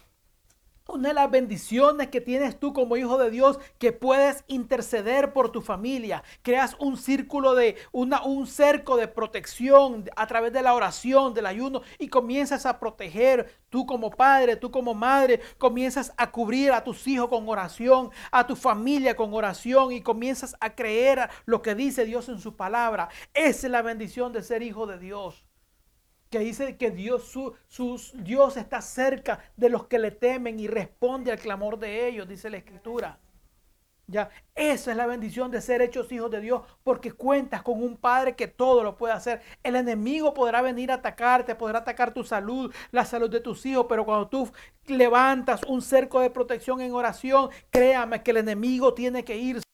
una 0.88 1.08
de 1.08 1.14
las 1.14 1.30
bendiciones 1.30 2.08
que 2.08 2.20
tienes 2.20 2.58
tú 2.58 2.72
como 2.72 2.96
hijo 2.96 3.18
de 3.18 3.30
Dios, 3.30 3.58
que 3.78 3.92
puedes 3.92 4.44
interceder 4.48 5.32
por 5.32 5.50
tu 5.50 5.60
familia. 5.60 6.22
Creas 6.42 6.76
un 6.78 6.96
círculo 6.96 7.54
de, 7.54 7.76
una, 7.92 8.22
un 8.22 8.46
cerco 8.46 8.96
de 8.96 9.08
protección 9.08 10.10
a 10.16 10.26
través 10.26 10.52
de 10.52 10.62
la 10.62 10.74
oración, 10.74 11.34
del 11.34 11.46
ayuno, 11.46 11.82
y 11.98 12.08
comienzas 12.08 12.66
a 12.66 12.78
proteger 12.78 13.60
tú 13.68 13.86
como 13.86 14.10
padre, 14.10 14.56
tú 14.56 14.70
como 14.70 14.94
madre, 14.94 15.40
comienzas 15.58 16.12
a 16.16 16.30
cubrir 16.30 16.72
a 16.72 16.84
tus 16.84 17.06
hijos 17.06 17.28
con 17.28 17.48
oración, 17.48 18.10
a 18.30 18.46
tu 18.46 18.56
familia 18.56 19.16
con 19.16 19.32
oración, 19.32 19.92
y 19.92 20.02
comienzas 20.02 20.56
a 20.60 20.74
creer 20.74 21.30
lo 21.44 21.62
que 21.62 21.74
dice 21.74 22.04
Dios 22.04 22.28
en 22.28 22.38
su 22.38 22.56
palabra. 22.56 23.08
Esa 23.34 23.66
es 23.66 23.70
la 23.70 23.82
bendición 23.82 24.32
de 24.32 24.42
ser 24.42 24.62
hijo 24.62 24.86
de 24.86 24.98
Dios 24.98 25.44
que 26.32 26.38
dice 26.38 26.78
que 26.78 26.90
Dios, 26.90 27.30
su, 27.68 28.00
Dios 28.14 28.56
está 28.56 28.80
cerca 28.80 29.38
de 29.54 29.68
los 29.68 29.86
que 29.86 29.98
le 29.98 30.10
temen 30.10 30.58
y 30.58 30.66
responde 30.66 31.30
al 31.30 31.38
clamor 31.38 31.78
de 31.78 32.08
ellos, 32.08 32.26
dice 32.26 32.48
la 32.48 32.56
escritura. 32.56 33.20
Ya, 34.06 34.30
esa 34.54 34.90
es 34.90 34.96
la 34.96 35.06
bendición 35.06 35.50
de 35.50 35.60
ser 35.60 35.82
hechos 35.82 36.10
hijos 36.10 36.30
de 36.30 36.40
Dios, 36.40 36.62
porque 36.82 37.12
cuentas 37.12 37.62
con 37.62 37.82
un 37.82 37.98
Padre 37.98 38.34
que 38.34 38.48
todo 38.48 38.82
lo 38.82 38.96
puede 38.96 39.12
hacer. 39.12 39.42
El 39.62 39.76
enemigo 39.76 40.32
podrá 40.32 40.62
venir 40.62 40.90
a 40.90 40.94
atacarte, 40.94 41.54
podrá 41.54 41.80
atacar 41.80 42.14
tu 42.14 42.24
salud, 42.24 42.74
la 42.90 43.04
salud 43.04 43.28
de 43.28 43.40
tus 43.40 43.64
hijos, 43.66 43.84
pero 43.86 44.06
cuando 44.06 44.28
tú 44.28 44.50
levantas 44.86 45.62
un 45.64 45.82
cerco 45.82 46.20
de 46.20 46.30
protección 46.30 46.80
en 46.80 46.94
oración, 46.94 47.50
créame 47.70 48.22
que 48.22 48.30
el 48.30 48.38
enemigo 48.38 48.94
tiene 48.94 49.22
que 49.22 49.36
irse. 49.36 49.64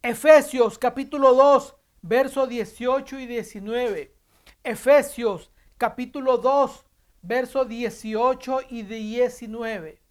Efesios 0.00 0.78
capítulo 0.78 1.34
2, 1.34 1.79
versos 2.02 2.48
18 2.48 3.18
y 3.18 3.26
19. 3.26 4.14
Efesios 4.64 5.50
capítulo 5.78 6.38
2, 6.38 6.84
versos 7.22 7.68
18 7.68 8.60
y 8.68 8.82
19. 8.82 10.02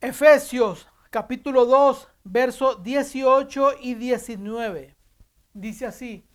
Efesios 0.00 0.88
capítulo 1.10 1.64
2, 1.66 2.08
versos 2.24 2.82
18 2.82 3.72
y 3.80 3.94
19. 3.94 4.96
Dice 5.52 5.86
así, 5.86 6.28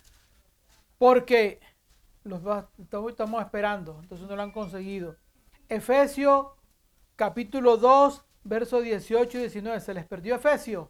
porque 0.98 1.60
los 2.24 2.42
estamos 3.08 3.42
esperando, 3.42 3.98
entonces 4.02 4.28
no 4.28 4.36
lo 4.36 4.42
han 4.42 4.52
conseguido. 4.52 5.16
Efesios 5.68 6.48
capítulo 7.16 7.76
2, 7.76 8.24
versos 8.44 8.82
18 8.82 9.38
y 9.38 9.40
19. 9.42 9.80
¿Se 9.80 9.94
les 9.94 10.06
perdió 10.06 10.34
Efesios? 10.34 10.88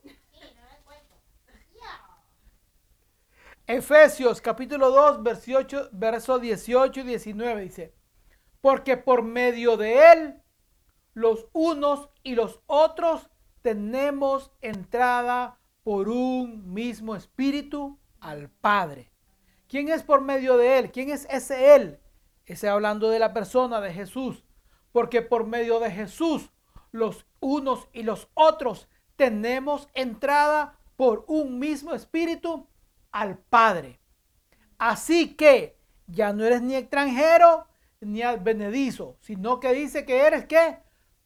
Efesios 3.75 4.43
capítulo 4.43 4.91
2, 4.91 5.23
verso 5.93 6.39
18 6.39 7.01
y 7.01 7.03
19 7.05 7.62
dice, 7.62 7.95
porque 8.61 8.99
por 8.99 9.23
medio 9.23 9.79
de 9.79 10.12
él, 10.12 10.43
los 11.14 11.47
unos 11.55 12.11
y 12.23 12.35
los 12.35 12.61
otros 12.66 13.31
tenemos 13.62 14.53
entrada 14.61 15.59
por 15.85 16.11
un 16.11 16.75
mismo 16.75 17.16
espíritu 17.16 17.99
al 18.20 18.51
Padre. 18.51 19.11
¿Quién 19.68 19.89
es 19.89 20.03
por 20.03 20.20
medio 20.20 20.59
de 20.59 20.79
él? 20.79 20.93
¿Quién 20.93 21.09
es 21.09 21.27
ese 21.31 21.75
él? 21.75 21.99
Ese 22.45 22.68
hablando 22.68 23.09
de 23.09 23.20
la 23.20 23.33
persona 23.33 23.81
de 23.81 23.95
Jesús. 23.95 24.45
Porque 24.93 25.23
por 25.23 25.47
medio 25.47 25.81
de 25.81 25.91
Jesús, 25.91 26.53
los 26.91 27.25
unos 27.41 27.89
y 27.95 28.03
los 28.03 28.29
otros 28.35 28.91
tenemos 29.16 29.89
entrada 29.95 30.79
por 30.97 31.25
un 31.27 31.59
mismo 31.59 31.95
espíritu 31.95 32.68
al 33.12 33.38
Padre. 33.38 34.00
Así 34.78 35.34
que 35.36 35.78
ya 36.06 36.32
no 36.32 36.44
eres 36.44 36.62
ni 36.62 36.74
extranjero 36.74 37.66
ni 38.00 38.22
advenedizo, 38.22 39.16
sino 39.20 39.60
que 39.60 39.72
dice 39.72 40.04
que 40.04 40.26
eres 40.26 40.46
qué? 40.46 40.78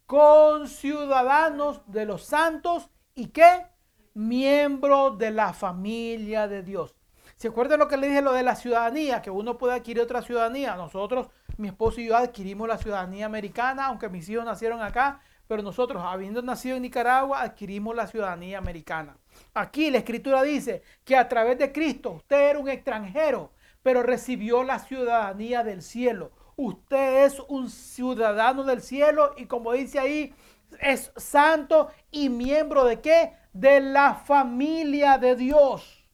Conciudadanos 0.04 1.80
de 1.86 2.04
los 2.04 2.24
santos 2.24 2.90
y 3.14 3.28
qué? 3.28 3.66
Miembro 4.14 5.10
de 5.10 5.30
la 5.30 5.52
familia 5.52 6.46
de 6.48 6.62
Dios. 6.62 6.94
¿Se 7.36 7.48
acuerdan 7.48 7.78
lo 7.78 7.88
que 7.88 7.96
le 7.96 8.08
dije 8.08 8.22
lo 8.22 8.32
de 8.32 8.42
la 8.42 8.56
ciudadanía? 8.56 9.20
Que 9.20 9.30
uno 9.30 9.58
puede 9.58 9.74
adquirir 9.74 10.02
otra 10.02 10.22
ciudadanía. 10.22 10.74
Nosotros, 10.76 11.28
mi 11.58 11.68
esposo 11.68 12.00
y 12.00 12.06
yo 12.06 12.16
adquirimos 12.16 12.68
la 12.68 12.78
ciudadanía 12.78 13.26
americana, 13.26 13.86
aunque 13.86 14.08
mis 14.08 14.28
hijos 14.28 14.44
nacieron 14.44 14.80
acá, 14.80 15.20
pero 15.46 15.62
nosotros, 15.62 16.02
habiendo 16.04 16.40
nacido 16.42 16.76
en 16.76 16.82
Nicaragua, 16.82 17.42
adquirimos 17.42 17.94
la 17.94 18.06
ciudadanía 18.06 18.58
americana. 18.58 19.18
Aquí 19.54 19.90
la 19.90 19.98
escritura 19.98 20.42
dice 20.42 20.82
que 21.04 21.16
a 21.16 21.28
través 21.28 21.58
de 21.58 21.72
Cristo 21.72 22.10
usted 22.12 22.50
era 22.50 22.58
un 22.58 22.68
extranjero, 22.68 23.52
pero 23.82 24.02
recibió 24.02 24.62
la 24.62 24.78
ciudadanía 24.78 25.62
del 25.62 25.82
cielo. 25.82 26.32
Usted 26.56 27.24
es 27.24 27.40
un 27.48 27.70
ciudadano 27.70 28.64
del 28.64 28.80
cielo 28.80 29.34
y 29.36 29.46
como 29.46 29.72
dice 29.72 29.98
ahí, 29.98 30.34
es 30.80 31.12
santo 31.16 31.90
y 32.10 32.28
miembro 32.28 32.84
de 32.84 33.00
qué? 33.00 33.34
De 33.52 33.80
la 33.80 34.14
familia 34.14 35.18
de 35.18 35.36
Dios. 35.36 36.06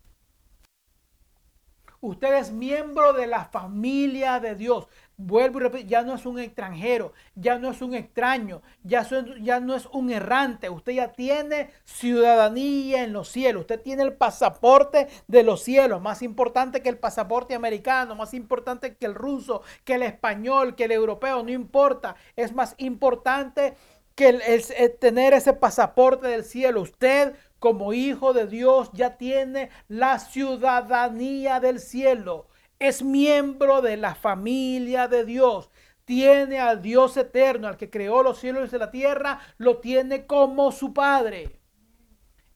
Usted 2.01 2.35
es 2.35 2.51
miembro 2.51 3.13
de 3.13 3.29
la 3.29 3.45
familia 3.45 4.41
de 4.41 4.57
Dios. 4.57 4.89
Vuelvo 5.25 5.61
y 5.61 5.63
repito, 5.63 5.87
ya 5.87 6.03
no 6.03 6.15
es 6.15 6.27
un 6.27 6.41
extranjero, 6.41 7.13
ya 7.37 7.57
no 7.57 7.71
es 7.71 7.81
un 7.81 7.95
extraño, 7.95 8.61
ya, 8.83 9.07
ya 9.41 9.61
no 9.61 9.77
es 9.77 9.87
un 9.93 10.11
errante. 10.11 10.69
Usted 10.69 10.95
ya 10.95 11.13
tiene 11.13 11.71
ciudadanía 11.85 13.05
en 13.05 13.13
los 13.13 13.29
cielos. 13.29 13.61
Usted 13.61 13.81
tiene 13.81 14.03
el 14.03 14.15
pasaporte 14.15 15.07
de 15.29 15.43
los 15.45 15.63
cielos, 15.63 16.03
más 16.03 16.23
importante 16.23 16.83
que 16.83 16.89
el 16.89 16.99
pasaporte 16.99 17.55
americano, 17.55 18.17
más 18.17 18.35
importante 18.35 18.97
que 18.97 19.07
el 19.07 19.15
ruso, 19.15 19.63
que 19.85 19.95
el 19.95 20.03
español, 20.03 20.75
que 20.75 20.85
el 20.85 20.93
europeo, 20.93 21.45
no 21.45 21.51
importa. 21.51 22.17
Es 22.35 22.53
más 22.53 22.75
importante 22.79 23.77
que 24.17 24.29
el, 24.29 24.99
tener 24.99 25.35
ese 25.35 25.53
pasaporte 25.53 26.27
del 26.27 26.45
cielo. 26.45 26.81
Usted 26.83 27.35
como 27.61 27.93
hijo 27.93 28.33
de 28.33 28.49
Dios 28.49 28.91
ya 28.93 29.17
tiene 29.17 29.71
la 29.87 30.19
ciudadanía 30.19 31.61
del 31.61 31.79
cielo. 31.79 32.49
Es 32.83 33.01
miembro 33.01 33.81
de 33.81 33.97
la 33.97 34.17
familia 34.17 35.07
de 35.07 35.25
Dios. 35.25 35.71
Tiene 36.05 36.59
al 36.59 36.83
Dios 36.83 37.17
eterno, 37.17 37.69
al 37.69 37.77
que 37.77 37.91
creó 37.91 38.25
los 38.25 38.41
cielos 38.41 38.73
y 38.73 38.77
la 38.77 38.91
tierra, 38.91 39.39
lo 39.57 39.79
tiene 39.79 40.27
como 40.27 40.73
su 40.73 40.93
Padre. 40.93 41.61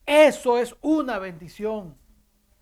Eso 0.05 0.59
es 0.59 0.75
una 0.81 1.21
bendición. 1.21 1.97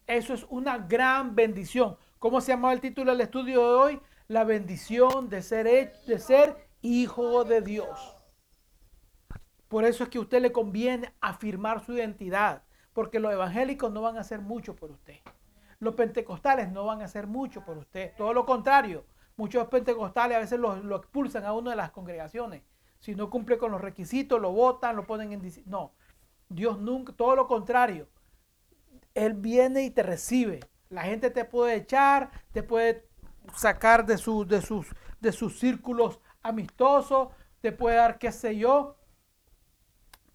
Eso 0.06 0.34
es 0.34 0.44
una 0.50 0.76
gran 0.76 1.34
bendición. 1.34 1.96
¿Cómo 2.18 2.42
se 2.42 2.52
llama 2.52 2.70
el 2.70 2.82
título 2.82 3.12
del 3.12 3.22
estudio 3.22 3.60
de 3.60 3.74
hoy? 3.74 4.00
La 4.28 4.44
bendición 4.44 5.30
de 5.30 5.40
ser, 5.40 5.94
de 6.06 6.18
ser 6.18 6.68
hijo 6.82 7.44
de 7.44 7.62
Dios. 7.62 8.14
Por 9.68 9.86
eso 9.86 10.04
es 10.04 10.10
que 10.10 10.18
a 10.18 10.20
usted 10.20 10.42
le 10.42 10.52
conviene 10.52 11.14
afirmar 11.22 11.82
su 11.82 11.94
identidad, 11.94 12.62
porque 12.92 13.20
los 13.20 13.32
evangélicos 13.32 13.90
no 13.90 14.02
van 14.02 14.18
a 14.18 14.20
hacer 14.20 14.42
mucho 14.42 14.76
por 14.76 14.90
usted. 14.90 15.16
Los 15.78 15.94
pentecostales 15.94 16.70
no 16.70 16.84
van 16.84 17.02
a 17.02 17.06
hacer 17.06 17.26
mucho 17.26 17.64
por 17.64 17.78
usted. 17.78 18.12
Todo 18.16 18.32
lo 18.32 18.46
contrario, 18.46 19.04
muchos 19.36 19.66
pentecostales 19.68 20.36
a 20.36 20.40
veces 20.40 20.58
lo, 20.58 20.96
expulsan 20.96 21.44
a 21.44 21.52
uno 21.52 21.70
de 21.70 21.76
las 21.76 21.90
congregaciones. 21.90 22.62
Si 22.98 23.14
no 23.14 23.30
cumple 23.30 23.58
con 23.58 23.70
los 23.70 23.80
requisitos, 23.80 24.40
lo 24.40 24.52
votan, 24.52 24.96
lo 24.96 25.06
ponen 25.06 25.32
en... 25.32 25.42
No, 25.66 25.92
Dios 26.48 26.78
nunca, 26.78 27.12
todo 27.12 27.36
lo 27.36 27.46
contrario. 27.46 28.08
Él 29.14 29.34
viene 29.34 29.82
y 29.82 29.90
te 29.90 30.02
recibe. 30.02 30.60
La 30.88 31.02
gente 31.02 31.30
te 31.30 31.44
puede 31.44 31.74
echar, 31.76 32.30
te 32.52 32.62
puede 32.62 33.08
sacar 33.56 34.06
de, 34.06 34.14
de, 34.14 34.62
sus, 34.62 34.86
de 35.20 35.32
sus 35.32 35.58
círculos 35.58 36.20
amistosos, 36.42 37.28
te 37.60 37.72
puede 37.72 37.96
dar 37.96 38.18
qué 38.18 38.32
sé 38.32 38.56
yo, 38.56 38.96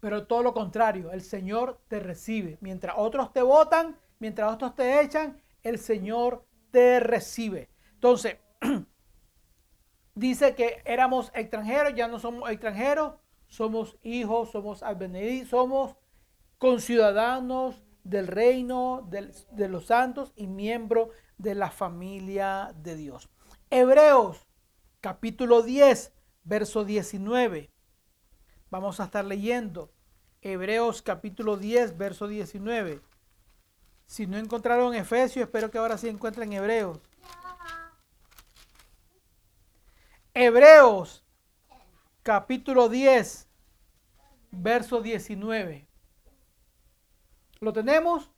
pero 0.00 0.26
todo 0.26 0.42
lo 0.42 0.54
contrario, 0.54 1.12
el 1.12 1.22
Señor 1.22 1.80
te 1.88 2.00
recibe. 2.00 2.58
Mientras 2.60 2.96
otros 2.98 3.32
te 3.32 3.42
votan, 3.42 3.96
mientras 4.20 4.52
otros 4.52 4.76
te 4.76 5.00
echan, 5.00 5.42
el 5.62 5.78
Señor 5.78 6.46
te 6.70 7.00
recibe. 7.00 7.68
Entonces, 7.94 8.36
dice 10.14 10.54
que 10.54 10.82
éramos 10.84 11.32
extranjeros, 11.34 11.94
ya 11.96 12.06
no 12.06 12.20
somos 12.20 12.48
extranjeros, 12.50 13.14
somos 13.48 13.98
hijos, 14.02 14.50
somos 14.52 14.82
advenidos, 14.84 15.48
somos 15.48 15.96
conciudadanos 16.58 17.82
del 18.04 18.28
reino 18.28 19.08
de 19.10 19.68
los 19.68 19.86
santos 19.86 20.32
y 20.36 20.46
miembros 20.46 21.08
de 21.38 21.54
la 21.54 21.70
familia 21.70 22.72
de 22.76 22.96
Dios. 22.96 23.28
Hebreos 23.70 24.46
capítulo 25.00 25.62
10, 25.62 26.12
verso 26.44 26.84
19. 26.84 27.70
Vamos 28.70 29.00
a 29.00 29.04
estar 29.04 29.24
leyendo 29.24 29.92
Hebreos 30.42 31.02
capítulo 31.02 31.56
10, 31.56 31.98
verso 31.98 32.28
19. 32.28 33.00
Si 34.10 34.26
no 34.26 34.36
encontraron 34.38 34.92
Efesios, 34.92 35.44
espero 35.44 35.70
que 35.70 35.78
ahora 35.78 35.96
sí 35.96 36.08
encuentren 36.08 36.52
Hebreos. 36.52 36.98
Hebreos 40.34 41.24
capítulo 42.24 42.88
10, 42.88 43.46
verso 44.50 45.00
19. 45.00 45.86
¿Lo 47.60 47.72
tenemos? 47.72 48.28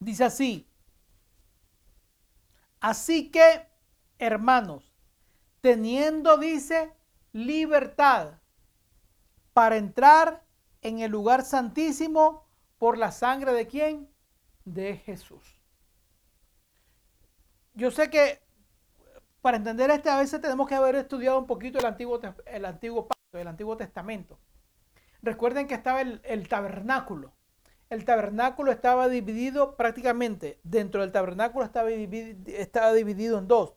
Dice 0.00 0.24
así. 0.24 0.68
Así 2.78 3.30
que, 3.30 3.66
hermanos, 4.18 4.92
teniendo, 5.62 6.36
dice, 6.36 6.92
libertad 7.32 8.34
para 9.54 9.78
entrar 9.78 10.44
en 10.82 10.98
el 10.98 11.10
lugar 11.10 11.42
santísimo 11.42 12.46
por 12.76 12.98
la 12.98 13.12
sangre 13.12 13.54
de 13.54 13.66
quién? 13.66 14.09
De 14.72 14.96
Jesús. 14.98 15.60
Yo 17.74 17.90
sé 17.90 18.08
que 18.08 18.40
para 19.40 19.56
entender 19.56 19.90
este 19.90 20.10
a 20.10 20.18
veces 20.18 20.40
tenemos 20.40 20.68
que 20.68 20.76
haber 20.76 20.94
estudiado 20.94 21.38
un 21.38 21.46
poquito 21.46 21.80
el 21.80 21.86
antiguo, 21.86 22.20
el 22.46 22.64
antiguo 22.64 23.08
pacto, 23.08 23.38
el 23.38 23.48
antiguo 23.48 23.76
testamento. 23.76 24.38
Recuerden 25.22 25.66
que 25.66 25.74
estaba 25.74 26.00
el, 26.00 26.20
el 26.24 26.48
tabernáculo. 26.48 27.34
El 27.88 28.04
tabernáculo 28.04 28.70
estaba 28.70 29.08
dividido 29.08 29.76
prácticamente, 29.76 30.60
dentro 30.62 31.00
del 31.00 31.10
tabernáculo 31.10 31.64
estaba 31.64 31.88
dividido, 31.88 32.52
estaba 32.56 32.92
dividido 32.92 33.38
en 33.38 33.48
dos, 33.48 33.74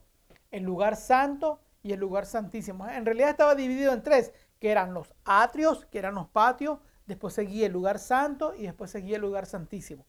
el 0.51 0.61
lugar 0.61 0.95
santo 0.95 1.59
y 1.81 1.93
el 1.93 1.99
lugar 1.99 2.27
santísimo. 2.27 2.87
En 2.87 3.03
realidad 3.05 3.31
estaba 3.31 3.55
dividido 3.55 3.93
en 3.93 4.03
tres, 4.03 4.31
que 4.59 4.69
eran 4.69 4.93
los 4.93 5.11
atrios, 5.25 5.85
que 5.85 5.97
eran 5.97 6.13
los 6.13 6.27
patios, 6.27 6.79
después 7.07 7.33
seguía 7.33 7.65
el 7.65 7.73
lugar 7.73 7.97
santo 7.97 8.53
y 8.53 8.63
después 8.63 8.91
seguía 8.91 9.15
el 9.15 9.23
lugar 9.23 9.47
santísimo. 9.47 10.05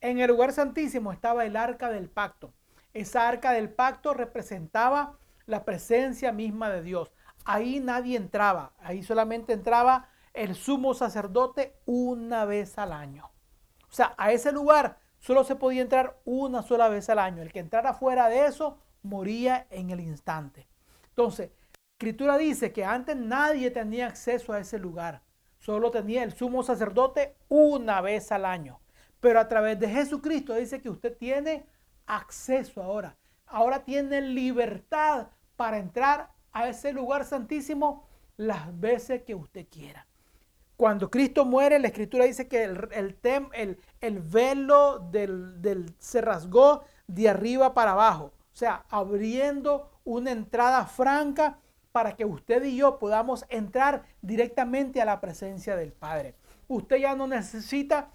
En 0.00 0.20
el 0.20 0.28
lugar 0.28 0.52
santísimo 0.52 1.12
estaba 1.12 1.44
el 1.44 1.56
arca 1.56 1.90
del 1.90 2.08
pacto. 2.08 2.52
Esa 2.94 3.28
arca 3.28 3.52
del 3.52 3.70
pacto 3.70 4.14
representaba 4.14 5.18
la 5.46 5.64
presencia 5.64 6.32
misma 6.32 6.70
de 6.70 6.82
Dios. 6.82 7.12
Ahí 7.44 7.80
nadie 7.80 8.16
entraba, 8.16 8.74
ahí 8.78 9.02
solamente 9.02 9.52
entraba 9.52 10.08
el 10.34 10.54
sumo 10.54 10.94
sacerdote 10.94 11.74
una 11.84 12.44
vez 12.44 12.78
al 12.78 12.92
año. 12.92 13.30
O 13.88 13.92
sea, 13.92 14.14
a 14.18 14.30
ese 14.30 14.52
lugar 14.52 14.98
solo 15.18 15.42
se 15.42 15.56
podía 15.56 15.82
entrar 15.82 16.20
una 16.24 16.62
sola 16.62 16.88
vez 16.88 17.08
al 17.08 17.18
año. 17.18 17.42
El 17.42 17.52
que 17.52 17.58
entrara 17.58 17.94
fuera 17.94 18.28
de 18.28 18.46
eso 18.46 18.78
moría 19.02 19.66
en 19.70 19.90
el 19.90 20.00
instante. 20.00 20.68
Entonces, 21.08 21.50
Escritura 21.96 22.38
dice 22.38 22.72
que 22.72 22.84
antes 22.84 23.16
nadie 23.16 23.72
tenía 23.72 24.06
acceso 24.06 24.52
a 24.52 24.60
ese 24.60 24.78
lugar. 24.78 25.22
Solo 25.58 25.90
tenía 25.90 26.22
el 26.22 26.32
sumo 26.32 26.62
sacerdote 26.62 27.34
una 27.48 28.00
vez 28.00 28.30
al 28.30 28.44
año. 28.44 28.78
Pero 29.20 29.40
a 29.40 29.48
través 29.48 29.78
de 29.78 29.88
Jesucristo 29.88 30.54
dice 30.54 30.80
que 30.80 30.90
usted 30.90 31.16
tiene 31.16 31.66
acceso 32.06 32.82
ahora. 32.82 33.16
Ahora 33.46 33.84
tiene 33.84 34.20
libertad 34.20 35.28
para 35.56 35.78
entrar 35.78 36.30
a 36.52 36.68
ese 36.68 36.92
lugar 36.92 37.24
santísimo 37.24 38.06
las 38.36 38.78
veces 38.78 39.22
que 39.22 39.34
usted 39.34 39.66
quiera. 39.68 40.06
Cuando 40.76 41.10
Cristo 41.10 41.44
muere, 41.44 41.78
la 41.80 41.88
escritura 41.88 42.24
dice 42.24 42.46
que 42.46 42.62
el, 42.62 42.88
el, 42.92 43.78
el, 44.00 44.20
velo 44.20 45.00
del, 45.10 45.60
del, 45.60 45.92
se 45.98 46.20
rasgó 46.20 46.84
de 47.08 47.28
arriba 47.28 47.74
para 47.74 47.92
abajo. 47.92 48.32
O 48.52 48.56
sea, 48.56 48.84
abriendo 48.88 49.90
una 50.04 50.30
entrada 50.30 50.86
franca 50.86 51.58
para 51.90 52.14
que 52.14 52.24
usted 52.24 52.62
y 52.64 52.76
yo 52.76 52.98
podamos 53.00 53.44
entrar 53.48 54.04
directamente 54.22 55.02
a 55.02 55.04
la 55.04 55.20
presencia 55.20 55.74
del 55.74 55.92
Padre. 55.92 56.36
Usted 56.68 56.98
ya 56.98 57.16
no 57.16 57.26
necesita 57.26 58.12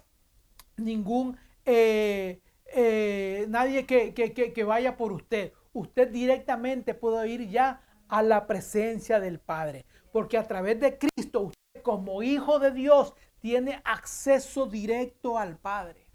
ningún, 0.76 1.36
eh, 1.64 2.40
eh, 2.74 3.46
nadie 3.48 3.86
que, 3.86 4.14
que 4.14 4.64
vaya 4.64 4.96
por 4.96 5.12
usted. 5.12 5.52
Usted 5.72 6.08
directamente 6.08 6.94
puede 6.94 7.28
ir 7.28 7.48
ya 7.48 7.82
a 8.08 8.22
la 8.22 8.46
presencia 8.46 9.20
del 9.20 9.40
Padre. 9.40 9.84
Porque 10.12 10.38
a 10.38 10.46
través 10.46 10.78
de 10.78 10.98
Cristo, 10.98 11.40
usted 11.40 11.82
como 11.82 12.22
hijo 12.22 12.58
de 12.58 12.70
Dios 12.70 13.14
tiene 13.40 13.80
acceso 13.84 14.66
directo 14.66 15.38
al 15.38 15.58
Padre. 15.58 16.06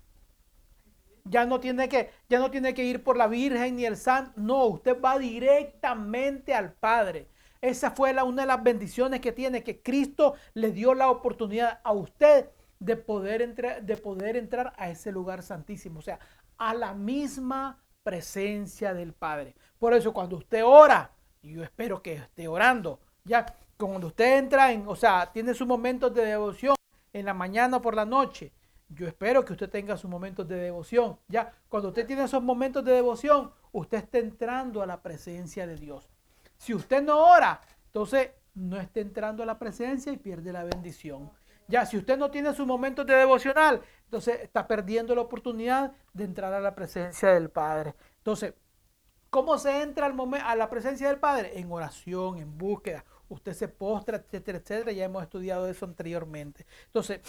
Ya 1.25 1.45
no 1.45 1.59
tiene 1.59 1.89
que, 1.89 2.09
ya 2.27 2.39
no 2.39 2.49
tiene 2.49 2.73
que 2.73 2.85
ir 2.85 3.03
por 3.03 3.17
la 3.17 3.27
Virgen 3.27 3.75
ni 3.75 3.85
el 3.85 3.97
Santo. 3.97 4.31
No, 4.37 4.65
usted 4.65 4.99
va 4.99 5.19
directamente 5.19 6.53
al 6.53 6.73
Padre. 6.73 7.27
Esa 7.61 7.91
fue 7.91 8.13
la, 8.13 8.23
una 8.23 8.43
de 8.43 8.47
las 8.47 8.63
bendiciones 8.63 9.19
que 9.19 9.33
tiene, 9.33 9.63
que 9.63 9.81
Cristo 9.81 10.35
le 10.53 10.71
dio 10.71 10.93
la 10.93 11.11
oportunidad 11.11 11.81
a 11.83 11.91
usted 11.91 12.49
de 12.79 12.95
poder, 12.95 13.41
entrar, 13.41 13.83
de 13.83 13.97
poder 13.97 14.37
entrar 14.37 14.73
a 14.77 14.89
ese 14.89 15.11
lugar 15.11 15.43
santísimo, 15.43 15.99
o 15.99 16.01
sea, 16.01 16.19
a 16.57 16.73
la 16.73 16.93
misma 16.93 17.81
presencia 18.03 18.93
del 18.93 19.13
Padre. 19.13 19.55
Por 19.77 19.93
eso 19.93 20.13
cuando 20.13 20.37
usted 20.37 20.63
ora, 20.65 21.11
y 21.41 21.53
yo 21.53 21.63
espero 21.63 22.01
que 22.01 22.13
esté 22.13 22.47
orando, 22.47 22.99
ya 23.23 23.45
cuando 23.77 24.07
usted 24.07 24.37
entra 24.37 24.71
en, 24.71 24.87
o 24.87 24.95
sea, 24.95 25.31
tiene 25.31 25.53
sus 25.53 25.67
momentos 25.67 26.13
de 26.13 26.25
devoción 26.25 26.75
en 27.13 27.25
la 27.25 27.33
mañana 27.33 27.77
o 27.77 27.81
por 27.81 27.95
la 27.95 28.05
noche, 28.05 28.51
yo 28.89 29.07
espero 29.07 29.45
que 29.45 29.53
usted 29.53 29.69
tenga 29.69 29.97
sus 29.97 30.09
momentos 30.09 30.47
de 30.47 30.55
devoción. 30.55 31.19
Ya, 31.27 31.53
cuando 31.69 31.89
usted 31.89 32.07
tiene 32.07 32.23
esos 32.23 32.41
momentos 32.41 32.83
de 32.83 32.93
devoción, 32.93 33.51
usted 33.71 33.99
está 33.99 34.17
entrando 34.17 34.81
a 34.81 34.87
la 34.87 35.01
presencia 35.01 35.67
de 35.67 35.75
Dios. 35.75 36.09
Si 36.57 36.73
usted 36.73 37.03
no 37.03 37.19
ora, 37.19 37.61
entonces 37.85 38.31
no 38.55 38.77
está 38.77 38.99
entrando 38.99 39.43
a 39.43 39.45
la 39.45 39.59
presencia 39.59 40.11
y 40.11 40.17
pierde 40.17 40.51
la 40.51 40.63
bendición. 40.63 41.31
Ya, 41.69 41.85
si 41.85 41.97
usted 41.97 42.17
no 42.17 42.31
tiene 42.31 42.51
sus 42.55 42.65
momentos 42.65 43.05
de 43.05 43.13
devocional, 43.13 43.81
entonces 44.05 44.39
está 44.41 44.67
perdiendo 44.67 45.13
la 45.13 45.21
oportunidad 45.21 45.93
de 46.13 46.23
entrar 46.23 46.51
a 46.51 46.59
la 46.59 46.73
presencia 46.73 47.29
del 47.29 47.51
Padre. 47.51 47.93
Entonces, 48.17 48.55
¿cómo 49.29 49.55
se 49.59 49.83
entra 49.83 50.07
al 50.07 50.33
a 50.43 50.55
la 50.55 50.67
presencia 50.67 51.07
del 51.07 51.19
Padre? 51.19 51.59
En 51.59 51.71
oración, 51.71 52.39
en 52.39 52.57
búsqueda. 52.57 53.05
Usted 53.29 53.53
se 53.53 53.67
postra, 53.67 54.17
etcétera, 54.17 54.57
etcétera. 54.57 54.91
Ya 54.93 55.05
hemos 55.05 55.21
estudiado 55.21 55.69
eso 55.69 55.85
anteriormente. 55.85 56.65
Entonces, 56.87 57.21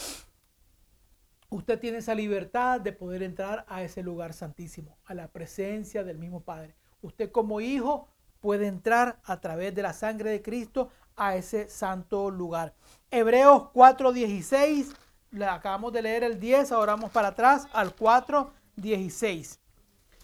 usted 1.51 1.78
tiene 1.78 1.99
esa 1.99 2.14
libertad 2.14 2.80
de 2.80 2.95
poder 2.95 3.22
entrar 3.22 3.66
a 3.68 3.82
ese 3.82 4.03
lugar 4.03 4.32
santísimo, 4.32 4.97
a 5.05 5.12
la 5.12 5.28
presencia 5.28 6.03
del 6.03 6.18
mismo 6.18 6.41
Padre. 6.41 6.74
Usted 7.03 7.30
como 7.30 7.61
hijo 7.61 8.09
puede 8.41 8.68
entrar 8.68 9.20
a 9.24 9.38
través 9.43 9.74
de 9.74 9.82
la 9.82 9.93
sangre 9.93 10.30
de 10.30 10.41
Cristo 10.41 10.88
a 11.17 11.37
ese 11.37 11.69
santo 11.69 12.31
lugar. 12.31 12.75
Hebreos 13.11 13.71
4:16, 13.73 14.95
le 15.31 15.45
acabamos 15.47 15.93
de 15.93 16.03
leer 16.03 16.25
el 16.25 16.41
10, 16.41 16.73
ahora 16.73 16.95
vamos 16.95 17.11
para 17.11 17.29
atrás 17.29 17.69
al 17.73 17.95
4:16. 17.95 19.61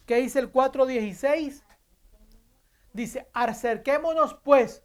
¿Qué 0.06 0.16
dice 0.16 0.38
el 0.38 0.52
4:16? 0.52 1.62
Dice, 2.92 3.28
acerquémonos 3.32 4.34
pues 4.34 4.82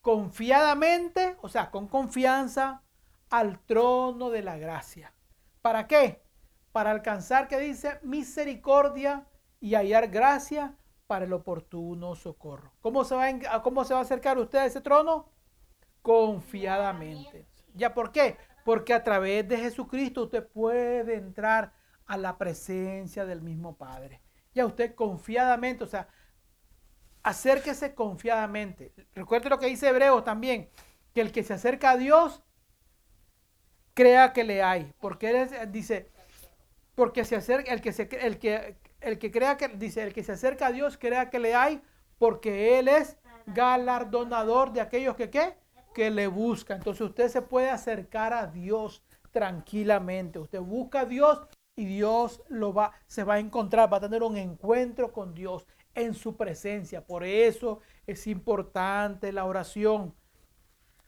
confiadamente, 0.00 1.36
o 1.42 1.48
sea, 1.48 1.70
con 1.70 1.88
confianza, 1.88 2.82
al 3.28 3.58
trono 3.60 4.30
de 4.30 4.42
la 4.42 4.56
gracia. 4.56 5.12
¿Para 5.62 5.86
qué? 5.86 6.22
Para 6.72 6.90
alcanzar, 6.90 7.48
que 7.48 7.58
dice, 7.58 7.98
misericordia 8.02 9.26
y 9.60 9.74
hallar 9.74 10.08
gracia 10.08 10.76
para 11.10 11.24
el 11.24 11.32
oportuno 11.32 12.14
socorro. 12.14 12.70
¿Cómo 12.80 13.02
se 13.02 13.16
va 13.16 13.26
a, 13.26 13.62
cómo 13.62 13.84
se 13.84 13.94
va 13.94 13.98
a 13.98 14.04
acercar 14.04 14.38
usted 14.38 14.60
a 14.60 14.66
ese 14.66 14.80
trono? 14.80 15.28
Confiadamente. 16.02 17.48
¿Ya 17.74 17.92
por 17.92 18.12
qué? 18.12 18.36
Porque 18.64 18.94
a 18.94 19.02
través 19.02 19.48
de 19.48 19.56
Jesucristo 19.56 20.22
usted 20.22 20.46
puede 20.46 21.16
entrar 21.16 21.72
a 22.06 22.16
la 22.16 22.38
presencia 22.38 23.26
del 23.26 23.42
mismo 23.42 23.76
Padre. 23.76 24.22
Ya 24.54 24.64
usted 24.64 24.94
confiadamente, 24.94 25.82
o 25.82 25.88
sea, 25.88 26.06
acérquese 27.24 27.92
confiadamente. 27.92 28.94
Recuerde 29.12 29.50
lo 29.50 29.58
que 29.58 29.66
dice 29.66 29.88
Hebreos 29.88 30.22
también, 30.22 30.70
que 31.12 31.22
el 31.22 31.32
que 31.32 31.42
se 31.42 31.54
acerca 31.54 31.90
a 31.90 31.96
Dios, 31.96 32.40
crea 33.94 34.32
que 34.32 34.44
le 34.44 34.62
hay. 34.62 34.94
Porque 35.00 35.30
él 35.30 35.72
dice, 35.72 36.12
porque 36.94 37.24
se 37.24 37.34
acerca, 37.34 37.72
el 37.72 37.80
que, 37.80 37.92
se, 37.92 38.08
el 38.24 38.38
que 38.38 38.76
el 39.00 39.18
que 39.18 39.30
crea 39.30 39.56
que, 39.56 39.68
dice, 39.68 40.02
el 40.02 40.12
que 40.12 40.22
se 40.22 40.32
acerca 40.32 40.68
a 40.68 40.72
Dios, 40.72 40.96
crea 40.98 41.30
que 41.30 41.38
le 41.38 41.54
hay, 41.54 41.82
porque 42.18 42.78
Él 42.78 42.88
es 42.88 43.16
galardonador 43.46 44.72
de 44.72 44.80
aquellos 44.80 45.16
que, 45.16 45.30
¿qué? 45.30 45.54
que 45.94 46.10
le 46.10 46.26
buscan. 46.26 46.78
Entonces 46.78 47.02
usted 47.02 47.28
se 47.28 47.42
puede 47.42 47.70
acercar 47.70 48.32
a 48.32 48.46
Dios 48.46 49.02
tranquilamente. 49.30 50.38
Usted 50.38 50.60
busca 50.60 51.00
a 51.00 51.04
Dios 51.04 51.40
y 51.76 51.84
Dios 51.84 52.42
lo 52.48 52.72
va, 52.72 52.92
se 53.06 53.24
va 53.24 53.34
a 53.34 53.38
encontrar, 53.38 53.92
va 53.92 53.98
a 53.98 54.00
tener 54.00 54.22
un 54.22 54.36
encuentro 54.36 55.12
con 55.12 55.34
Dios 55.34 55.66
en 55.94 56.14
su 56.14 56.36
presencia. 56.36 57.04
Por 57.04 57.24
eso 57.24 57.80
es 58.06 58.26
importante 58.26 59.32
la 59.32 59.44
oración. 59.44 60.14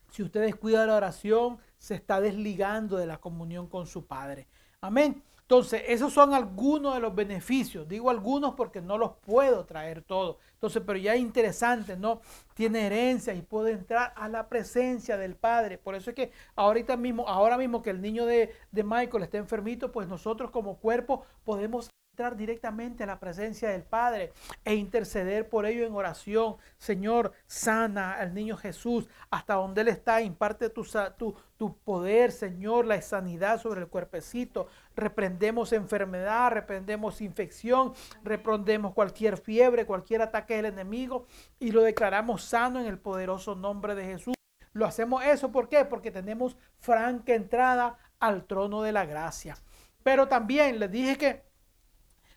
Si 0.09 0.21
usted 0.21 0.41
descuida 0.41 0.85
la 0.85 0.95
oración, 0.95 1.59
se 1.77 1.95
está 1.95 2.21
desligando 2.21 2.97
de 2.97 3.07
la 3.07 3.17
comunión 3.17 3.67
con 3.67 3.87
su 3.87 4.05
Padre. 4.05 4.47
Amén. 4.81 5.23
Entonces, 5.43 5.83
esos 5.87 6.13
son 6.13 6.33
algunos 6.33 6.95
de 6.95 7.01
los 7.01 7.13
beneficios. 7.13 7.87
Digo 7.87 8.09
algunos 8.09 8.55
porque 8.55 8.81
no 8.81 8.97
los 8.97 9.11
puedo 9.25 9.65
traer 9.65 10.01
todos. 10.01 10.37
Entonces, 10.53 10.81
pero 10.85 10.97
ya 10.97 11.15
es 11.15 11.21
interesante, 11.21 11.97
¿no? 11.97 12.21
Tiene 12.53 12.87
herencia 12.87 13.33
y 13.33 13.41
puede 13.41 13.73
entrar 13.73 14.13
a 14.15 14.29
la 14.29 14.47
presencia 14.47 15.17
del 15.17 15.35
Padre. 15.35 15.77
Por 15.77 15.95
eso 15.95 16.11
es 16.11 16.15
que 16.15 16.31
ahorita 16.55 16.95
mismo, 16.97 17.27
ahora 17.27 17.57
mismo 17.57 17.81
que 17.81 17.89
el 17.89 18.01
niño 18.01 18.25
de, 18.25 18.53
de 18.71 18.83
Michael 18.83 19.23
está 19.23 19.37
enfermito, 19.37 19.91
pues 19.91 20.07
nosotros 20.07 20.49
como 20.49 20.77
cuerpo 20.77 21.25
podemos 21.43 21.89
entrar 22.13 22.37
directamente 22.37 23.03
a 23.03 23.07
la 23.07 23.19
presencia 23.19 23.69
del 23.69 23.81
Padre 23.81 24.33
e 24.63 24.75
interceder 24.75 25.49
por 25.49 25.65
ello 25.65 25.83
en 25.83 25.95
oración. 25.95 26.57
Señor, 26.77 27.31
sana 27.47 28.13
al 28.13 28.35
niño 28.35 28.55
Jesús 28.55 29.07
hasta 29.31 29.55
donde 29.55 29.81
Él 29.81 29.87
está, 29.87 30.21
imparte 30.21 30.69
tu, 30.69 30.85
tu, 31.17 31.35
tu 31.57 31.75
poder, 31.79 32.31
Señor, 32.31 32.85
la 32.85 33.01
sanidad 33.01 33.59
sobre 33.59 33.81
el 33.81 33.87
cuerpecito. 33.87 34.67
Reprendemos 34.95 35.73
enfermedad, 35.73 36.51
reprendemos 36.51 37.19
infección, 37.19 37.93
reprendemos 38.23 38.93
cualquier 38.93 39.37
fiebre, 39.37 39.87
cualquier 39.87 40.21
ataque 40.21 40.57
del 40.57 40.65
enemigo 40.65 41.25
y 41.59 41.71
lo 41.71 41.81
declaramos 41.81 42.43
sano 42.43 42.79
en 42.79 42.85
el 42.85 42.99
poderoso 42.99 43.55
nombre 43.55 43.95
de 43.95 44.05
Jesús. 44.05 44.35
Lo 44.73 44.85
hacemos 44.85 45.25
eso, 45.25 45.51
¿por 45.51 45.67
qué? 45.67 45.83
Porque 45.83 46.11
tenemos 46.11 46.57
franca 46.77 47.33
entrada 47.33 47.97
al 48.19 48.45
trono 48.45 48.83
de 48.83 48.91
la 48.91 49.07
gracia. 49.07 49.57
Pero 50.03 50.27
también 50.27 50.79
les 50.79 50.91
dije 50.91 51.17
que 51.17 51.52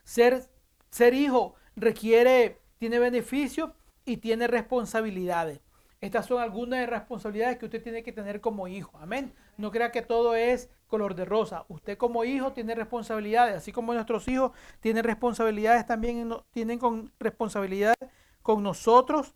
ser, 0.07 0.49
ser 0.89 1.13
hijo 1.13 1.57
requiere, 1.75 2.63
tiene 2.79 2.99
beneficios 2.99 3.71
y 4.05 4.19
tiene 4.19 4.47
responsabilidades. 4.47 5.61
Estas 6.01 6.27
son 6.27 6.41
algunas 6.41 6.81
de 6.81 6.87
las 6.87 7.01
responsabilidades 7.01 7.59
que 7.59 7.65
usted 7.65 7.83
tiene 7.83 8.03
que 8.03 8.13
tener 8.13 8.41
como 8.41 8.69
hijo. 8.69 8.97
Amén. 8.99 9.35
No 9.57 9.71
crea 9.71 9.91
que 9.91 10.03
todo 10.03 10.37
es 10.37 10.71
color 10.87 11.15
de 11.15 11.25
rosa. 11.25 11.65
Usted 11.69 11.99
como 11.99 12.25
hijo 12.25 12.53
tiene 12.53 12.75
responsabilidades, 12.75 13.57
así 13.57 13.73
como 13.73 13.93
nuestros 13.93 14.29
hijos 14.29 14.53
tienen 14.81 15.05
responsabilidades 15.05 15.87
también, 15.87 16.33
tienen 16.51 16.79
responsabilidades 17.19 17.97
con 18.43 18.63
nosotros 18.63 19.35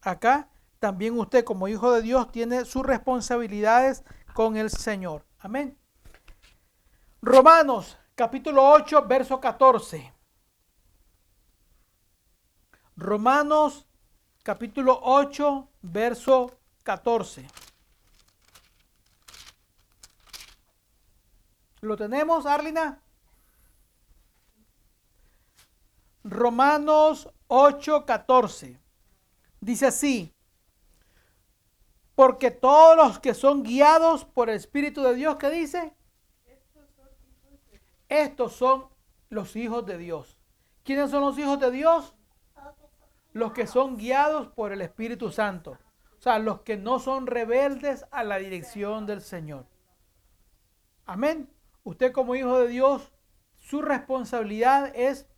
acá. 0.00 0.50
También 0.80 1.18
usted 1.18 1.44
como 1.44 1.68
hijo 1.68 1.92
de 1.92 2.02
Dios 2.02 2.32
tiene 2.32 2.64
sus 2.64 2.84
responsabilidades 2.84 4.02
con 4.32 4.56
el 4.56 4.70
Señor. 4.70 5.24
Amén. 5.38 5.76
Romanos 7.20 7.97
capítulo 8.18 8.68
8, 8.68 9.06
verso 9.06 9.40
14. 9.40 10.12
Romanos 12.96 13.86
capítulo 14.42 14.98
8, 15.04 15.68
verso 15.82 16.58
14. 16.82 17.46
¿Lo 21.80 21.96
tenemos, 21.96 22.44
Arlina? 22.44 23.00
Romanos 26.24 27.28
8, 27.46 28.04
14. 28.04 28.80
Dice 29.60 29.86
así, 29.86 30.34
porque 32.16 32.50
todos 32.50 32.96
los 32.96 33.20
que 33.20 33.32
son 33.32 33.62
guiados 33.62 34.24
por 34.24 34.50
el 34.50 34.56
Espíritu 34.56 35.04
de 35.04 35.14
Dios, 35.14 35.36
¿qué 35.36 35.50
dice? 35.50 35.97
Estos 38.08 38.52
son 38.52 38.86
los 39.28 39.56
hijos 39.56 39.84
de 39.86 39.98
Dios. 39.98 40.38
¿Quiénes 40.82 41.10
son 41.10 41.20
los 41.20 41.38
hijos 41.38 41.60
de 41.60 41.70
Dios? 41.70 42.14
Los 43.32 43.52
que 43.52 43.66
son 43.66 43.96
guiados 43.96 44.48
por 44.48 44.72
el 44.72 44.80
Espíritu 44.80 45.30
Santo. 45.30 45.78
O 46.18 46.22
sea, 46.22 46.38
los 46.38 46.62
que 46.62 46.76
no 46.76 46.98
son 46.98 47.26
rebeldes 47.26 48.06
a 48.10 48.24
la 48.24 48.38
dirección 48.38 49.06
del 49.06 49.20
Señor. 49.20 49.66
Amén. 51.04 51.50
Usted 51.84 52.12
como 52.12 52.34
hijo 52.34 52.58
de 52.58 52.68
Dios, 52.68 53.12
su 53.56 53.82
responsabilidad 53.82 54.90
es 54.94 55.28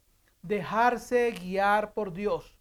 dejarse 0.43 1.31
guiar 1.33 1.93
por 1.93 2.13
Dios. 2.13 2.57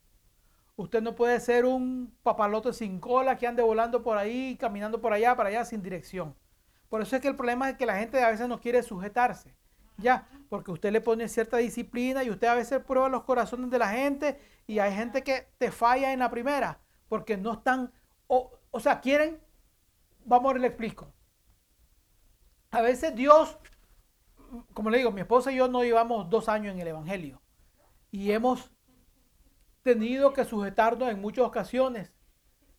Usted 0.75 1.01
no 1.01 1.15
puede 1.15 1.39
ser 1.39 1.65
un 1.65 2.15
papalote 2.23 2.73
sin 2.73 2.99
cola 2.99 3.37
que 3.37 3.47
ande 3.47 3.61
volando 3.61 4.01
por 4.01 4.17
ahí, 4.17 4.57
caminando 4.59 5.01
por 5.01 5.13
allá, 5.13 5.35
para 5.35 5.49
allá, 5.49 5.65
sin 5.65 5.81
dirección. 5.81 6.35
Por 6.87 7.01
eso 7.01 7.15
es 7.15 7.21
que 7.21 7.27
el 7.27 7.35
problema 7.35 7.69
es 7.69 7.77
que 7.77 7.85
la 7.85 7.97
gente 7.97 8.23
a 8.23 8.31
veces 8.31 8.47
no 8.47 8.59
quiere 8.59 8.81
sujetarse. 8.81 9.55
Ya, 10.01 10.27
porque 10.49 10.71
usted 10.71 10.91
le 10.91 11.01
pone 11.01 11.27
cierta 11.27 11.57
disciplina 11.57 12.23
y 12.23 12.29
usted 12.29 12.47
a 12.47 12.55
veces 12.55 12.83
prueba 12.83 13.09
los 13.09 13.23
corazones 13.23 13.69
de 13.69 13.79
la 13.79 13.89
gente 13.89 14.39
y 14.67 14.79
hay 14.79 14.93
gente 14.93 15.23
que 15.23 15.47
te 15.57 15.71
falla 15.71 16.13
en 16.13 16.19
la 16.19 16.29
primera 16.29 16.79
porque 17.07 17.37
no 17.37 17.53
están, 17.53 17.91
o, 18.27 18.51
o 18.71 18.79
sea, 18.79 19.01
quieren, 19.01 19.39
vamos 20.25 20.53
a 20.53 20.57
le 20.57 20.67
explico. 20.67 21.11
A 22.71 22.81
veces 22.81 23.15
Dios, 23.15 23.57
como 24.73 24.89
le 24.89 24.99
digo, 24.99 25.11
mi 25.11 25.21
esposa 25.21 25.51
y 25.51 25.55
yo 25.55 25.67
no 25.67 25.83
llevamos 25.83 26.29
dos 26.29 26.49
años 26.49 26.73
en 26.73 26.81
el 26.81 26.87
Evangelio 26.87 27.41
y 28.11 28.31
hemos 28.31 28.71
tenido 29.83 30.33
que 30.33 30.45
sujetarnos 30.45 31.09
en 31.09 31.19
muchas 31.19 31.45
ocasiones 31.45 32.13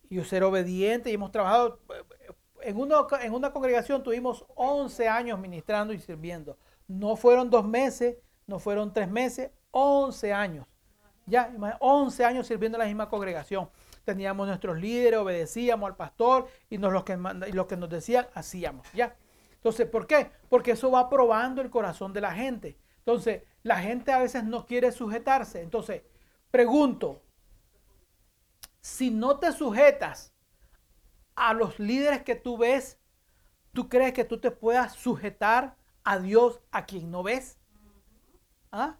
y 0.09 0.21
ser 0.23 0.43
obediente 0.43 1.09
y 1.09 1.13
hemos 1.13 1.31
trabajado. 1.31 1.79
En 2.61 2.77
una, 2.77 2.97
en 3.21 3.33
una 3.33 3.51
congregación 3.51 4.03
tuvimos 4.03 4.45
11 4.55 5.07
años 5.07 5.39
ministrando 5.39 5.93
y 5.93 5.99
sirviendo. 5.99 6.57
No 6.87 7.15
fueron 7.15 7.49
dos 7.49 7.65
meses, 7.65 8.17
no 8.47 8.59
fueron 8.59 8.93
tres 8.93 9.09
meses, 9.09 9.51
11 9.71 10.33
años. 10.33 10.67
Ya, 11.25 11.53
11 11.79 12.25
años 12.25 12.47
sirviendo 12.47 12.77
en 12.77 12.79
la 12.79 12.87
misma 12.87 13.09
congregación. 13.09 13.69
Teníamos 14.03 14.47
nuestros 14.47 14.77
líderes, 14.77 15.19
obedecíamos 15.19 15.87
al 15.89 15.95
pastor 15.95 16.47
y 16.69 16.77
nos, 16.77 16.91
lo, 16.91 17.05
que, 17.05 17.17
que 17.67 17.77
nos 17.77 17.89
decían, 17.89 18.27
hacíamos. 18.33 18.91
Ya. 18.93 19.15
Entonces, 19.53 19.87
¿por 19.87 20.07
qué? 20.07 20.31
Porque 20.49 20.71
eso 20.71 20.89
va 20.91 21.09
probando 21.09 21.61
el 21.61 21.69
corazón 21.69 22.13
de 22.13 22.21
la 22.21 22.33
gente. 22.33 22.77
Entonces, 22.97 23.43
la 23.63 23.77
gente 23.77 24.11
a 24.11 24.19
veces 24.19 24.43
no 24.43 24.65
quiere 24.65 24.91
sujetarse. 24.91 25.61
Entonces, 25.61 26.01
pregunto, 26.49 27.21
si 28.81 29.11
no 29.11 29.37
te 29.37 29.51
sujetas 29.51 30.33
a 31.35 31.53
los 31.53 31.79
líderes 31.79 32.23
que 32.23 32.35
tú 32.35 32.57
ves, 32.57 32.99
¿tú 33.71 33.87
crees 33.87 34.13
que 34.13 34.25
tú 34.25 34.39
te 34.39 34.51
puedas 34.51 34.93
sujetar 34.93 35.77
a 36.03 36.19
Dios 36.19 36.61
a 36.71 36.85
quien 36.85 37.11
no 37.11 37.23
ves? 37.23 37.57
¿Ah? 38.71 38.97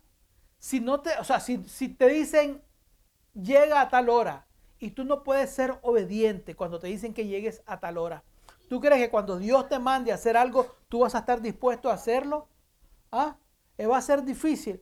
Si 0.60 0.80
no 0.80 1.02
te, 1.02 1.18
o 1.20 1.24
sea, 1.24 1.39
si, 1.39 1.64
si 1.68 1.89
te 1.89 2.08
dicen 2.08 2.62
llega 3.34 3.82
a 3.82 3.89
tal 3.89 4.10
hora 4.10 4.47
y 4.78 4.91
tú 4.91 5.04
no 5.06 5.24
puedes 5.24 5.49
ser 5.52 5.80
obediente 5.82 6.56
cuando 6.56 6.80
te 6.80 6.88
dicen 6.88 7.14
que 7.14 7.28
llegues 7.28 7.64
a 7.66 7.80
tal 7.80 7.97
hora, 7.97 8.24
¿Tú 8.72 8.80
crees 8.80 9.02
que 9.02 9.10
cuando 9.10 9.38
Dios 9.38 9.68
te 9.68 9.80
mande 9.80 10.14
a 10.14 10.16
hacer 10.16 10.38
algo, 10.38 10.78
tú 10.88 10.99
vas 10.99 11.14
a 11.14 11.20
estar 11.20 11.41
dispuesto 11.41 11.89
a 11.89 11.95
hacerlo? 11.95 12.47
¿Ah? 13.12 13.36
Eh, 13.78 13.86
va 13.86 13.97
a 13.97 14.02
ser 14.02 14.24
difícil. 14.24 14.82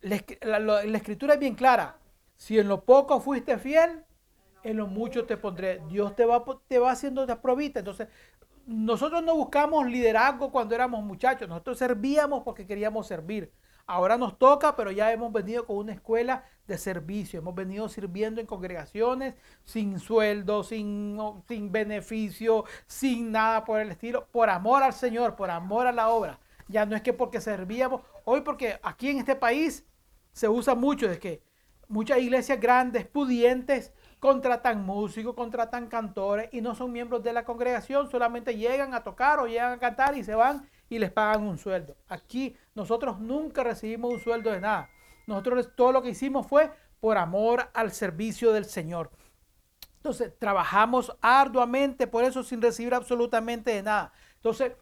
La, 0.00 0.82
escritura 0.82 1.34
es 1.34 1.38
bien 1.38 1.54
clara. 1.54 2.00
Si 2.36 2.58
en 2.58 2.66
lo 2.66 2.84
poco 2.84 3.20
fuiste 3.20 3.56
fiel, 3.58 4.04
en 4.64 4.76
lo 4.76 4.88
mucho 4.88 5.24
te 5.24 5.36
pondré. 5.36 5.80
Dios 5.88 6.16
te 6.16 6.24
va, 6.24 6.44
te 6.66 6.80
va 6.80 6.90
haciendo 6.90 7.24
probita. 7.40 7.78
Entonces, 7.78 8.08
nosotros 8.68 9.22
no 9.24 9.34
buscamos 9.34 9.86
liderazgo 9.86 10.52
cuando 10.52 10.74
éramos 10.74 11.02
muchachos. 11.02 11.48
Nosotros 11.48 11.78
servíamos 11.78 12.42
porque 12.42 12.66
queríamos 12.66 13.06
servir. 13.06 13.50
Ahora 13.86 14.18
nos 14.18 14.38
toca, 14.38 14.76
pero 14.76 14.90
ya 14.90 15.10
hemos 15.10 15.32
venido 15.32 15.64
con 15.64 15.78
una 15.78 15.94
escuela 15.94 16.44
de 16.66 16.76
servicio. 16.76 17.38
Hemos 17.38 17.54
venido 17.54 17.88
sirviendo 17.88 18.42
en 18.42 18.46
congregaciones 18.46 19.36
sin 19.64 19.98
sueldo, 19.98 20.64
sin, 20.64 21.18
sin 21.48 21.72
beneficio, 21.72 22.66
sin 22.86 23.32
nada 23.32 23.64
por 23.64 23.80
el 23.80 23.90
estilo, 23.90 24.26
por 24.30 24.50
amor 24.50 24.82
al 24.82 24.92
Señor, 24.92 25.34
por 25.34 25.50
amor 25.50 25.86
a 25.86 25.92
la 25.92 26.10
obra. 26.10 26.38
Ya 26.68 26.84
no 26.84 26.94
es 26.94 27.00
que 27.00 27.14
porque 27.14 27.40
servíamos, 27.40 28.02
hoy 28.24 28.42
porque 28.42 28.78
aquí 28.82 29.08
en 29.08 29.16
este 29.16 29.34
país 29.34 29.86
se 30.32 30.46
usa 30.46 30.74
mucho 30.74 31.08
de 31.08 31.18
que 31.18 31.42
muchas 31.88 32.18
iglesias 32.18 32.60
grandes, 32.60 33.06
pudientes, 33.06 33.94
contratan 34.20 34.84
músicos, 34.84 35.34
contratan 35.34 35.86
cantores 35.86 36.48
y 36.52 36.60
no 36.60 36.74
son 36.74 36.92
miembros 36.92 37.22
de 37.22 37.32
la 37.32 37.44
congregación, 37.44 38.10
solamente 38.10 38.56
llegan 38.56 38.94
a 38.94 39.02
tocar 39.04 39.38
o 39.38 39.46
llegan 39.46 39.72
a 39.72 39.78
cantar 39.78 40.16
y 40.16 40.24
se 40.24 40.34
van 40.34 40.68
y 40.88 40.98
les 40.98 41.12
pagan 41.12 41.42
un 41.42 41.58
sueldo. 41.58 41.96
Aquí 42.08 42.56
nosotros 42.74 43.20
nunca 43.20 43.62
recibimos 43.62 44.12
un 44.12 44.20
sueldo 44.20 44.50
de 44.50 44.60
nada. 44.60 44.90
Nosotros 45.26 45.70
todo 45.76 45.92
lo 45.92 46.02
que 46.02 46.10
hicimos 46.10 46.46
fue 46.46 46.70
por 47.00 47.18
amor 47.18 47.68
al 47.74 47.92
servicio 47.92 48.52
del 48.52 48.64
Señor. 48.64 49.10
Entonces, 49.96 50.32
trabajamos 50.38 51.16
arduamente 51.20 52.06
por 52.06 52.24
eso 52.24 52.42
sin 52.42 52.62
recibir 52.62 52.94
absolutamente 52.94 53.72
de 53.72 53.82
nada. 53.82 54.12
Entonces, 54.36 54.72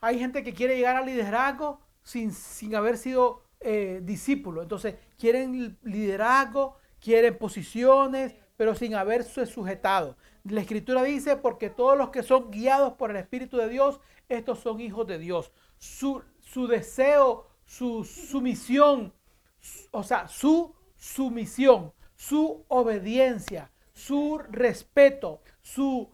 hay 0.00 0.18
gente 0.18 0.42
que 0.42 0.52
quiere 0.52 0.76
llegar 0.76 0.96
al 0.96 1.06
liderazgo 1.06 1.80
sin, 2.02 2.32
sin 2.32 2.74
haber 2.74 2.98
sido 2.98 3.44
eh, 3.60 4.00
discípulo. 4.02 4.62
Entonces, 4.62 4.96
quieren 5.18 5.78
liderazgo, 5.82 6.76
quieren 7.00 7.38
posiciones, 7.38 8.34
pero 8.56 8.74
sin 8.74 8.94
haberse 8.94 9.46
sujetado. 9.46 10.16
La 10.44 10.60
escritura 10.60 11.02
dice, 11.02 11.36
porque 11.36 11.70
todos 11.70 11.96
los 11.96 12.10
que 12.10 12.22
son 12.22 12.50
guiados 12.50 12.94
por 12.94 13.10
el 13.10 13.16
Espíritu 13.16 13.56
de 13.56 13.68
Dios, 13.68 14.00
estos 14.28 14.60
son 14.60 14.80
hijos 14.80 15.06
de 15.06 15.18
Dios. 15.18 15.52
Su, 15.78 16.22
deseo, 16.68 17.48
su 17.64 18.04
sumisión, 18.04 19.12
o 19.90 20.02
sea, 20.02 20.28
su 20.28 20.74
sumisión, 20.96 21.92
su 22.14 22.64
obediencia, 22.68 23.70
su 23.92 24.38
respeto, 24.50 25.42
su 25.62 26.10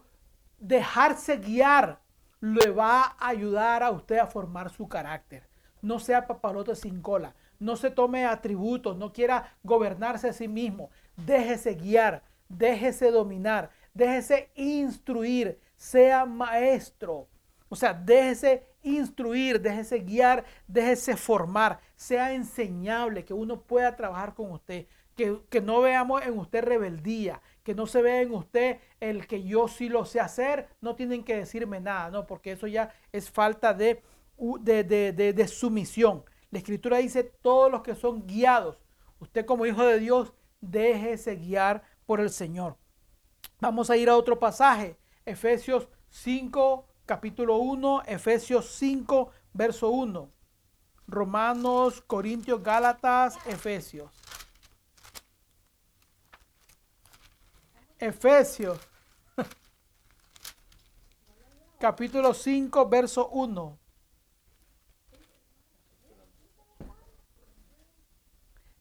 dejarse 0.57 1.37
guiar, 1.37 2.01
le 2.39 2.71
va 2.71 3.15
a 3.19 3.27
ayudar 3.27 3.83
a 3.83 3.91
usted 3.91 4.17
a 4.17 4.27
formar 4.27 4.69
su 4.71 4.87
carácter. 4.87 5.47
No 5.81 5.99
sea 5.99 6.27
papalote 6.27 6.75
sin 6.75 7.01
cola, 7.01 7.35
no 7.59 7.75
se 7.75 7.91
tome 7.91 8.25
atributos, 8.25 8.97
no 8.97 9.13
quiera 9.13 9.55
gobernarse 9.63 10.29
a 10.29 10.33
sí 10.33 10.47
mismo. 10.47 10.89
Déjese 11.15 11.75
guiar, 11.75 12.23
déjese 12.57 13.11
dominar, 13.11 13.69
déjese 13.93 14.49
instruir, 14.55 15.59
sea 15.75 16.25
maestro. 16.25 17.27
O 17.69 17.75
sea, 17.75 17.93
déjese 17.93 18.67
instruir, 18.83 19.61
déjese 19.61 19.99
guiar, 19.99 20.43
déjese 20.67 21.15
formar, 21.15 21.79
sea 21.95 22.33
enseñable, 22.33 23.23
que 23.23 23.33
uno 23.33 23.61
pueda 23.61 23.95
trabajar 23.95 24.33
con 24.33 24.51
usted, 24.51 24.87
que, 25.15 25.39
que, 25.49 25.61
no 25.61 25.81
veamos 25.81 26.21
en 26.25 26.37
usted 26.37 26.63
rebeldía, 26.63 27.41
que 27.63 27.75
no 27.75 27.87
se 27.87 28.01
vea 28.01 28.21
en 28.21 28.33
usted 28.33 28.79
el 28.99 29.27
que 29.27 29.43
yo 29.43 29.67
sí 29.67 29.87
lo 29.87 30.03
sé 30.03 30.19
hacer, 30.19 30.67
no 30.81 30.95
tienen 30.95 31.23
que 31.23 31.37
decirme 31.37 31.79
nada, 31.79 32.09
no, 32.09 32.27
porque 32.27 32.53
eso 32.53 32.67
ya 32.67 32.93
es 33.11 33.29
falta 33.29 33.73
de, 33.73 34.01
de, 34.37 34.83
de, 34.83 35.33
de 35.33 35.47
sumisión. 35.47 36.23
La 36.49 36.59
escritura 36.59 36.97
dice, 36.97 37.23
todos 37.23 37.71
los 37.71 37.81
que 37.81 37.95
son 37.95 38.27
guiados, 38.27 38.77
usted 39.19 39.45
como 39.45 39.65
hijo 39.65 39.85
de 39.85 39.99
Dios, 39.99 40.33
déjese 40.59 41.35
guiar 41.35 41.83
por 42.11 42.19
el 42.19 42.29
Señor. 42.29 42.75
Vamos 43.61 43.89
a 43.89 43.95
ir 43.95 44.09
a 44.09 44.17
otro 44.17 44.37
pasaje, 44.37 44.99
Efesios 45.25 45.87
5, 46.09 46.85
capítulo 47.05 47.55
1, 47.55 48.03
Efesios 48.05 48.69
5, 48.71 49.31
verso 49.53 49.91
1. 49.91 50.29
Romanos, 51.07 52.01
Corintios, 52.01 52.61
Gálatas, 52.61 53.37
Efesios. 53.45 54.11
Efesios, 57.97 58.77
capítulo 61.79 62.33
5, 62.33 62.89
verso 62.89 63.29
1. 63.29 63.79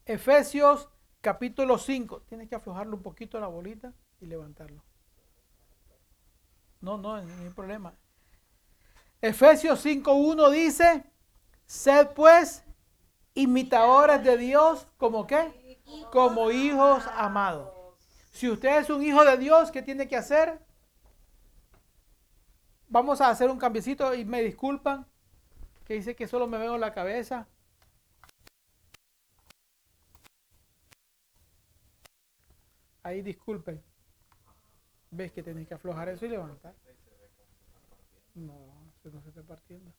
Efesios 0.05 0.89
capítulo 1.21 1.79
5. 1.79 2.23
Tienes 2.23 2.49
que 2.49 2.55
aflojarlo 2.55 2.97
un 2.97 3.03
poquito 3.03 3.39
la 3.41 3.47
bolita 3.47 3.93
y 4.21 4.27
levantarlo. 4.27 4.83
No, 6.81 6.97
no, 6.97 7.21
no 7.21 7.43
hay 7.43 7.51
problema. 7.51 7.95
Efesios 9.21 9.85
5.1 9.85 10.51
dice, 10.51 11.05
sed 11.67 12.09
pues 12.15 12.65
imitadores 13.35 14.25
de 14.25 14.39
Dios 14.39 14.89
como 14.97 15.27
qué? 15.27 15.81
Como 16.11 16.51
hijos 16.51 17.05
amados. 17.15 17.71
Si 18.33 18.49
usted 18.49 18.79
es 18.79 18.89
un 18.89 19.03
hijo 19.03 19.25
de 19.25 19.37
Dios, 19.37 19.71
¿qué 19.71 19.83
tiene 19.83 20.09
que 20.09 20.17
hacer? 20.17 20.65
Vamos 22.89 23.21
a 23.21 23.29
hacer 23.29 23.51
un 23.51 23.59
cambiecito 23.59 24.15
y 24.15 24.25
me 24.25 24.43
disculpan, 24.43 25.07
que 25.85 25.95
dice 25.95 26.17
que 26.17 26.27
solo 26.27 26.47
me 26.47 26.59
veo 26.59 26.79
la 26.79 26.95
cabeza. 26.95 27.47
Ahí 33.03 33.23
disculpen. 33.23 33.83
¿Ves 35.11 35.33
que 35.33 35.43
tenéis 35.43 35.67
que 35.67 35.75
aflojar 35.75 36.09
eso 36.09 36.27
y 36.27 36.29
levantar? 36.29 36.75
No, 38.35 38.55
eso 38.99 39.11
no 39.11 39.21
se 39.23 39.31
está 39.31 39.43
partiendo. 39.43 39.93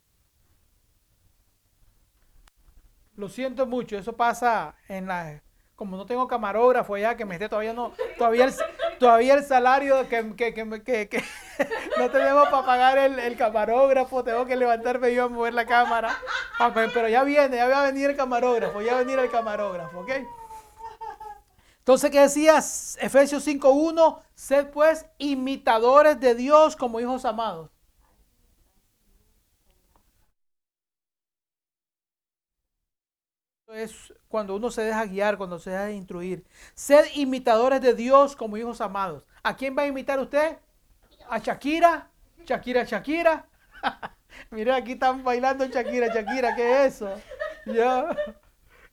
Lo 3.16 3.28
siento 3.28 3.66
mucho, 3.66 3.98
eso 3.98 4.16
pasa 4.16 4.76
en 4.88 5.08
la... 5.08 5.42
Como 5.76 5.98
no 5.98 6.06
tengo 6.06 6.28
camarógrafo 6.28 6.96
ya, 6.96 7.18
que 7.18 7.26
me 7.26 7.36
esté 7.36 7.50
todavía 7.50 7.74
no... 7.74 7.92
Todavía 8.18 8.46
el, 8.46 8.54
todavía 9.00 9.34
el 9.34 9.44
salario 9.44 10.08
que, 10.08 10.34
que, 10.36 10.54
que, 10.54 11.10
que 11.10 11.24
no 11.98 12.10
tenemos 12.10 12.48
para 12.50 12.66
pagar 12.66 12.98
el, 13.00 13.20
el, 13.20 13.36
camarógrafo, 13.36 14.24
tengo 14.24 14.46
que 14.46 14.56
levantarme 14.56 15.14
yo 15.14 15.26
a 15.26 15.30
mover 15.30 15.54
la 15.54 15.66
cámara. 15.66 16.16
Ah, 16.60 16.72
pero 16.74 17.10
ya 17.10 17.24
viene, 17.24 17.58
ya 17.58 17.68
va 17.68 17.82
a 17.82 17.88
venir 17.88 18.12
el 18.12 18.16
camarógrafo, 18.16 18.82
ya 18.82 18.94
va 18.94 19.00
a 19.00 19.04
venir 19.04 19.20
el 19.20 19.30
camarógrafo, 19.30 20.00
¿ok? 20.02 20.12
Entonces, 21.82 22.12
¿qué 22.12 22.22
decías? 22.22 22.98
Efesios 23.02 23.44
5.1, 23.44 24.20
sed 24.36 24.68
pues 24.70 25.06
imitadores 25.18 26.20
de 26.20 26.36
Dios 26.36 26.76
como 26.76 27.00
hijos 27.00 27.26
amados. 27.26 27.70
Es 33.74 34.14
cuando 34.28 34.56
uno 34.56 34.70
se 34.70 34.82
deja 34.82 35.06
guiar, 35.06 35.38
cuando 35.38 35.58
se 35.58 35.70
deja 35.70 35.92
instruir. 35.92 36.46
Sed 36.74 37.06
imitadores 37.16 37.82
de 37.82 37.94
Dios 37.94 38.36
como 38.36 38.58
hijos 38.58 38.82
amados. 38.82 39.24
¿A 39.44 39.56
quién 39.56 39.78
va 39.78 39.84
a 39.84 39.88
imitar 39.88 40.20
usted? 40.20 40.58
¿A 41.30 41.40
Shakira? 41.40 42.12
Shakira, 42.46 42.84
Shakira. 42.86 43.48
Mira, 44.52 44.78
aquí 44.78 44.94
están 44.94 45.24
bailando 45.24 45.66
Shakira, 45.68 46.08
Shakira. 46.14 46.56
¿Qué 46.56 46.86
es 46.88 46.96
eso? 46.96 47.22
Ya, 47.68 48.16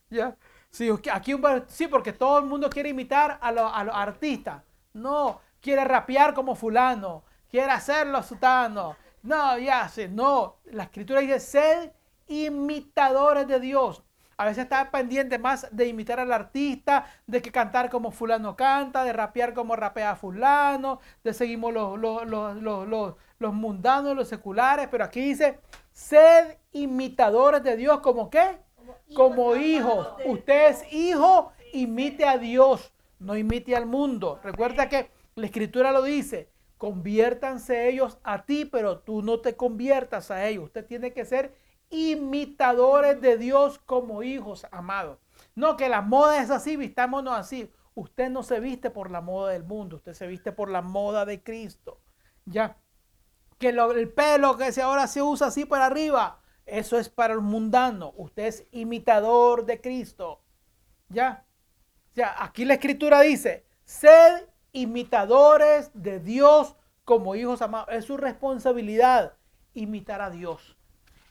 ya. 0.09 0.37
Sí, 0.69 0.89
aquí 1.11 1.35
sí, 1.67 1.87
porque 1.87 2.13
todo 2.13 2.39
el 2.39 2.45
mundo 2.45 2.69
quiere 2.69 2.89
imitar 2.89 3.39
a, 3.41 3.51
los 3.51 3.95
artistas. 3.95 4.63
No, 4.93 5.41
quiere 5.61 5.83
rapear 5.83 6.33
como 6.33 6.55
fulano, 6.55 7.23
quiere 7.49 7.71
hacerlo 7.71 8.21
sutano. 8.23 8.95
No, 9.23 9.57
ya 9.57 9.87
sé, 9.89 10.07
no. 10.07 10.57
La 10.65 10.83
escritura 10.83 11.21
dice, 11.21 11.39
sed 11.39 11.91
imitadores 12.27 13.47
de 13.47 13.59
Dios. 13.59 14.03
A 14.37 14.45
veces 14.45 14.63
está 14.63 14.89
pendiente 14.89 15.37
más 15.37 15.67
de 15.71 15.87
imitar 15.87 16.21
al 16.21 16.31
artista, 16.31 17.05
de 17.27 17.41
que 17.41 17.51
cantar 17.51 17.89
como 17.89 18.09
fulano 18.09 18.55
canta, 18.55 19.03
de 19.03 19.11
rapear 19.11 19.53
como 19.53 19.75
rapea 19.75 20.15
fulano, 20.15 21.01
de 21.25 21.33
seguimos 21.33 21.73
los, 21.73 21.99
los, 21.99 23.53
mundanos, 23.53 24.15
los 24.15 24.29
seculares, 24.29 24.87
pero 24.89 25.03
aquí 25.03 25.19
dice, 25.19 25.59
sed 25.91 26.57
imitadores 26.71 27.63
de 27.63 27.75
Dios, 27.75 27.99
¿como 27.99 28.29
qué? 28.29 28.59
Como 29.15 29.55
hijos. 29.55 30.07
Usted 30.25 30.69
es 30.69 30.93
hijo, 30.93 31.51
imite 31.73 32.25
a 32.25 32.37
Dios, 32.37 32.93
no 33.19 33.37
imite 33.37 33.75
al 33.75 33.85
mundo. 33.85 34.39
Recuerda 34.43 34.89
que 34.89 35.11
la 35.35 35.45
escritura 35.45 35.91
lo 35.91 36.03
dice, 36.03 36.49
conviértanse 36.77 37.89
ellos 37.89 38.19
a 38.23 38.45
ti, 38.45 38.65
pero 38.65 38.99
tú 38.99 39.21
no 39.21 39.41
te 39.41 39.55
conviertas 39.55 40.31
a 40.31 40.47
ellos. 40.47 40.65
Usted 40.65 40.85
tiene 40.85 41.13
que 41.13 41.25
ser 41.25 41.55
imitadores 41.89 43.19
de 43.21 43.37
Dios 43.37 43.79
como 43.79 44.23
hijos, 44.23 44.67
amados. 44.71 45.19
No 45.55 45.77
que 45.77 45.89
la 45.89 46.01
moda 46.01 46.41
es 46.41 46.51
así, 46.51 46.75
vistámonos 46.75 47.33
así. 47.35 47.71
Usted 47.95 48.29
no 48.29 48.43
se 48.43 48.59
viste 48.59 48.89
por 48.89 49.11
la 49.11 49.21
moda 49.21 49.51
del 49.51 49.63
mundo, 49.63 49.97
usted 49.97 50.13
se 50.13 50.27
viste 50.27 50.51
por 50.51 50.69
la 50.69 50.81
moda 50.81 51.25
de 51.25 51.43
Cristo. 51.43 51.99
Ya. 52.45 52.77
Que 53.57 53.69
el 53.69 54.09
pelo 54.13 54.55
que 54.55 54.81
ahora 54.81 55.07
se 55.07 55.21
usa 55.21 55.47
así 55.47 55.65
para 55.65 55.87
arriba, 55.87 56.39
eso 56.71 56.97
es 56.97 57.09
para 57.09 57.33
el 57.33 57.41
mundano. 57.41 58.13
Usted 58.17 58.45
es 58.45 58.67
imitador 58.71 59.65
de 59.65 59.81
Cristo. 59.81 60.41
¿Ya? 61.09 61.45
Ya, 62.15 62.35
aquí 62.43 62.65
la 62.65 62.75
escritura 62.75 63.21
dice, 63.21 63.65
sed 63.85 64.47
imitadores 64.71 65.91
de 65.93 66.19
Dios 66.19 66.75
como 67.05 67.35
hijos 67.35 67.61
amados. 67.61 67.89
Es 67.91 68.05
su 68.05 68.17
responsabilidad 68.17 69.33
imitar 69.73 70.21
a 70.21 70.29
Dios. 70.29 70.77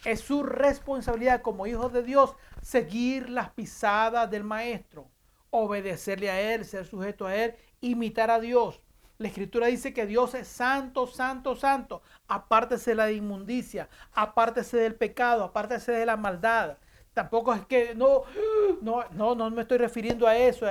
Es 0.05 0.20
su 0.20 0.43
responsabilidad 0.43 1.43
como 1.43 1.66
hijos 1.66 1.93
de 1.93 2.03
Dios 2.03 2.34
seguir 2.62 3.30
las 3.30 3.51
pisadas 3.51 4.30
del 4.30 4.45
Maestro, 4.45 5.11
obedecerle 5.51 6.30
a 6.30 6.41
Él, 6.41 6.64
ser 6.64 6.86
sujeto 6.86 7.26
a 7.26 7.34
Él, 7.34 7.55
imitar 7.80 8.30
a 8.30 8.41
Dios. 8.41 8.80
La 9.19 9.27
escritura 9.27 9.66
dice 9.66 9.93
que 9.93 10.07
Dios 10.07 10.35
es 10.35 10.47
santo, 10.47 11.09
santo, 11.09 11.57
santo. 11.57 12.03
Apártese 12.29 12.93
de 12.93 12.95
la 12.95 13.11
inmundicia, 13.11 13.89
apártese 14.12 14.77
del 14.77 14.95
pecado, 14.95 15.43
apártese 15.43 15.91
de 15.91 16.07
la 16.07 16.16
maldad. 16.16 16.79
Tampoco 17.12 17.53
es 17.53 17.66
que 17.66 17.97
no, 17.97 18.23
no, 18.81 19.05
no, 19.11 19.35
no 19.35 19.51
me 19.51 19.62
estoy 19.62 19.79
refiriendo 19.79 20.29
a 20.29 20.37
eso. 20.37 20.66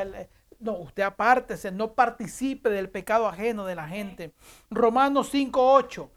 No, 0.60 0.78
usted 0.78 1.04
apártese, 1.04 1.72
no 1.72 1.94
participe 1.94 2.70
del 2.70 2.90
pecado 2.90 3.28
ajeno 3.28 3.66
de 3.66 3.76
la 3.76 3.88
gente. 3.88 4.34
Romanos 4.70 5.34
5.8. 5.34 6.10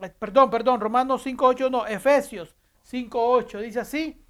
Eh, 0.00 0.10
perdón, 0.18 0.50
perdón, 0.50 0.78
Romanos 0.78 1.24
5.8 1.24 1.70
no, 1.70 1.86
Efesios 1.86 2.54
5.8 2.90 3.60
dice 3.60 3.80
así. 3.80 4.22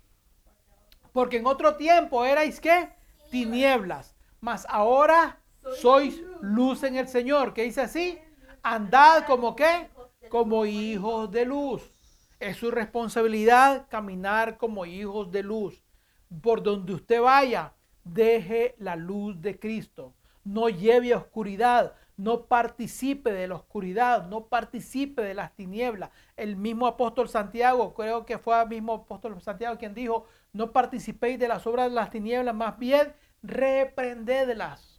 Porque 1.13 1.39
en 1.39 1.47
otro 1.47 1.75
tiempo 1.75 2.25
erais 2.25 2.61
qué? 2.61 2.91
Tinieblas. 3.31 4.15
Mas 4.41 4.65
ahora 4.69 5.42
sois 5.81 6.23
luz 6.41 6.83
en 6.83 6.97
el 6.97 7.09
Señor. 7.09 7.55
¿Qué 7.55 7.63
dice 7.63 7.83
así? 7.83 8.19
Andad 8.63 9.25
como 9.27 9.57
qué? 9.57 9.89
Como 10.29 10.67
hijos 10.67 11.31
de 11.31 11.45
luz. 11.45 11.83
Es 12.41 12.57
su 12.57 12.71
responsabilidad 12.71 13.87
caminar 13.89 14.57
como 14.59 14.87
hijos 14.87 15.31
de 15.31 15.43
luz. 15.43 15.83
Por 16.43 16.63
donde 16.63 16.95
usted 16.95 17.21
vaya, 17.21 17.75
deje 18.05 18.75
la 18.79 18.97
luz 18.97 19.41
de 19.41 19.59
Cristo. 19.59 20.15
No 20.45 20.69
lleve 20.69 21.13
a 21.13 21.19
oscuridad, 21.19 21.95
no 22.17 22.47
participe 22.47 23.33
de 23.33 23.49
la 23.49 23.57
oscuridad, 23.57 24.27
no 24.27 24.47
participe 24.47 25.23
de 25.23 25.35
las 25.35 25.55
tinieblas. 25.55 26.11
El 26.37 26.57
mismo 26.57 26.87
apóstol 26.87 27.29
Santiago, 27.29 27.95
creo 27.95 28.27
que 28.27 28.39
fue 28.39 28.61
el 28.61 28.69
mismo 28.69 28.95
apóstol 28.95 29.41
Santiago 29.41 29.79
quien 29.79 29.95
dijo, 29.95 30.27
no 30.53 30.73
participéis 30.73 31.39
de 31.39 31.49
las 31.49 31.67
obras 31.67 31.89
de 31.89 31.95
las 31.95 32.11
tinieblas, 32.11 32.55
más 32.55 32.79
bien 32.79 33.13
reprendedlas. 33.43 34.92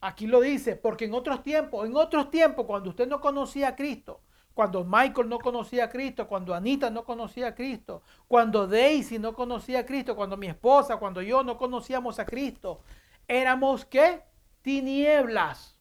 Aquí 0.00 0.26
lo 0.26 0.40
dice, 0.40 0.76
porque 0.76 1.06
en 1.06 1.14
otros 1.14 1.42
tiempos, 1.42 1.86
en 1.86 1.96
otros 1.96 2.30
tiempos, 2.30 2.66
cuando 2.66 2.90
usted 2.90 3.08
no 3.08 3.20
conocía 3.20 3.68
a 3.68 3.76
Cristo, 3.76 4.20
cuando 4.52 4.84
Michael 4.84 5.28
no 5.28 5.38
conocía 5.38 5.84
a 5.84 5.88
Cristo, 5.90 6.26
cuando 6.28 6.54
Anita 6.54 6.90
no 6.90 7.04
conocía 7.04 7.48
a 7.48 7.54
Cristo, 7.54 8.02
cuando 8.28 8.66
Daisy 8.66 9.18
no 9.18 9.34
conocía 9.34 9.80
a 9.80 9.86
Cristo, 9.86 10.16
cuando 10.16 10.36
mi 10.36 10.46
esposa, 10.46 10.96
cuando 10.96 11.22
yo 11.22 11.42
no 11.42 11.56
conocíamos 11.58 12.18
a 12.18 12.26
Cristo, 12.26 12.80
éramos 13.28 13.84
qué? 13.84 14.22
Tinieblas. 14.62 15.78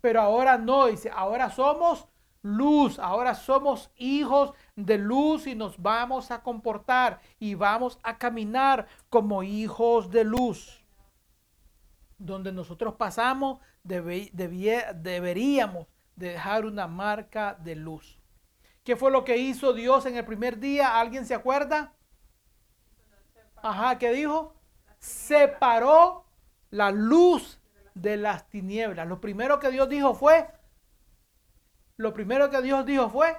Pero 0.00 0.20
ahora 0.20 0.58
no, 0.58 0.86
dice, 0.86 1.10
ahora 1.14 1.50
somos 1.50 2.08
luz, 2.42 2.98
ahora 2.98 3.34
somos 3.34 3.90
hijos 3.96 4.52
de 4.76 4.96
luz 4.98 5.46
y 5.46 5.54
nos 5.54 5.80
vamos 5.80 6.30
a 6.30 6.42
comportar 6.42 7.20
y 7.38 7.54
vamos 7.54 7.98
a 8.02 8.16
caminar 8.16 8.86
como 9.10 9.42
hijos 9.42 10.10
de 10.10 10.24
luz 10.24 10.77
donde 12.18 12.52
nosotros 12.52 12.94
pasamos, 12.94 13.60
deberíamos 13.82 15.86
dejar 16.16 16.66
una 16.66 16.86
marca 16.86 17.56
de 17.60 17.76
luz. 17.76 18.18
¿Qué 18.84 18.96
fue 18.96 19.10
lo 19.10 19.24
que 19.24 19.36
hizo 19.36 19.72
Dios 19.72 20.06
en 20.06 20.16
el 20.16 20.24
primer 20.24 20.58
día? 20.58 20.98
¿Alguien 20.98 21.26
se 21.26 21.34
acuerda? 21.34 21.94
Ajá, 23.62 23.98
¿qué 23.98 24.12
dijo? 24.12 24.54
Separó 24.98 26.26
la 26.70 26.90
luz 26.90 27.60
de 27.94 28.16
las 28.16 28.48
tinieblas. 28.48 29.06
Lo 29.06 29.20
primero 29.20 29.60
que 29.60 29.70
Dios 29.70 29.88
dijo 29.88 30.14
fue, 30.14 30.48
lo 31.96 32.12
primero 32.12 32.50
que 32.50 32.62
Dios 32.62 32.86
dijo 32.86 33.10
fue, 33.10 33.36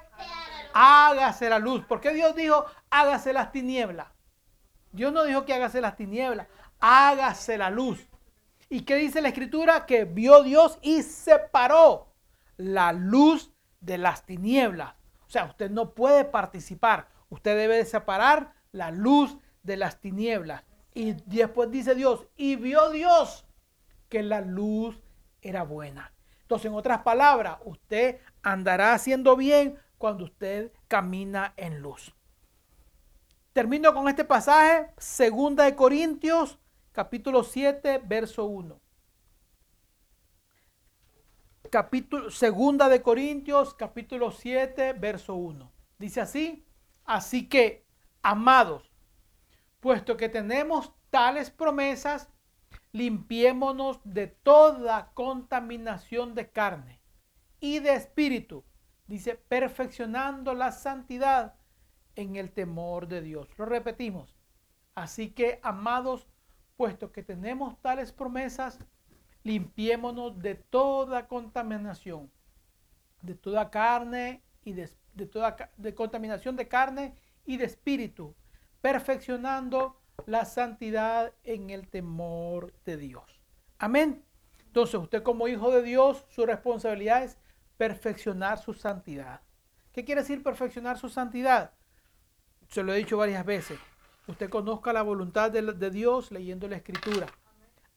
hágase 0.72 1.48
la 1.48 1.58
luz. 1.58 1.84
¿Por 1.86 2.00
qué 2.00 2.12
Dios 2.12 2.34
dijo, 2.34 2.64
hágase 2.90 3.32
las 3.32 3.52
tinieblas? 3.52 4.08
Dios 4.92 5.12
no 5.12 5.24
dijo 5.24 5.44
que 5.44 5.54
hágase 5.54 5.80
las 5.80 5.96
tinieblas, 5.96 6.46
hágase 6.78 7.58
la 7.58 7.70
luz. 7.70 8.06
¿Y 8.72 8.82
qué 8.82 8.94
dice 8.94 9.20
la 9.20 9.28
escritura? 9.28 9.84
Que 9.84 10.04
vio 10.04 10.44
Dios 10.44 10.78
y 10.80 11.02
separó 11.02 12.14
la 12.56 12.92
luz 12.92 13.52
de 13.80 13.98
las 13.98 14.24
tinieblas. 14.24 14.94
O 15.26 15.30
sea, 15.30 15.46
usted 15.46 15.70
no 15.70 15.92
puede 15.92 16.24
participar. 16.24 17.08
Usted 17.30 17.56
debe 17.56 17.84
separar 17.84 18.54
la 18.70 18.92
luz 18.92 19.36
de 19.64 19.76
las 19.76 20.00
tinieblas. 20.00 20.62
Y 20.94 21.14
después 21.26 21.68
dice 21.72 21.96
Dios, 21.96 22.28
y 22.36 22.54
vio 22.54 22.90
Dios 22.90 23.44
que 24.08 24.22
la 24.22 24.40
luz 24.40 25.02
era 25.42 25.64
buena. 25.64 26.12
Entonces, 26.42 26.66
en 26.66 26.76
otras 26.76 27.02
palabras, 27.02 27.58
usted 27.64 28.20
andará 28.42 28.94
haciendo 28.94 29.36
bien 29.36 29.78
cuando 29.98 30.24
usted 30.24 30.70
camina 30.86 31.54
en 31.56 31.80
luz. 31.80 32.14
Termino 33.52 33.92
con 33.92 34.08
este 34.08 34.24
pasaje, 34.24 34.92
segunda 34.96 35.64
de 35.64 35.74
Corintios 35.74 36.59
capítulo 36.92 37.44
7, 37.44 38.02
verso 38.04 38.44
1. 38.46 38.80
Capítulo, 41.70 42.30
segunda 42.30 42.88
de 42.88 43.00
Corintios, 43.00 43.74
capítulo 43.74 44.32
7, 44.32 44.94
verso 44.94 45.34
1. 45.34 45.70
Dice 45.98 46.20
así, 46.20 46.66
así 47.04 47.48
que, 47.48 47.86
amados, 48.22 48.90
puesto 49.78 50.16
que 50.16 50.28
tenemos 50.28 50.92
tales 51.10 51.50
promesas, 51.50 52.28
limpiémonos 52.92 54.00
de 54.04 54.26
toda 54.26 55.12
contaminación 55.14 56.34
de 56.34 56.50
carne 56.50 57.00
y 57.60 57.78
de 57.78 57.94
espíritu. 57.94 58.64
Dice, 59.06 59.34
perfeccionando 59.34 60.54
la 60.54 60.72
santidad 60.72 61.54
en 62.16 62.36
el 62.36 62.52
temor 62.52 63.06
de 63.08 63.22
Dios. 63.22 63.48
Lo 63.56 63.66
repetimos. 63.66 64.36
Así 64.94 65.30
que, 65.30 65.60
amados, 65.62 66.26
puesto 66.80 67.12
que 67.12 67.22
tenemos 67.22 67.78
tales 67.82 68.10
promesas, 68.10 68.78
limpiémonos 69.42 70.40
de 70.40 70.54
toda 70.54 71.28
contaminación, 71.28 72.30
de 73.20 73.34
toda 73.34 73.70
carne 73.70 74.42
y 74.64 74.72
de, 74.72 74.88
toda 75.30 75.70
de 75.76 75.94
contaminación 75.94 76.56
de 76.56 76.68
carne 76.68 77.14
y 77.44 77.58
de 77.58 77.66
espíritu, 77.66 78.34
perfeccionando 78.80 80.00
la 80.24 80.46
santidad 80.46 81.34
en 81.44 81.68
el 81.68 81.86
temor 81.86 82.72
de 82.86 82.96
Dios. 82.96 83.42
Amén. 83.76 84.24
Entonces, 84.64 84.94
usted 84.94 85.22
como 85.22 85.48
hijo 85.48 85.70
de 85.70 85.82
Dios, 85.82 86.24
su 86.30 86.46
responsabilidad 86.46 87.24
es 87.24 87.36
perfeccionar 87.76 88.56
su 88.56 88.72
santidad. 88.72 89.42
¿Qué 89.92 90.06
quiere 90.06 90.22
decir 90.22 90.42
perfeccionar 90.42 90.96
su 90.96 91.10
santidad? 91.10 91.74
Se 92.68 92.82
lo 92.82 92.94
he 92.94 92.96
dicho 92.96 93.18
varias 93.18 93.44
veces. 93.44 93.78
Usted 94.26 94.48
conozca 94.48 94.92
la 94.92 95.02
voluntad 95.02 95.50
de, 95.50 95.90
Dios 95.90 96.30
leyendo 96.30 96.68
la 96.68 96.76
escritura. 96.76 97.26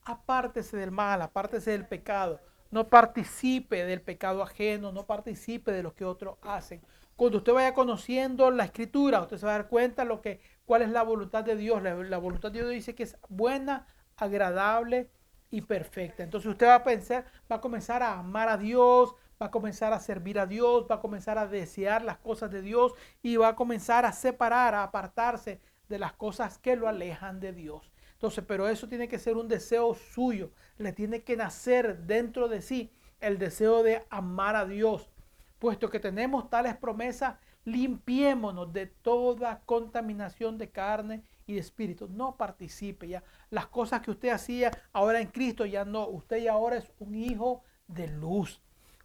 Apártese 0.04 0.76
del 0.76 0.90
mal, 0.90 1.22
apártese 1.22 1.70
del 1.70 1.86
pecado. 1.86 2.40
No 2.70 2.88
participe 2.88 3.84
del 3.84 4.02
pecado 4.02 4.42
ajeno, 4.42 4.90
no 4.90 5.06
participe 5.06 5.70
de 5.70 5.82
lo 5.82 5.94
que 5.94 6.04
otros 6.04 6.38
hacen. 6.42 6.82
Cuando 7.16 7.38
usted 7.38 7.52
vaya 7.52 7.74
conociendo 7.74 8.50
la 8.50 8.64
escritura, 8.64 9.20
usted 9.20 9.38
se 9.38 9.46
va 9.46 9.54
a 9.54 9.58
dar 9.58 9.68
cuenta 9.68 10.04
lo 10.04 10.20
que, 10.20 10.40
cuál 10.64 10.82
es 10.82 10.90
la 10.90 11.04
voluntad 11.04 11.44
de 11.44 11.54
Dios. 11.54 11.80
La, 11.82 11.94
la 11.94 12.18
voluntad 12.18 12.50
de 12.50 12.58
Dios 12.60 12.70
dice 12.70 12.94
que 12.94 13.04
es 13.04 13.16
buena, 13.28 13.86
agradable 14.16 15.10
y 15.50 15.60
perfecta. 15.60 16.24
Entonces 16.24 16.50
usted 16.50 16.66
va 16.66 16.76
a 16.76 16.84
pensar, 16.84 17.26
va 17.50 17.56
a 17.56 17.60
comenzar 17.60 18.02
a 18.02 18.18
amar 18.18 18.48
a 18.48 18.56
Dios, 18.56 19.14
va 19.40 19.46
a 19.46 19.50
comenzar 19.52 19.92
a 19.92 20.00
servir 20.00 20.40
a 20.40 20.46
Dios, 20.46 20.86
va 20.90 20.96
a 20.96 21.00
comenzar 21.00 21.38
a 21.38 21.46
desear 21.46 22.02
las 22.02 22.18
cosas 22.18 22.50
de 22.50 22.60
Dios 22.60 22.92
y 23.22 23.36
va 23.36 23.48
a 23.48 23.56
comenzar 23.56 24.04
a 24.04 24.12
separar, 24.12 24.74
a 24.74 24.82
apartarse 24.82 25.60
de 25.88 25.98
las 25.98 26.12
cosas 26.12 26.58
que 26.58 26.76
lo 26.76 26.88
alejan 26.88 27.40
de 27.40 27.52
Dios. 27.52 27.92
Entonces, 28.12 28.44
pero 28.46 28.68
eso 28.68 28.88
tiene 28.88 29.08
que 29.08 29.18
ser 29.18 29.36
un 29.36 29.48
deseo 29.48 29.94
suyo, 29.94 30.50
le 30.78 30.92
tiene 30.92 31.22
que 31.22 31.36
nacer 31.36 31.98
dentro 31.98 32.48
de 32.48 32.62
sí 32.62 32.90
el 33.20 33.38
deseo 33.38 33.82
de 33.82 34.04
amar 34.10 34.56
a 34.56 34.66
Dios. 34.66 35.10
Puesto 35.58 35.90
que 35.90 36.00
tenemos 36.00 36.50
tales 36.50 36.76
promesas, 36.76 37.36
limpiémonos 37.64 38.72
de 38.72 38.86
toda 38.86 39.60
contaminación 39.64 40.58
de 40.58 40.70
carne 40.70 41.22
y 41.46 41.54
de 41.54 41.60
espíritu. 41.60 42.08
No 42.08 42.36
participe 42.36 43.08
ya. 43.08 43.22
Las 43.50 43.66
cosas 43.66 44.00
que 44.02 44.10
usted 44.10 44.28
hacía 44.30 44.70
ahora 44.92 45.20
en 45.20 45.28
Cristo 45.28 45.64
ya 45.64 45.84
no. 45.84 46.06
Usted 46.08 46.38
ya 46.38 46.52
ahora 46.52 46.76
es 46.76 46.92
un 46.98 47.14
hijo 47.14 47.62
de 47.86 48.08
luz. 48.08 48.60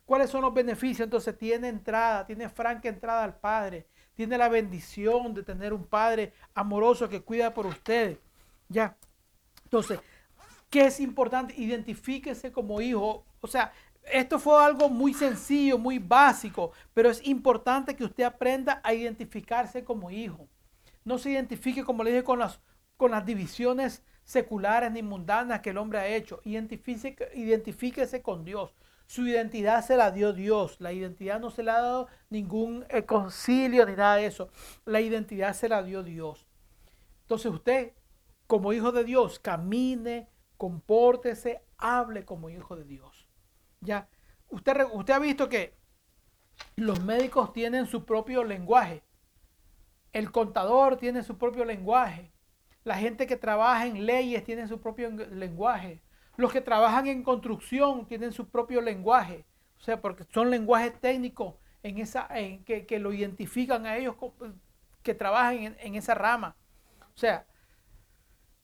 ¿Cuáles 0.05 0.30
son 0.30 0.41
los 0.41 0.53
beneficios? 0.53 1.05
Entonces 1.05 1.38
tiene 1.38 1.67
entrada, 1.67 2.25
tiene 2.25 2.49
franca 2.49 2.89
entrada 2.89 3.23
al 3.23 3.38
Padre, 3.38 3.88
tiene 4.20 4.38
la 4.38 4.49
bendición 4.49 5.34
de 5.34 5.43
tener 5.43 5.72
un 5.72 5.86
Padre 5.86 6.34
amoroso 6.53 7.07
que 7.07 7.22
cuida 7.22 7.53
por 7.53 7.65
usted. 7.65 8.17
Ya. 8.67 8.97
Entonces, 9.63 10.01
¿qué 10.70 10.88
es 10.88 10.99
importante? 10.99 11.53
Identifíquese 11.55 12.51
como 12.51 12.82
hijo. 12.82 13.24
O 13.39 13.47
sea, 13.47 13.72
esto 14.11 14.38
fue 14.38 14.61
algo 14.61 14.89
muy 14.89 15.13
sencillo, 15.13 15.78
muy 15.78 15.99
básico, 15.99 16.74
pero 16.93 17.09
es 17.09 17.26
importante 17.26 17.95
que 17.95 18.03
usted 18.03 18.26
aprenda 18.26 18.82
a 18.84 18.93
identificarse 18.93 19.86
como 19.86 20.11
hijo. 20.11 20.49
No 21.05 21.17
se 21.17 21.32
identifique, 21.32 21.86
como 21.86 22.03
le 22.03 22.11
dije, 22.11 22.26
con 22.26 22.39
las, 22.39 22.59
con 22.97 23.11
las 23.11 23.26
divisiones 23.26 24.03
seculares 24.26 24.91
ni 24.91 25.01
mundanas 25.01 25.61
que 25.61 25.70
el 25.70 25.78
hombre 25.78 25.99
ha 25.99 26.07
hecho. 26.07 26.41
Identifíquese 26.43 28.22
con 28.22 28.43
Dios. 28.43 28.76
Su 29.10 29.26
identidad 29.26 29.84
se 29.84 29.97
la 29.97 30.12
dio 30.12 30.34
Dios. 30.34 30.80
La 30.80 30.93
identidad 30.93 31.39
no 31.39 31.49
se 31.49 31.64
la 31.64 31.78
ha 31.78 31.82
dado 31.82 32.07
ningún 32.30 32.86
eh, 32.89 33.05
concilio 33.05 33.84
ni 33.88 33.93
nada 33.95 34.18
de 34.18 34.28
eso. 34.28 34.51
La 34.86 35.01
identidad 35.01 35.55
se 35.55 35.68
la 35.68 35.82
dio 35.82 36.03
Dios. 36.03 36.45
Entonces 37.22 37.51
usted, 37.51 37.93
como 38.45 38.72
hijo 38.72 38.91
de 38.91 39.03
Dios, 39.03 39.39
camine, 39.39 40.30
compórtese, 40.57 41.64
hable 41.80 42.24
como 42.24 42.51
hijo 42.51 42.76
de 42.76 42.84
Dios. 42.84 43.28
Ya, 43.82 44.07
usted, 44.49 44.78
usted 44.93 45.14
ha 45.16 45.20
visto 45.20 45.49
que 45.49 45.74
los 46.76 47.01
médicos 47.01 47.51
tienen 47.51 47.88
su 47.88 48.05
propio 48.05 48.43
lenguaje. 48.43 49.01
El 50.14 50.32
contador 50.32 50.97
tiene 50.97 51.24
su 51.24 51.36
propio 51.36 51.66
lenguaje. 51.66 52.32
La 52.84 52.95
gente 52.95 53.26
que 53.26 53.38
trabaja 53.38 53.88
en 53.88 54.05
leyes 54.05 54.43
tiene 54.43 54.68
su 54.68 54.80
propio 54.80 55.10
lenguaje. 55.10 56.03
Los 56.39 56.53
que 56.53 56.61
trabajan 56.61 57.05
en 57.07 57.21
construcción 57.21 58.05
tienen 58.05 58.31
su 58.31 58.47
propio 58.47 58.79
lenguaje, 58.79 59.45
o 59.77 59.81
sea, 59.81 59.99
porque 59.99 60.23
son 60.33 60.49
lenguajes 60.49 60.97
técnicos 61.01 61.55
en 61.83 61.97
esa, 61.97 62.29
que, 62.29 62.97
lo 62.97 63.11
identifican 63.11 63.85
a 63.85 63.97
ellos 63.97 64.15
que 65.03 65.13
trabajan 65.13 65.55
en, 65.55 65.77
en 65.81 65.95
esa 65.95 66.15
rama. 66.15 66.55
O 67.13 67.17
sea, 67.17 67.45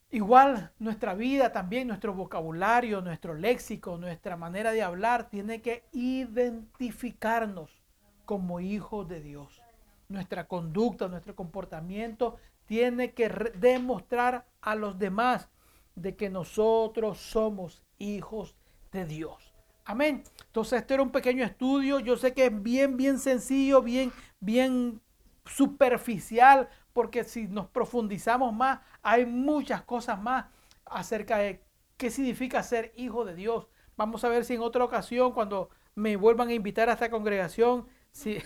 igual 0.09 0.71
nuestra 0.79 1.15
vida 1.15 1.51
también, 1.51 1.89
nuestro 1.89 2.13
vocabulario, 2.13 3.01
nuestro 3.01 3.33
léxico, 3.33 3.97
nuestra 3.97 4.37
manera 4.37 4.71
de 4.71 4.81
hablar 4.81 5.29
tiene 5.29 5.61
que 5.61 5.83
identificarnos 5.91 7.83
como 8.23 8.61
hijos 8.61 9.09
de 9.09 9.19
Dios. 9.19 9.61
Nuestra 10.07 10.47
conducta, 10.47 11.09
nuestro 11.09 11.35
comportamiento 11.35 12.37
tiene 12.67 13.11
que 13.11 13.27
demostrar 13.57 14.45
a 14.61 14.75
los 14.75 14.97
demás 14.97 15.49
de 15.95 16.15
que 16.15 16.29
nosotros 16.29 17.17
somos 17.17 17.83
hijos 17.97 18.55
de 18.91 19.05
Dios. 19.05 19.53
Amén. 19.85 20.23
Entonces, 20.47 20.81
este 20.81 20.95
era 20.95 21.03
un 21.03 21.11
pequeño 21.11 21.45
estudio. 21.45 21.99
Yo 21.99 22.17
sé 22.17 22.33
que 22.33 22.47
es 22.47 22.63
bien, 22.63 22.97
bien 22.97 23.19
sencillo, 23.19 23.81
bien, 23.81 24.11
bien 24.39 25.01
superficial, 25.45 26.69
porque 26.91 27.23
si 27.23 27.47
nos 27.47 27.67
profundizamos 27.67 28.51
más, 28.53 28.79
hay 29.03 29.25
muchas 29.25 29.83
cosas 29.83 30.19
más 30.19 30.45
acerca 30.85 31.37
de 31.37 31.63
qué 31.97 32.09
significa 32.09 32.63
ser 32.63 32.93
hijo 32.95 33.25
de 33.25 33.35
Dios. 33.35 33.67
Vamos 33.95 34.23
a 34.23 34.29
ver 34.29 34.43
si 34.43 34.55
en 34.55 34.61
otra 34.61 34.83
ocasión, 34.83 35.33
cuando 35.33 35.69
me 35.93 36.15
vuelvan 36.15 36.49
a 36.49 36.53
invitar 36.53 36.89
a 36.89 36.93
esta 36.93 37.09
congregación, 37.09 37.87
si 38.11 38.39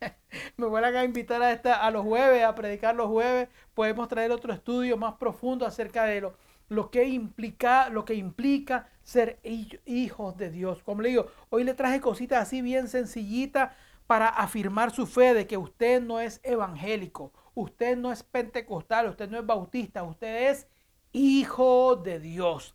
me 0.56 0.66
vuelvan 0.66 0.96
a 0.96 1.04
invitar 1.04 1.42
a, 1.42 1.52
esta, 1.52 1.84
a 1.84 1.90
los 1.90 2.04
jueves, 2.04 2.42
a 2.42 2.54
predicar 2.54 2.96
los 2.96 3.08
jueves, 3.08 3.48
podemos 3.74 4.08
traer 4.08 4.32
otro 4.32 4.52
estudio 4.52 4.96
más 4.96 5.14
profundo 5.14 5.66
acerca 5.66 6.04
de 6.04 6.22
lo, 6.22 6.36
lo 6.68 6.90
que 6.90 7.04
implica, 7.04 7.88
lo 7.88 8.04
que 8.04 8.14
implica 8.14 8.88
ser 9.02 9.40
hijos 9.84 10.36
de 10.36 10.50
Dios. 10.50 10.82
Como 10.82 11.02
le 11.02 11.10
digo, 11.10 11.26
hoy 11.50 11.64
le 11.64 11.74
traje 11.74 12.00
cositas 12.00 12.42
así 12.42 12.62
bien 12.62 12.88
sencillitas 12.88 13.74
para 14.06 14.28
afirmar 14.28 14.90
su 14.90 15.06
fe 15.06 15.34
de 15.34 15.46
que 15.46 15.56
usted 15.56 16.02
no 16.02 16.20
es 16.20 16.40
evangélico, 16.42 17.32
usted 17.54 17.96
no 17.96 18.12
es 18.12 18.22
pentecostal, 18.22 19.08
usted 19.08 19.30
no 19.30 19.38
es 19.38 19.46
bautista, 19.46 20.02
usted 20.02 20.50
es 20.50 20.66
hijo 21.12 21.96
de 21.96 22.20
Dios. 22.20 22.74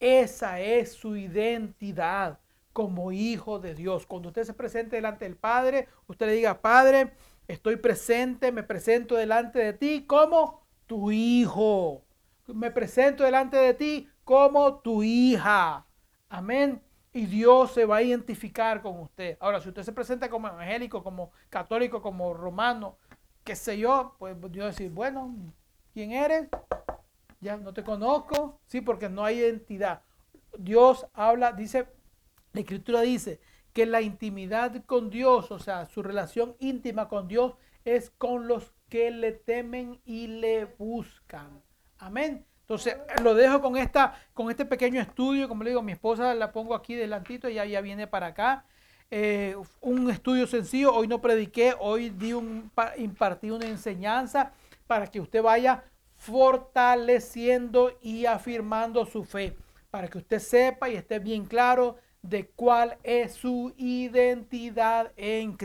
Esa 0.00 0.60
es 0.60 0.92
su 0.92 1.16
identidad 1.16 2.40
como 2.72 3.12
hijo 3.12 3.58
de 3.58 3.74
Dios. 3.74 4.06
Cuando 4.06 4.28
usted 4.28 4.44
se 4.44 4.52
presente 4.52 4.96
delante 4.96 5.24
del 5.24 5.36
Padre, 5.36 5.88
usted 6.06 6.26
le 6.26 6.32
diga, 6.32 6.60
Padre, 6.60 7.12
estoy 7.48 7.76
presente, 7.76 8.52
me 8.52 8.62
presento 8.62 9.14
delante 9.14 9.60
de 9.60 9.72
ti 9.72 10.04
como 10.06 10.66
tu 10.86 11.10
hijo 11.10 12.05
me 12.46 12.70
presento 12.70 13.24
delante 13.24 13.56
de 13.56 13.74
ti 13.74 14.08
como 14.24 14.80
tu 14.80 15.02
hija. 15.02 15.86
Amén. 16.28 16.82
Y 17.12 17.26
Dios 17.26 17.72
se 17.72 17.86
va 17.86 17.96
a 17.96 18.02
identificar 18.02 18.82
con 18.82 19.00
usted. 19.00 19.36
Ahora, 19.40 19.60
si 19.60 19.68
usted 19.68 19.82
se 19.82 19.92
presenta 19.92 20.28
como 20.28 20.48
evangélico, 20.48 21.02
como 21.02 21.32
católico, 21.48 22.02
como 22.02 22.34
romano, 22.34 22.98
qué 23.42 23.56
sé 23.56 23.78
yo, 23.78 24.16
pues 24.18 24.36
Dios 24.50 24.66
decir, 24.66 24.90
bueno, 24.90 25.34
¿quién 25.94 26.12
eres? 26.12 26.48
Ya 27.40 27.56
no 27.56 27.72
te 27.72 27.82
conozco. 27.82 28.60
Sí, 28.66 28.80
porque 28.80 29.08
no 29.08 29.24
hay 29.24 29.38
identidad. 29.38 30.02
Dios 30.58 31.06
habla, 31.14 31.52
dice, 31.52 31.88
la 32.52 32.60
escritura 32.60 33.00
dice 33.00 33.40
que 33.72 33.86
la 33.86 34.00
intimidad 34.00 34.84
con 34.84 35.10
Dios, 35.10 35.50
o 35.50 35.58
sea, 35.58 35.86
su 35.86 36.02
relación 36.02 36.56
íntima 36.58 37.08
con 37.08 37.28
Dios 37.28 37.56
es 37.84 38.10
con 38.10 38.48
los 38.48 38.74
que 38.88 39.10
le 39.10 39.32
temen 39.32 40.00
y 40.04 40.26
le 40.26 40.64
buscan. 40.64 41.62
Amén. 41.98 42.44
Entonces, 42.62 42.96
lo 43.22 43.34
dejo 43.34 43.60
con, 43.60 43.76
esta, 43.76 44.14
con 44.34 44.50
este 44.50 44.64
pequeño 44.64 45.00
estudio. 45.00 45.48
Como 45.48 45.62
le 45.62 45.70
digo, 45.70 45.82
mi 45.82 45.92
esposa 45.92 46.34
la 46.34 46.52
pongo 46.52 46.74
aquí 46.74 46.94
delantito, 46.94 47.48
y 47.48 47.54
ya 47.54 47.80
viene 47.80 48.06
para 48.06 48.28
acá. 48.28 48.64
Eh, 49.10 49.56
un 49.80 50.10
estudio 50.10 50.46
sencillo. 50.46 50.92
Hoy 50.92 51.06
no 51.06 51.20
prediqué, 51.20 51.74
hoy 51.78 52.10
di 52.10 52.32
un, 52.32 52.70
impartí 52.96 53.50
una 53.50 53.66
enseñanza 53.66 54.52
para 54.86 55.06
que 55.06 55.20
usted 55.20 55.42
vaya 55.42 55.84
fortaleciendo 56.16 57.96
y 58.00 58.26
afirmando 58.26 59.06
su 59.06 59.24
fe. 59.24 59.56
Para 59.90 60.08
que 60.08 60.18
usted 60.18 60.40
sepa 60.40 60.88
y 60.88 60.96
esté 60.96 61.20
bien 61.20 61.44
claro 61.44 61.96
de 62.22 62.48
cuál 62.48 62.98
es 63.04 63.34
su 63.34 63.72
identidad 63.76 65.12
en 65.16 65.52
Cristo. 65.52 65.64